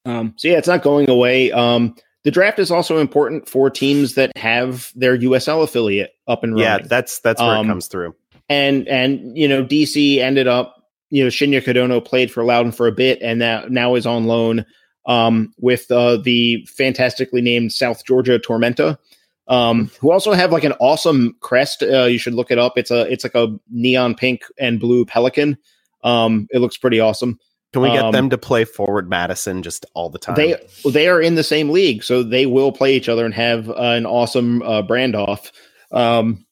[0.06, 1.52] Um, so yeah, it's not going away.
[1.52, 6.54] Um, the draft is also important for teams that have their USL affiliate up and
[6.54, 6.66] running.
[6.66, 8.14] Yeah, that's that's where um, it comes through
[8.48, 12.86] and and you know DC ended up you know Shinya Kadono played for Loudoun for
[12.86, 14.64] a bit and now now is on loan
[15.06, 18.98] um, with uh, the fantastically named South Georgia Tormenta,
[19.46, 21.82] um, who also have like an awesome crest.
[21.82, 22.76] Uh, you should look it up.
[22.76, 25.58] It's a it's like a neon pink and blue pelican.
[26.02, 27.38] Um, it looks pretty awesome.
[27.77, 30.35] Can we get um, them to play forward Madison just all the time?
[30.35, 30.57] They
[30.90, 33.74] they are in the same league, so they will play each other and have uh,
[33.74, 35.53] an awesome uh, brand off.
[35.93, 36.47] Um,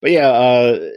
[0.00, 0.90] but yeah, uh,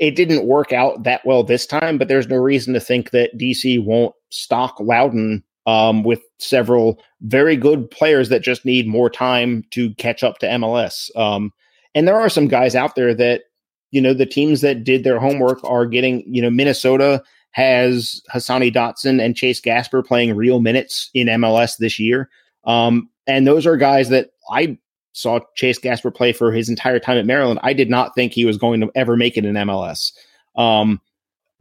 [0.00, 3.36] it didn't work out that well this time, but there's no reason to think that
[3.36, 9.62] DC won't stock Loudoun um, with several very good players that just need more time
[9.72, 11.14] to catch up to MLS.
[11.16, 11.52] Um,
[11.94, 13.42] and there are some guys out there that,
[13.90, 17.22] you know, the teams that did their homework are getting, you know, Minnesota
[17.52, 22.28] has Hassani Dotson and Chase Gasper playing real minutes in MLS this year.
[22.64, 24.78] Um, and those are guys that I
[25.12, 28.44] saw Chase Gasper play for his entire time at Maryland, I did not think he
[28.44, 30.12] was going to ever make it in MLS.
[30.56, 31.00] Um,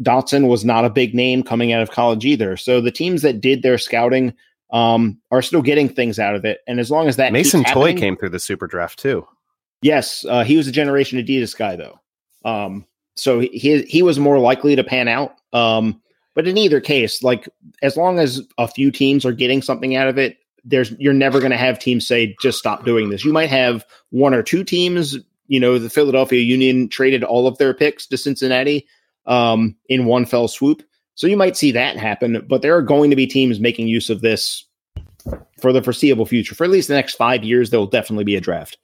[0.02, 2.58] Dotson was not a big name coming out of college either.
[2.58, 4.34] So the teams that did their scouting
[4.72, 6.62] um, are still getting things out of it.
[6.68, 9.28] And as long as that Mason Toye came through the super draft too.
[9.82, 12.00] Yes, uh, he was a Generation Adidas guy though.
[12.46, 12.86] Um,
[13.16, 15.36] so he he was more likely to pan out.
[15.54, 16.02] Um,
[16.34, 17.50] but in either case, like
[17.82, 21.40] as long as a few teams are getting something out of it, there's you're never
[21.40, 23.26] going to have teams say just stop doing this.
[23.26, 25.18] You might have one or two teams.
[25.48, 28.88] You know, the Philadelphia Union traded all of their picks to Cincinnati
[29.26, 30.84] um, in one fell swoop.
[31.16, 34.10] So you might see that happen, but there are going to be teams making use
[34.10, 34.66] of this
[35.60, 36.56] for the foreseeable future.
[36.56, 38.78] For at least the next five years, there will definitely be a draft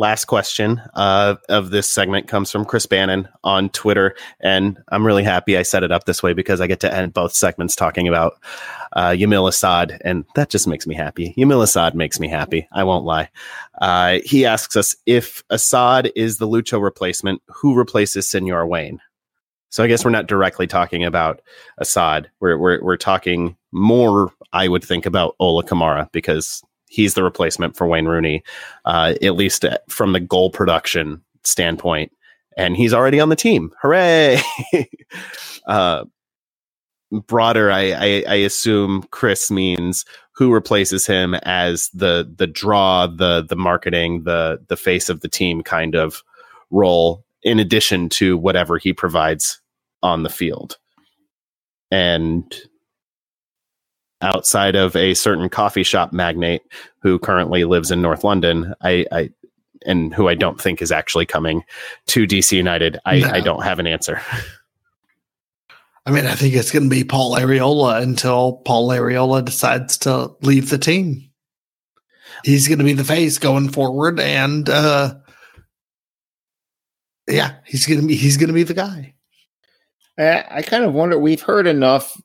[0.00, 5.22] last question uh, of this segment comes from Chris Bannon on Twitter, and I'm really
[5.22, 8.08] happy I set it up this way because I get to end both segments talking
[8.08, 8.40] about
[8.94, 11.34] uh, Yamil Asad, and that just makes me happy.
[11.36, 12.66] Yamil Asad makes me happy.
[12.72, 13.28] I won't lie.
[13.80, 19.00] Uh, he asks us if Asad is the Lucho replacement, who replaces Senor Wayne?
[19.68, 21.42] So I guess we're not directly talking about
[21.78, 22.30] Asad.
[22.40, 27.76] We're we're we're talking more, I would think, about Ola Kamara because he's the replacement
[27.76, 28.42] for Wayne Rooney,
[28.84, 32.12] uh, at least from the goal production standpoint.
[32.56, 33.72] And he's already on the team.
[33.80, 34.40] Hooray!
[35.66, 36.04] uh,
[37.10, 43.42] broader, I, I, I, assume Chris means who replaces him as the the draw, the
[43.48, 46.22] the marketing, the the face of the team kind of
[46.70, 49.60] role, in addition to whatever he provides
[50.02, 50.76] on the field.
[51.90, 52.52] And
[54.22, 56.62] outside of a certain coffee shop magnate
[57.00, 58.74] who currently lives in North London.
[58.82, 59.30] I, I
[59.86, 61.64] and who I don't think is actually coming
[62.06, 62.98] to DC United.
[63.06, 63.28] I, no.
[63.28, 64.20] I don't have an answer.
[66.06, 70.34] I mean, I think it's going to be Paul Arriola until Paul Arriola decides to
[70.42, 71.30] leave the team.
[72.42, 75.14] He's going to be the face going forward, and uh,
[77.28, 79.14] yeah, he's going to be he's going to be the guy.
[80.18, 81.18] I, I kind of wonder.
[81.18, 82.18] We've heard enough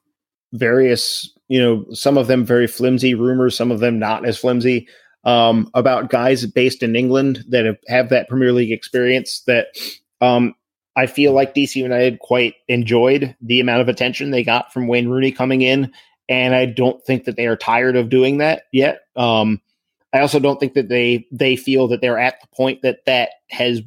[0.54, 4.88] various, you know, some of them very flimsy rumors, some of them not as flimsy
[5.24, 9.68] um, about guys based in England that have, have that Premier League experience that
[10.22, 10.54] um,
[10.96, 15.10] I feel like DC United quite enjoyed the amount of attention they got from Wayne
[15.10, 15.92] Rooney coming in.
[16.30, 19.02] And I don't think that they are tired of doing that yet.
[19.16, 19.62] Um,
[20.14, 23.32] I also don't think that they they feel that they're at the point that that
[23.50, 23.82] has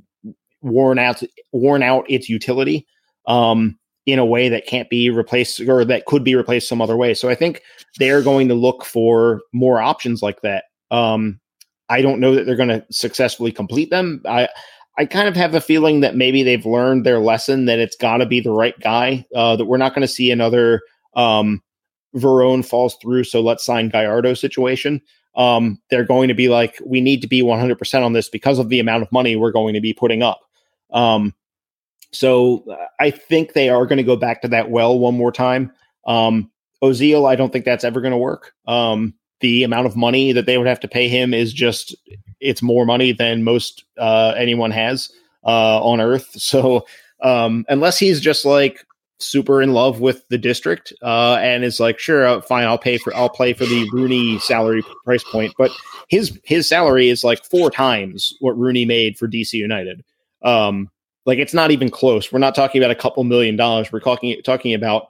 [0.61, 1.23] worn out
[1.53, 2.87] worn out its utility
[3.27, 3.79] um,
[4.09, 7.13] in a way that can't be replaced or that could be replaced some other way.
[7.13, 7.61] So I think
[7.99, 10.65] they're going to look for more options like that.
[10.91, 11.39] Um,
[11.91, 14.23] I don't know that they're going to successfully complete them.
[14.27, 14.49] I
[14.97, 18.17] I kind of have a feeling that maybe they've learned their lesson that it's got
[18.17, 19.27] to be the right guy.
[19.35, 20.81] Uh, that we're not going to see another
[21.15, 21.63] um,
[22.17, 25.03] Veron falls through, so let's sign Gallardo situation.
[25.37, 28.71] Um, they're going to be like, we need to be 100% on this because of
[28.71, 30.41] the amount of money we're going to be putting up.
[30.91, 31.35] Um,
[32.13, 35.33] so uh, I think they are going to go back to that well one more
[35.33, 35.73] time.
[36.07, 36.51] Um,
[36.83, 38.53] Ozil, I don't think that's ever going to work.
[38.67, 41.95] Um, the amount of money that they would have to pay him is just
[42.41, 45.11] it's more money than most uh, anyone has
[45.45, 46.29] uh, on earth.
[46.41, 46.87] So
[47.23, 48.87] um, unless he's just like
[49.19, 52.99] super in love with the district uh, and is like, sure, uh, fine, I'll pay
[52.99, 55.71] for I'll play for the Rooney salary price point, but
[56.09, 60.05] his his salary is like four times what Rooney made for DC United.
[60.43, 60.91] Um,
[61.29, 62.33] like it's not even close.
[62.33, 63.93] We're not talking about a couple million dollars.
[63.93, 65.09] We're talking talking about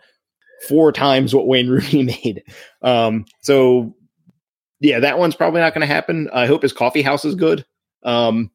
[0.67, 2.43] four times what Wayne Rooney made.
[2.83, 3.95] Um, so
[4.81, 6.29] yeah, that one's probably not going to happen.
[6.35, 7.65] I hope his coffee house is good.
[8.03, 8.51] Um,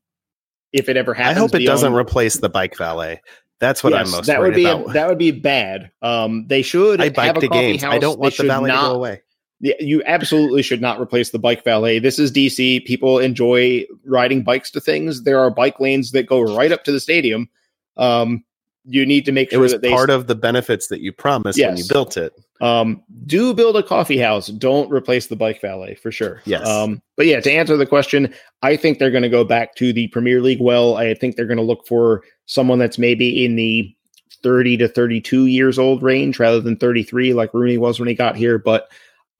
[0.73, 3.21] if it ever happens, I hope it beyond, doesn't replace the bike valet.
[3.61, 4.89] That's what yes, I'm most that would be about.
[4.89, 5.89] A, that would be bad.
[6.01, 6.99] Um, they should.
[6.99, 7.81] I bike to games.
[7.81, 7.93] House.
[7.93, 9.21] I don't want they the valet not, to go away.
[9.63, 11.97] Yeah, you absolutely should not replace the bike valet.
[11.97, 12.83] This is DC.
[12.83, 15.23] People enjoy riding bikes to things.
[15.23, 17.47] There are bike lanes that go right up to the stadium.
[17.95, 18.43] Um,
[18.83, 21.13] you need to make sure it was that they part of the benefits that you
[21.13, 21.69] promised yes.
[21.69, 22.37] when you built it.
[22.59, 24.47] Um, do build a coffee house.
[24.47, 26.41] Don't replace the bike valet for sure.
[26.43, 26.67] Yes.
[26.67, 28.33] Um, but yeah, to answer the question,
[28.63, 30.59] I think they're going to go back to the Premier League.
[30.59, 33.95] Well, I think they're going to look for someone that's maybe in the
[34.41, 38.35] 30 to 32 years old range rather than 33 like Rooney was when he got
[38.35, 38.59] here.
[38.59, 38.89] But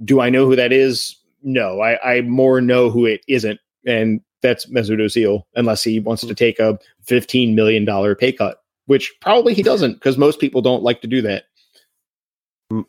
[0.03, 1.15] do I know who that is?
[1.43, 3.59] No, I, I more know who it isn't.
[3.85, 9.13] And that's Mesut Ozil, unless he wants to take a $15 million pay cut which
[9.21, 11.45] probably he doesn't because most people don't like to do that.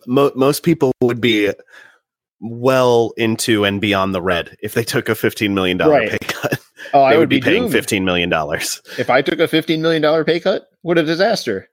[0.07, 1.53] Mo- most people would be
[2.41, 6.11] well into and beyond the red if they took a $15 million right.
[6.11, 6.61] pay cut.
[6.93, 8.33] Oh, I would, would be, be paying $15 million.
[8.99, 11.69] If I took a $15 million pay cut, what a disaster.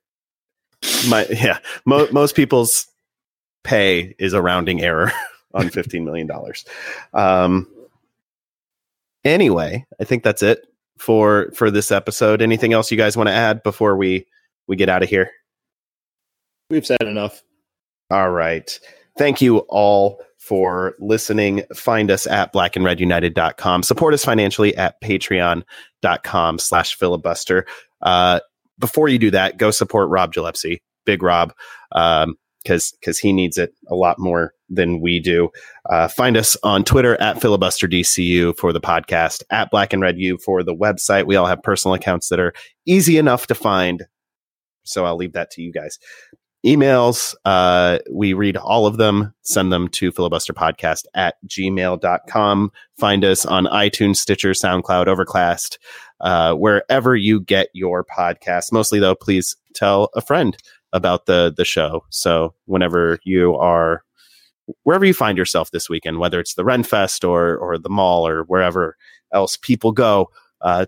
[1.09, 1.59] My, yeah.
[1.85, 2.87] Mo- most people's
[3.63, 5.11] pay is a rounding error
[5.53, 6.29] on $15 million.
[7.13, 7.67] Um,
[9.23, 10.65] anyway, I think that's it
[10.97, 12.41] for for this episode.
[12.41, 14.27] Anything else you guys want to add before we
[14.67, 15.31] we get out of here?
[16.69, 17.43] We've said enough.
[18.09, 18.79] All right.
[19.17, 21.63] Thank you all for listening.
[21.75, 23.83] Find us at blackandredunited.com.
[23.83, 27.65] Support us financially at patreon.com slash filibuster.
[28.01, 28.39] Uh,
[28.79, 31.53] before you do that, go support Rob Gillespie, Big Rob.
[31.91, 35.49] Um, because because he needs it a lot more than we do.
[35.89, 40.37] Uh, find us on Twitter at filibusterdcu for the podcast, at Black and Red U
[40.37, 41.27] for the website.
[41.27, 42.53] We all have personal accounts that are
[42.85, 44.05] easy enough to find,
[44.83, 45.99] so I'll leave that to you guys.
[46.65, 49.33] Emails, uh, we read all of them.
[49.41, 52.71] Send them to filibusterpodcast at gmail.com.
[52.99, 55.79] Find us on iTunes, Stitcher, SoundCloud, Overcast,
[56.19, 58.71] uh, wherever you get your podcast.
[58.71, 60.55] Mostly, though, please tell a friend
[60.93, 62.05] about the the show.
[62.09, 64.03] So whenever you are
[64.83, 68.43] wherever you find yourself this weekend, whether it's the Renfest or or the mall or
[68.43, 68.97] wherever
[69.33, 70.29] else people go,
[70.61, 70.85] uh,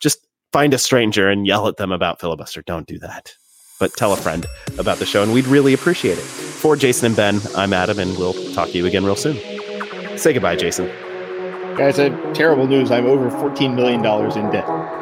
[0.00, 2.62] just find a stranger and yell at them about filibuster.
[2.62, 3.34] Don't do that.
[3.80, 4.46] But tell a friend
[4.78, 6.22] about the show, and we'd really appreciate it.
[6.22, 9.36] For Jason and Ben, I'm Adam, and we'll talk to you again real soon.
[10.16, 10.86] Say goodbye, Jason.
[11.76, 12.92] Guys, I have terrible news.
[12.92, 14.04] I'm over $14 million
[14.38, 15.01] in debt.